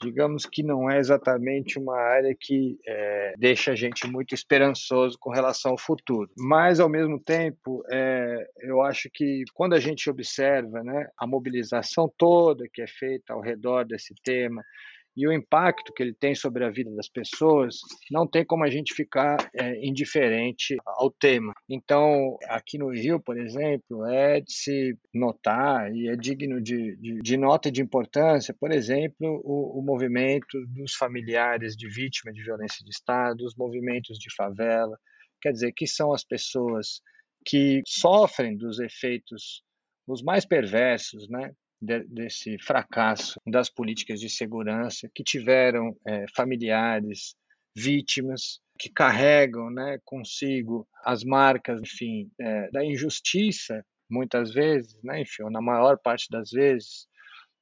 digamos 0.02 0.44
que 0.44 0.62
não 0.62 0.90
é 0.90 0.98
exatamente 0.98 1.78
uma 1.78 1.96
área 1.96 2.34
que 2.38 2.78
é, 2.86 3.34
deixa 3.38 3.72
a 3.72 3.74
gente 3.74 4.06
muito 4.06 4.34
esperançoso 4.34 5.16
com 5.18 5.30
relação 5.30 5.72
ao 5.72 5.78
futuro. 5.78 6.28
Mas, 6.36 6.80
ao 6.80 6.88
mesmo 6.88 7.18
tempo, 7.18 7.84
é, 7.90 8.46
eu 8.60 8.82
acho 8.82 9.08
que 9.12 9.44
quando 9.54 9.74
a 9.74 9.80
gente 9.80 10.10
observa 10.10 10.82
né, 10.82 11.08
a 11.16 11.26
mobilização 11.26 12.12
toda 12.18 12.68
que 12.72 12.82
é 12.82 12.86
feita 12.86 13.32
ao 13.32 13.40
redor 13.40 13.84
desse 13.84 14.14
tema, 14.22 14.62
e 15.16 15.26
o 15.26 15.32
impacto 15.32 15.92
que 15.92 16.02
ele 16.02 16.14
tem 16.14 16.34
sobre 16.34 16.64
a 16.64 16.70
vida 16.70 16.90
das 16.94 17.08
pessoas, 17.08 17.76
não 18.10 18.26
tem 18.26 18.44
como 18.44 18.64
a 18.64 18.70
gente 18.70 18.94
ficar 18.94 19.36
é, 19.54 19.86
indiferente 19.86 20.76
ao 20.86 21.10
tema. 21.10 21.52
Então, 21.68 22.38
aqui 22.48 22.78
no 22.78 22.90
Rio, 22.90 23.20
por 23.20 23.38
exemplo, 23.38 24.06
é 24.06 24.40
de 24.40 24.52
se 24.52 24.96
notar 25.14 25.94
e 25.94 26.08
é 26.08 26.16
digno 26.16 26.60
de, 26.60 26.96
de, 26.96 27.20
de 27.20 27.36
nota 27.36 27.70
de 27.70 27.82
importância, 27.82 28.54
por 28.58 28.72
exemplo, 28.72 29.40
o, 29.44 29.80
o 29.80 29.82
movimento 29.82 30.58
dos 30.68 30.94
familiares 30.94 31.76
de 31.76 31.88
vítimas 31.88 32.34
de 32.34 32.42
violência 32.42 32.84
de 32.84 32.90
Estado, 32.90 33.44
os 33.44 33.54
movimentos 33.56 34.18
de 34.18 34.34
favela, 34.34 34.98
quer 35.40 35.52
dizer, 35.52 35.72
que 35.72 35.86
são 35.86 36.12
as 36.12 36.24
pessoas 36.24 37.02
que 37.44 37.82
sofrem 37.86 38.56
dos 38.56 38.78
efeitos 38.78 39.62
os 40.06 40.22
mais 40.22 40.44
perversos, 40.44 41.28
né, 41.28 41.52
de, 41.82 42.04
desse 42.04 42.56
fracasso 42.60 43.40
das 43.44 43.68
políticas 43.68 44.20
de 44.20 44.30
segurança, 44.30 45.10
que 45.12 45.24
tiveram 45.24 45.96
é, 46.06 46.24
familiares 46.34 47.34
vítimas, 47.76 48.60
que 48.78 48.88
carregam 48.88 49.68
né, 49.68 49.98
consigo 50.04 50.86
as 51.04 51.24
marcas, 51.24 51.80
enfim, 51.80 52.30
é, 52.40 52.70
da 52.70 52.84
injustiça, 52.84 53.84
muitas 54.08 54.52
vezes, 54.52 54.96
né, 55.02 55.22
enfim, 55.22 55.42
ou 55.42 55.50
na 55.50 55.60
maior 55.60 55.98
parte 55.98 56.28
das 56.30 56.50
vezes, 56.50 57.08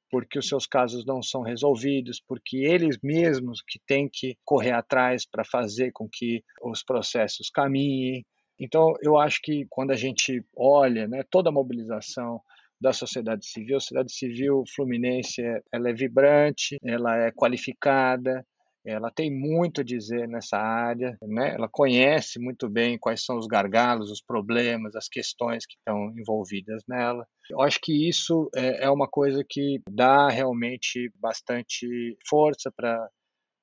porque 0.09 0.37
os 0.37 0.47
seus 0.47 0.67
casos 0.67 1.05
não 1.05 1.23
são 1.23 1.41
resolvidos, 1.41 2.21
porque 2.27 2.57
eles 2.57 2.99
mesmos 3.01 3.63
que 3.65 3.79
têm 3.87 4.09
que 4.11 4.37
correr 4.43 4.73
atrás 4.73 5.25
para 5.25 5.45
fazer 5.45 5.91
com 5.93 6.07
que 6.11 6.43
os 6.61 6.83
processos 6.83 7.49
caminhem. 7.49 8.25
Então, 8.59 8.93
eu 9.01 9.17
acho 9.17 9.39
que 9.41 9.65
quando 9.69 9.91
a 9.91 9.95
gente 9.95 10.45
olha 10.55 11.07
né, 11.07 11.23
toda 11.31 11.49
a 11.49 11.53
mobilização 11.53 12.41
da 12.81 12.91
sociedade 12.91 13.45
civil. 13.45 13.77
A 13.77 13.79
sociedade 13.79 14.11
civil 14.11 14.63
fluminense 14.75 15.41
ela 15.71 15.89
é 15.89 15.93
vibrante, 15.93 16.77
ela 16.83 17.15
é 17.15 17.31
qualificada, 17.31 18.43
ela 18.83 19.11
tem 19.11 19.31
muito 19.31 19.81
a 19.81 19.83
dizer 19.83 20.27
nessa 20.27 20.57
área, 20.57 21.15
né? 21.21 21.53
ela 21.53 21.69
conhece 21.69 22.39
muito 22.39 22.67
bem 22.67 22.97
quais 22.97 23.23
são 23.23 23.37
os 23.37 23.45
gargalos, 23.45 24.09
os 24.09 24.21
problemas, 24.21 24.95
as 24.95 25.07
questões 25.07 25.67
que 25.67 25.75
estão 25.75 26.11
envolvidas 26.17 26.81
nela. 26.87 27.27
Eu 27.49 27.61
acho 27.61 27.79
que 27.79 28.09
isso 28.09 28.49
é, 28.55 28.85
é 28.85 28.89
uma 28.89 29.07
coisa 29.07 29.45
que 29.47 29.79
dá 29.87 30.29
realmente 30.29 31.11
bastante 31.15 32.17
força 32.27 32.71
para 32.75 33.07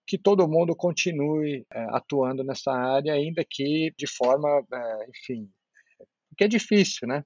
que 0.06 0.16
todo 0.16 0.48
mundo 0.48 0.74
continue 0.74 1.66
é, 1.72 1.86
atuando 1.90 2.44
nessa 2.44 2.72
área, 2.72 3.12
ainda 3.12 3.44
que 3.48 3.92
de 3.98 4.06
forma, 4.06 4.48
é, 4.72 5.06
enfim, 5.10 5.50
que 6.36 6.44
é 6.44 6.48
difícil, 6.48 7.08
né? 7.08 7.24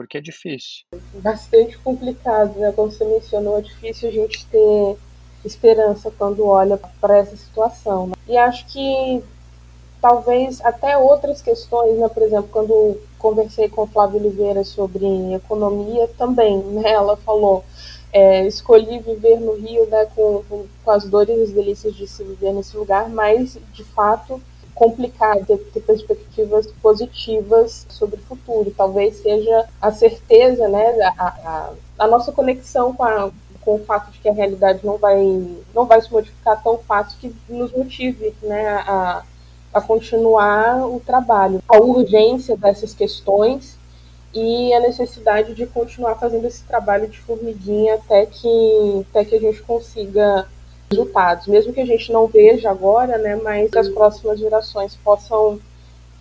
Porque 0.00 0.16
é 0.16 0.20
difícil. 0.22 0.86
Bastante 1.16 1.76
complicado, 1.80 2.58
né? 2.58 2.72
Como 2.72 2.90
você 2.90 3.04
mencionou, 3.04 3.58
é 3.58 3.60
difícil 3.60 4.08
a 4.08 4.12
gente 4.12 4.46
ter 4.46 4.96
esperança 5.44 6.10
quando 6.16 6.46
olha 6.46 6.80
para 6.98 7.18
essa 7.18 7.36
situação. 7.36 8.06
Né? 8.06 8.14
E 8.26 8.34
acho 8.38 8.66
que 8.68 9.22
talvez 10.00 10.58
até 10.62 10.96
outras 10.96 11.42
questões, 11.42 11.98
né? 11.98 12.08
Por 12.08 12.22
exemplo, 12.22 12.48
quando 12.50 12.98
conversei 13.18 13.68
com 13.68 13.86
Flávia 13.86 14.18
Oliveira 14.18 14.64
sobre 14.64 15.34
economia 15.34 16.08
também, 16.16 16.56
né? 16.56 16.92
Ela 16.92 17.18
falou 17.18 17.62
é, 18.10 18.46
escolhi 18.46 19.00
viver 19.00 19.38
no 19.38 19.52
Rio 19.52 19.84
né, 19.86 20.06
com, 20.16 20.42
com, 20.82 20.90
as 20.90 21.04
dores 21.04 21.36
e 21.36 21.42
as 21.42 21.50
delícias 21.50 21.94
de 21.94 22.08
se 22.08 22.24
viver 22.24 22.54
nesse 22.54 22.74
lugar, 22.74 23.10
mas 23.10 23.58
de 23.74 23.84
fato 23.84 24.40
complicado 24.80 25.44
ter, 25.44 25.58
perspectivas 25.82 26.66
positivas 26.82 27.86
sobre 27.90 28.16
o 28.16 28.22
futuro. 28.22 28.72
Talvez 28.74 29.18
seja 29.18 29.68
a 29.78 29.92
certeza, 29.92 30.66
né, 30.68 31.12
a, 31.18 31.26
a, 31.26 31.70
a 31.98 32.06
nossa 32.06 32.32
conexão 32.32 32.94
com, 32.94 33.04
a, 33.04 33.30
com 33.60 33.74
o 33.74 33.84
fato 33.84 34.10
de 34.10 34.18
que 34.18 34.28
a 34.30 34.32
realidade 34.32 34.80
não 34.82 34.96
vai, 34.96 35.22
não 35.74 35.84
vai 35.84 36.00
se 36.00 36.10
modificar 36.10 36.62
tão 36.62 36.78
fácil 36.78 37.18
que 37.20 37.36
nos 37.46 37.70
motive 37.72 38.34
né, 38.42 38.68
a, 38.68 39.22
a 39.74 39.80
continuar 39.82 40.86
o 40.86 40.98
trabalho. 40.98 41.62
A 41.68 41.76
urgência 41.76 42.56
dessas 42.56 42.94
questões 42.94 43.78
e 44.32 44.72
a 44.72 44.80
necessidade 44.80 45.52
de 45.52 45.66
continuar 45.66 46.14
fazendo 46.14 46.46
esse 46.46 46.64
trabalho 46.64 47.06
de 47.06 47.18
formiguinha 47.18 47.96
até 47.96 48.24
que, 48.24 49.06
até 49.10 49.26
que 49.26 49.34
a 49.34 49.40
gente 49.40 49.60
consiga 49.60 50.48
resultados, 50.90 51.46
mesmo 51.46 51.72
que 51.72 51.80
a 51.80 51.86
gente 51.86 52.12
não 52.12 52.26
veja 52.26 52.70
agora, 52.70 53.16
né, 53.18 53.36
mas 53.36 53.70
que 53.70 53.78
as 53.78 53.88
próximas 53.88 54.38
gerações 54.40 54.96
possam 54.96 55.60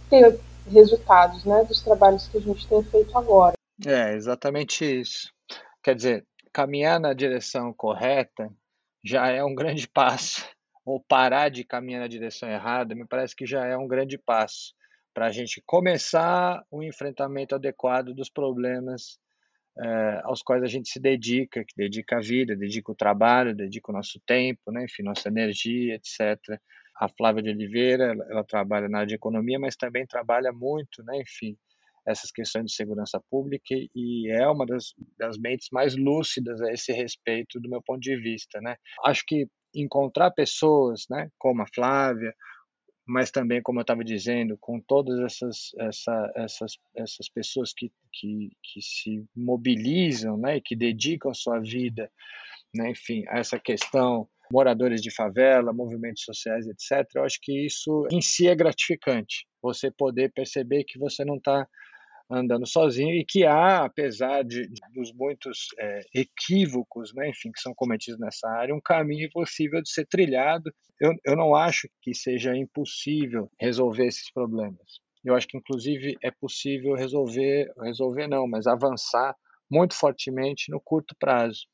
ter 0.10 0.40
resultados, 0.70 1.44
né, 1.44 1.64
dos 1.64 1.82
trabalhos 1.82 2.28
que 2.28 2.38
a 2.38 2.42
gente 2.42 2.68
tem 2.68 2.84
feito 2.84 3.18
agora. 3.18 3.54
É, 3.86 4.14
exatamente 4.14 4.86
isso. 4.86 5.32
Quer 5.82 5.96
dizer, 5.96 6.28
caminhar 6.54 7.00
na 7.00 7.14
direção 7.14 7.74
correta 7.74 8.52
já 9.04 9.28
é 9.30 9.44
um 9.44 9.56
grande 9.56 9.88
passo, 9.90 10.46
ou 10.86 11.00
parar 11.00 11.50
de 11.50 11.64
caminhar 11.64 12.02
na 12.02 12.08
direção 12.08 12.50
errada, 12.50 12.96
me 12.96 13.06
parece 13.06 13.36
que 13.36 13.46
já 13.46 13.66
é 13.66 13.78
um 13.78 13.88
grande 13.88 14.18
passo 14.18 14.74
para 15.14 15.28
a 15.28 15.32
gente 15.32 15.62
começar 15.66 16.64
o 16.72 16.84
enfrentamento 16.84 17.56
adequado 17.56 18.14
dos 18.14 18.30
problemas 18.30 19.20
é, 19.80 20.22
aos 20.24 20.42
quais 20.42 20.62
a 20.64 20.68
gente 20.68 20.90
se 20.90 21.00
dedica, 21.00 21.64
que 21.64 21.74
dedica 21.76 22.18
a 22.18 22.22
vida, 22.22 22.56
dedica 22.56 22.92
o 22.92 22.96
trabalho, 22.96 23.56
dedica 23.56 23.92
o 23.92 23.96
nosso 23.96 24.20
tempo, 24.26 24.72
né, 24.72 24.86
enfim, 24.86 25.04
nossa 25.04 25.30
energia, 25.30 25.96
etc. 25.96 26.60
A 26.98 27.08
Flávia 27.08 27.42
de 27.42 27.50
Oliveira, 27.50 28.12
ela, 28.12 28.26
ela 28.30 28.44
trabalha 28.44 28.90
na 28.90 29.00
área 29.00 29.08
de 29.08 29.16
economia, 29.16 29.58
mas 29.58 29.76
também 29.76 30.06
trabalha 30.06 30.52
muito, 30.52 31.02
né, 31.04 31.22
enfim, 31.22 31.58
essas 32.06 32.32
questões 32.32 32.66
de 32.66 32.74
segurança 32.74 33.22
pública 33.30 33.76
e 33.96 34.30
é 34.30 34.48
uma 34.48 34.66
das, 34.66 34.94
das 35.18 35.38
mentes 35.38 35.68
mais 35.72 35.96
lúcidas 35.96 36.62
a 36.62 36.72
esse 36.72 36.92
respeito 36.92 37.60
do 37.60 37.70
meu 37.70 37.82
ponto 37.82 38.00
de 38.00 38.16
vista, 38.16 38.60
né? 38.62 38.76
Acho 39.06 39.24
que 39.28 39.48
encontrar 39.76 40.32
pessoas, 40.32 41.06
né, 41.10 41.30
como 41.38 41.62
a 41.62 41.68
Flávia, 41.74 42.34
mas 43.10 43.32
também, 43.32 43.60
como 43.60 43.80
eu 43.80 43.82
estava 43.82 44.04
dizendo, 44.04 44.56
com 44.62 44.80
todas 44.80 45.20
essas, 45.20 45.72
essa, 45.80 46.32
essas, 46.36 46.78
essas 46.96 47.28
pessoas 47.28 47.74
que, 47.74 47.92
que, 48.14 48.52
que 48.62 48.82
se 48.84 49.26
mobilizam 49.36 50.38
né, 50.38 50.58
e 50.58 50.62
que 50.62 50.76
dedicam 50.76 51.34
sua 51.34 51.60
vida, 51.60 52.12
né, 52.74 52.92
enfim, 52.92 53.24
a 53.28 53.40
essa 53.40 53.60
questão, 53.60 54.30
moradores 54.52 55.02
de 55.02 55.10
favela, 55.10 55.74
movimentos 55.74 56.24
sociais, 56.24 56.68
etc., 56.68 57.10
eu 57.16 57.24
acho 57.24 57.40
que 57.42 57.66
isso 57.66 58.08
em 58.12 58.22
si 58.22 58.48
é 58.48 58.56
gratificante, 58.56 59.48
você 59.60 59.90
poder 59.90 60.32
perceber 60.32 60.84
que 60.84 61.00
você 61.00 61.26
não 61.26 61.38
está 61.38 61.68
andando 62.30 62.68
sozinho 62.68 63.16
e 63.16 63.26
que 63.26 63.46
há, 63.46 63.86
apesar 63.86 64.44
de, 64.44 64.68
de 64.68 64.82
dos 64.94 65.12
muitos 65.14 65.68
é, 65.80 66.02
equívocos, 66.14 67.14
né, 67.14 67.30
enfim, 67.30 67.52
que 67.52 67.60
são 67.60 67.74
cometidos 67.74 68.20
nessa 68.20 68.48
área, 68.50 68.76
um 68.76 68.82
caminho 68.82 69.30
possível 69.32 69.82
de 69.82 69.90
ser 69.90 70.06
trilhado. 70.06 70.72
Eu, 71.00 71.14
eu 71.26 71.36
não 71.36 71.56
acho 71.56 71.90
que 72.02 72.14
seja 72.14 72.56
impossível 72.56 73.50
resolver 73.60 74.06
esses 74.06 74.32
problemas. 74.32 75.00
Eu 75.24 75.36
acho 75.36 75.48
que, 75.48 75.58
inclusive, 75.58 76.16
é 76.24 76.32
possível 76.32 76.94
resolver, 76.94 77.72
resolver 77.82 78.28
não, 78.28 78.48
mas 78.48 78.68
avançar 78.68 79.36
muito 79.70 79.96
fortemente 79.96 80.72
no 80.72 80.80
curto 80.80 81.16
prazo. 81.20 81.68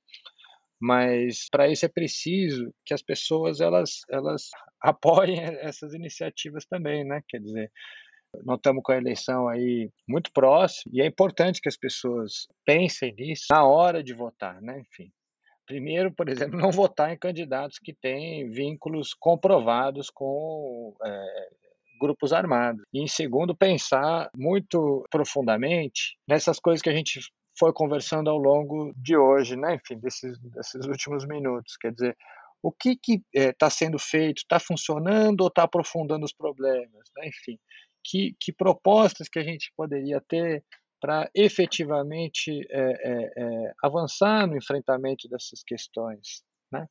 Mas 0.79 1.47
para 1.49 1.67
isso 1.69 1.85
é 1.85 1.89
preciso 1.89 2.73
que 2.85 2.93
as 2.93 3.01
pessoas 3.01 3.61
elas, 3.61 4.01
elas 4.09 4.49
apoiem 4.81 5.39
essas 5.61 5.93
iniciativas 5.93 6.65
também, 6.65 7.05
né? 7.05 7.21
Quer 7.27 7.39
dizer, 7.39 7.71
nós 8.43 8.57
estamos 8.57 8.83
com 8.83 8.91
a 8.91 8.97
eleição 8.97 9.47
aí 9.47 9.89
muito 10.07 10.31
próxima 10.31 10.91
e 10.93 11.01
é 11.01 11.05
importante 11.05 11.61
que 11.61 11.69
as 11.69 11.77
pessoas 11.77 12.47
pensem 12.65 13.13
nisso 13.13 13.45
na 13.49 13.63
hora 13.63 14.03
de 14.03 14.13
votar, 14.13 14.61
né? 14.61 14.79
Enfim, 14.79 15.11
primeiro, 15.65 16.11
por 16.11 16.29
exemplo, 16.29 16.57
não 16.59 16.71
votar 16.71 17.11
em 17.11 17.17
candidatos 17.17 17.79
que 17.79 17.93
têm 17.93 18.49
vínculos 18.49 19.13
comprovados 19.13 20.09
com 20.09 20.95
é, 21.03 21.49
grupos 21.99 22.33
armados. 22.33 22.83
E, 22.93 23.01
em 23.01 23.07
segundo, 23.07 23.55
pensar 23.55 24.29
muito 24.35 25.05
profundamente 25.09 26.17
nessas 26.27 26.59
coisas 26.59 26.81
que 26.81 26.89
a 26.89 26.95
gente 26.95 27.19
foi 27.57 27.71
conversando 27.71 28.29
ao 28.29 28.37
longo 28.37 28.93
de 28.97 29.15
hoje, 29.15 29.55
né? 29.55 29.75
Enfim, 29.75 29.97
desses, 29.99 30.37
desses 30.39 30.85
últimos 30.85 31.25
minutos. 31.25 31.77
Quer 31.77 31.93
dizer, 31.93 32.17
o 32.61 32.71
que 32.71 32.97
está 33.33 33.67
é, 33.67 33.69
sendo 33.69 33.97
feito, 33.99 34.39
está 34.39 34.59
funcionando 34.59 35.41
ou 35.41 35.47
está 35.47 35.63
aprofundando 35.63 36.25
os 36.25 36.33
problemas, 36.33 37.09
né? 37.15 37.27
Enfim, 37.27 37.57
que, 38.05 38.35
que 38.39 38.53
propostas 38.53 39.27
que 39.27 39.39
a 39.39 39.43
gente 39.43 39.73
poderia 39.75 40.21
ter 40.21 40.63
para 41.01 41.29
efetivamente 41.35 42.65
é, 42.69 42.79
é, 42.79 43.33
é, 43.37 43.73
avançar 43.83 44.47
no 44.47 44.57
enfrentamento 44.57 45.27
dessas 45.27 45.63
questões. 45.63 46.43
Né? 46.71 46.87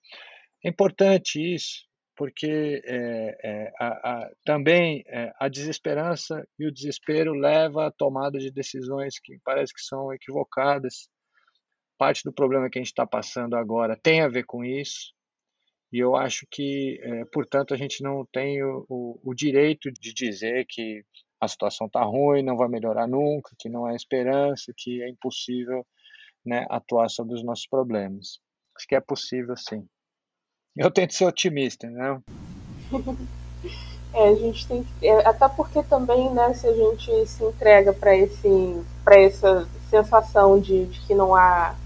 É 0.65 0.69
importante 0.69 1.41
isso, 1.41 1.85
porque 2.17 2.83
é, 2.85 3.39
é, 3.43 3.73
a, 3.79 3.87
a, 3.87 4.31
também 4.45 5.05
é, 5.07 5.33
a 5.39 5.49
desesperança 5.49 6.47
e 6.59 6.67
o 6.67 6.73
desespero 6.73 7.33
leva 7.33 7.87
à 7.87 7.91
tomada 7.91 8.39
de 8.39 8.51
decisões 8.51 9.19
que 9.19 9.39
parece 9.45 9.73
que 9.73 9.83
são 9.83 10.13
equivocadas. 10.13 11.09
Parte 11.97 12.23
do 12.25 12.33
problema 12.33 12.69
que 12.69 12.79
a 12.79 12.83
gente 12.83 12.89
está 12.89 13.07
passando 13.07 13.55
agora 13.55 13.99
tem 14.01 14.21
a 14.21 14.29
ver 14.29 14.45
com 14.45 14.65
isso, 14.65 15.13
e 15.95 16.01
eu 16.01 16.17
acho 16.17 16.45
que, 16.51 16.99
é, 17.05 17.25
portanto, 17.27 17.73
a 17.73 17.77
gente 17.77 18.03
não 18.03 18.27
tem 18.33 18.61
o, 18.65 18.85
o, 18.89 19.21
o, 19.23 19.33
direito 19.33 19.93
de 19.93 20.13
dizer 20.13 20.67
que 20.69 21.05
a 21.41 21.47
situação 21.47 21.87
está 21.87 22.03
ruim, 22.03 22.43
não 22.43 22.57
vai 22.57 22.67
melhorar 22.67 23.07
nunca, 23.07 23.55
que 23.57 23.69
não 23.69 23.87
há 23.87 23.95
esperança, 23.95 24.75
que 24.77 25.01
é 25.05 25.09
impossível 25.09 25.87
né, 26.45 26.67
atuar 26.69 27.09
sobre 27.09 27.37
os 27.37 27.45
nossos 27.45 27.69
problemas. 27.69 28.41
Acho 28.77 28.89
que 28.89 28.97
é 28.97 29.01
possível, 29.01 29.57
sim. 29.57 29.87
Eu 30.77 30.91
tento 30.91 31.15
ser 31.15 31.27
otimista, 31.27 31.89
né? 31.89 32.21
É, 34.13 34.31
a 34.31 34.35
gente 34.35 34.67
tem 34.67 34.83
que, 34.83 35.07
é, 35.07 35.25
até 35.25 35.49
porque 35.49 35.81
também, 35.85 36.29
né, 36.35 36.55
se 36.55 36.67
a 36.67 36.75
gente 36.75 37.27
se 37.29 37.45
entrega 37.45 37.93
para 37.93 38.17
esse, 38.17 38.85
para 39.05 39.21
essa 39.21 39.69
sensação 39.89 40.59
de, 40.59 40.87
de 40.87 41.07
que 41.07 41.15
não 41.15 41.37
há 41.37 41.77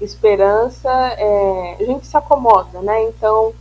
esperança, 0.00 0.90
é, 0.90 1.76
a 1.80 1.84
gente 1.84 2.06
se 2.06 2.16
acomoda, 2.16 2.80
né? 2.80 3.04
Então, 3.04 3.54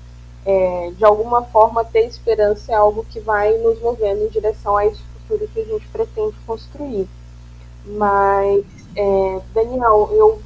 é, 0.45 0.91
de 0.97 1.05
alguma 1.05 1.43
forma, 1.43 1.85
ter 1.85 2.05
esperança 2.05 2.71
é 2.71 2.75
algo 2.75 3.05
que 3.09 3.19
vai 3.19 3.57
nos 3.57 3.79
movendo 3.79 4.23
em 4.23 4.29
direção 4.29 4.75
a 4.75 4.85
esse 4.85 5.01
futuro 5.01 5.47
que 5.53 5.59
a 5.59 5.65
gente 5.65 5.87
pretende 5.87 6.35
construir. 6.45 7.07
Mas, 7.85 8.65
é, 8.95 9.41
Daniel, 9.53 10.09
eu 10.11 10.41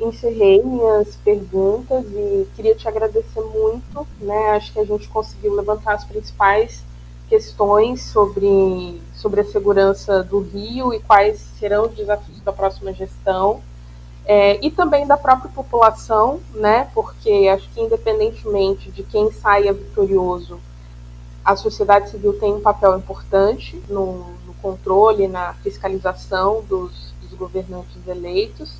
encerrei 0.00 0.62
minhas 0.62 1.16
perguntas 1.16 2.04
e 2.06 2.46
queria 2.54 2.74
te 2.74 2.86
agradecer 2.86 3.40
muito, 3.40 4.06
né? 4.20 4.50
Acho 4.50 4.72
que 4.72 4.80
a 4.80 4.84
gente 4.84 5.08
conseguiu 5.08 5.54
levantar 5.54 5.94
as 5.94 6.04
principais 6.04 6.82
questões 7.28 8.02
sobre, 8.02 9.00
sobre 9.14 9.40
a 9.40 9.44
segurança 9.44 10.22
do 10.22 10.40
Rio 10.40 10.92
e 10.92 11.00
quais 11.00 11.40
serão 11.58 11.86
os 11.86 11.94
desafios 11.94 12.40
da 12.40 12.52
próxima 12.52 12.92
gestão 12.92 13.62
é, 14.26 14.64
e 14.64 14.70
também 14.70 15.06
da 15.06 15.16
própria 15.16 15.50
população, 15.50 16.40
né? 16.54 16.88
Porque 16.94 17.48
acho 17.52 17.68
que 17.70 17.80
independentemente 17.80 18.90
de 18.90 19.02
quem 19.02 19.30
saia 19.30 19.72
vitorioso, 19.72 20.58
a 21.44 21.54
sociedade 21.56 22.08
civil 22.08 22.38
tem 22.38 22.54
um 22.54 22.60
papel 22.60 22.96
importante 22.96 23.80
no, 23.88 24.34
no 24.46 24.54
controle, 24.62 25.28
na 25.28 25.52
fiscalização 25.54 26.62
dos, 26.62 27.12
dos, 27.20 27.34
governantes 27.34 28.06
eleitos. 28.06 28.78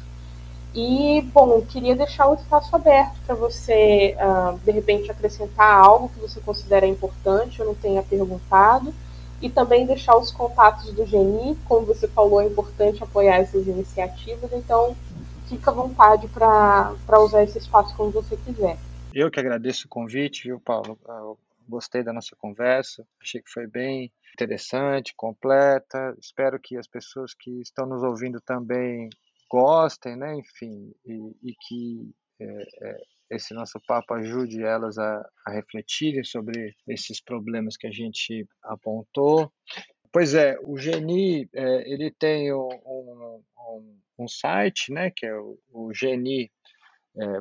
E, 0.74 1.20
bom, 1.32 1.60
queria 1.60 1.94
deixar 1.94 2.26
o 2.26 2.34
espaço 2.34 2.74
aberto 2.74 3.14
para 3.26 3.34
você, 3.34 4.16
uh, 4.18 4.58
de 4.64 4.72
repente, 4.72 5.10
acrescentar 5.10 5.70
algo 5.72 6.08
que 6.08 6.18
você 6.18 6.40
considera 6.40 6.86
importante, 6.86 7.60
eu 7.60 7.66
não 7.66 7.74
tenha 7.74 8.02
perguntado, 8.02 8.92
e 9.42 9.50
também 9.50 9.86
deixar 9.86 10.16
os 10.16 10.32
contatos 10.32 10.90
do 10.92 11.06
GENI, 11.06 11.56
como 11.68 11.86
você 11.86 12.08
falou, 12.08 12.40
é 12.40 12.46
importante 12.46 13.04
apoiar 13.04 13.36
essas 13.36 13.66
iniciativas, 13.68 14.50
então 14.52 14.96
fica 15.48 15.70
à 15.70 15.74
vontade 15.74 16.28
para 16.28 17.20
usar 17.20 17.44
esse 17.44 17.58
espaço 17.58 17.94
como 17.96 18.10
você 18.10 18.36
quiser. 18.36 18.78
Eu 19.12 19.30
que 19.30 19.38
agradeço 19.38 19.86
o 19.86 19.88
convite, 19.88 20.44
viu, 20.44 20.60
Paulo? 20.60 20.98
Eu 21.06 21.38
gostei 21.68 22.02
da 22.02 22.12
nossa 22.12 22.34
conversa, 22.36 23.06
achei 23.20 23.40
que 23.40 23.50
foi 23.50 23.66
bem 23.66 24.12
interessante, 24.34 25.14
completa. 25.16 26.14
Espero 26.20 26.58
que 26.60 26.76
as 26.76 26.86
pessoas 26.86 27.32
que 27.32 27.60
estão 27.60 27.86
nos 27.86 28.02
ouvindo 28.02 28.40
também 28.40 29.08
gostem, 29.48 30.16
né? 30.16 30.34
Enfim, 30.34 30.92
e, 31.06 31.36
e 31.42 31.54
que 31.54 32.12
é, 32.40 32.62
é, 32.82 33.02
esse 33.30 33.54
nosso 33.54 33.80
papo 33.86 34.14
ajude 34.14 34.62
elas 34.62 34.98
a, 34.98 35.24
a 35.46 35.50
refletirem 35.52 36.24
sobre 36.24 36.74
esses 36.88 37.20
problemas 37.20 37.76
que 37.76 37.86
a 37.86 37.90
gente 37.90 38.46
apontou. 38.62 39.52
Pois 40.14 40.32
é, 40.32 40.56
o 40.62 40.78
Geni 40.78 41.50
é, 41.52 41.92
ele 41.92 42.08
tem 42.08 42.54
um, 42.54 42.68
um, 42.86 43.42
um, 44.16 44.28
site, 44.28 44.92
né, 44.92 45.10
que 45.10 45.26
é 45.26 45.34
o, 45.34 45.58
o 45.72 45.92
geni 45.92 46.52
é. 47.16 47.40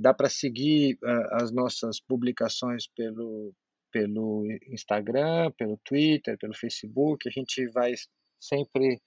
Dá 0.00 0.12
para 0.12 0.28
seguir 0.28 0.98
uh, 1.00 1.34
as 1.34 1.52
nossas 1.52 2.00
publicações 2.00 2.88
pelo, 2.88 3.54
pelo 3.92 4.48
Instagram, 4.66 5.52
pelo 5.52 5.78
Twitter, 5.84 6.36
pelo 6.38 6.56
Facebook. 6.56 7.28
A 7.28 7.30
gente 7.30 7.68
vai 7.68 7.94
sempre 8.40 9.00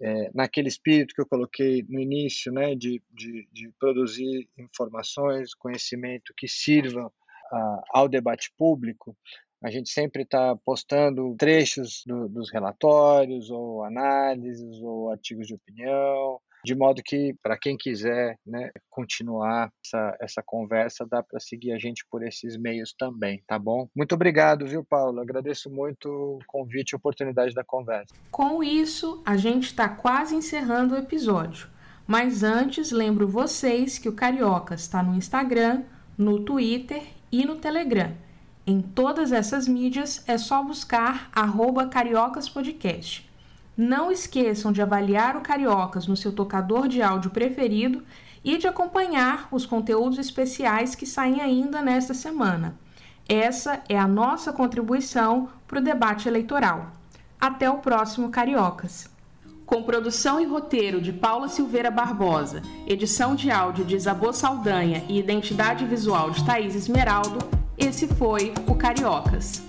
é, 0.00 0.30
naquele 0.34 0.68
espírito 0.68 1.14
que 1.14 1.20
eu 1.20 1.28
coloquei 1.28 1.84
no 1.90 2.00
início, 2.00 2.50
né, 2.50 2.74
de, 2.74 3.02
de, 3.10 3.46
de 3.52 3.70
produzir 3.78 4.48
informações, 4.56 5.54
conhecimento 5.54 6.32
que 6.38 6.48
sirvam 6.48 7.06
uh, 7.06 7.82
ao 7.90 8.08
debate 8.08 8.50
público. 8.56 9.14
A 9.64 9.70
gente 9.70 9.88
sempre 9.88 10.24
está 10.24 10.54
postando 10.62 11.34
trechos 11.38 12.02
do, 12.06 12.28
dos 12.28 12.52
relatórios, 12.52 13.50
ou 13.50 13.82
análises, 13.82 14.82
ou 14.82 15.10
artigos 15.10 15.46
de 15.46 15.54
opinião, 15.54 16.38
de 16.64 16.74
modo 16.74 17.02
que, 17.02 17.34
para 17.42 17.58
quem 17.58 17.74
quiser 17.76 18.38
né, 18.46 18.70
continuar 18.90 19.70
essa, 19.84 20.16
essa 20.20 20.42
conversa, 20.42 21.06
dá 21.06 21.22
para 21.22 21.40
seguir 21.40 21.72
a 21.72 21.78
gente 21.78 22.04
por 22.10 22.22
esses 22.26 22.58
meios 22.58 22.94
também, 22.98 23.42
tá 23.46 23.58
bom? 23.58 23.88
Muito 23.94 24.14
obrigado, 24.14 24.66
viu, 24.66 24.84
Paulo? 24.84 25.20
Agradeço 25.20 25.70
muito 25.70 26.08
o 26.08 26.38
convite 26.46 26.92
e 26.92 26.96
a 26.96 26.98
oportunidade 26.98 27.54
da 27.54 27.64
conversa. 27.64 28.14
Com 28.30 28.62
isso, 28.62 29.22
a 29.24 29.36
gente 29.36 29.64
está 29.64 29.88
quase 29.88 30.34
encerrando 30.34 30.94
o 30.94 30.98
episódio. 30.98 31.68
Mas 32.06 32.42
antes, 32.42 32.90
lembro 32.90 33.26
vocês 33.26 33.98
que 33.98 34.08
o 34.10 34.14
Carioca 34.14 34.74
está 34.74 35.02
no 35.02 35.14
Instagram, 35.14 35.84
no 36.18 36.40
Twitter 36.40 37.02
e 37.32 37.44
no 37.46 37.56
Telegram. 37.56 38.23
Em 38.66 38.80
todas 38.80 39.30
essas 39.30 39.68
mídias 39.68 40.24
é 40.26 40.38
só 40.38 40.62
buscar 40.62 41.30
@cariocaspodcast. 41.90 43.30
Não 43.76 44.10
esqueçam 44.10 44.72
de 44.72 44.80
avaliar 44.80 45.36
o 45.36 45.42
Cariocas 45.42 46.06
no 46.06 46.16
seu 46.16 46.32
tocador 46.32 46.88
de 46.88 47.02
áudio 47.02 47.30
preferido 47.30 48.02
e 48.42 48.56
de 48.56 48.66
acompanhar 48.66 49.48
os 49.50 49.66
conteúdos 49.66 50.18
especiais 50.18 50.94
que 50.94 51.04
saem 51.04 51.42
ainda 51.42 51.82
nesta 51.82 52.14
semana. 52.14 52.74
Essa 53.28 53.82
é 53.86 53.98
a 53.98 54.08
nossa 54.08 54.50
contribuição 54.50 55.50
para 55.66 55.78
o 55.78 55.82
debate 55.82 56.26
eleitoral. 56.26 56.92
Até 57.38 57.68
o 57.68 57.78
próximo 57.78 58.30
Cariocas! 58.30 59.10
Com 59.66 59.82
produção 59.82 60.40
e 60.40 60.46
roteiro 60.46 61.02
de 61.02 61.12
Paula 61.12 61.48
Silveira 61.48 61.90
Barbosa, 61.90 62.62
edição 62.86 63.34
de 63.34 63.50
áudio 63.50 63.84
de 63.84 63.96
Isabô 63.96 64.32
Saldanha 64.32 65.04
e 65.08 65.18
identidade 65.18 65.84
visual 65.84 66.30
de 66.30 66.44
Thaís 66.44 66.74
Esmeraldo, 66.74 67.38
esse 67.76 68.06
foi 68.06 68.52
o 68.66 68.74
Cariocas. 68.74 69.62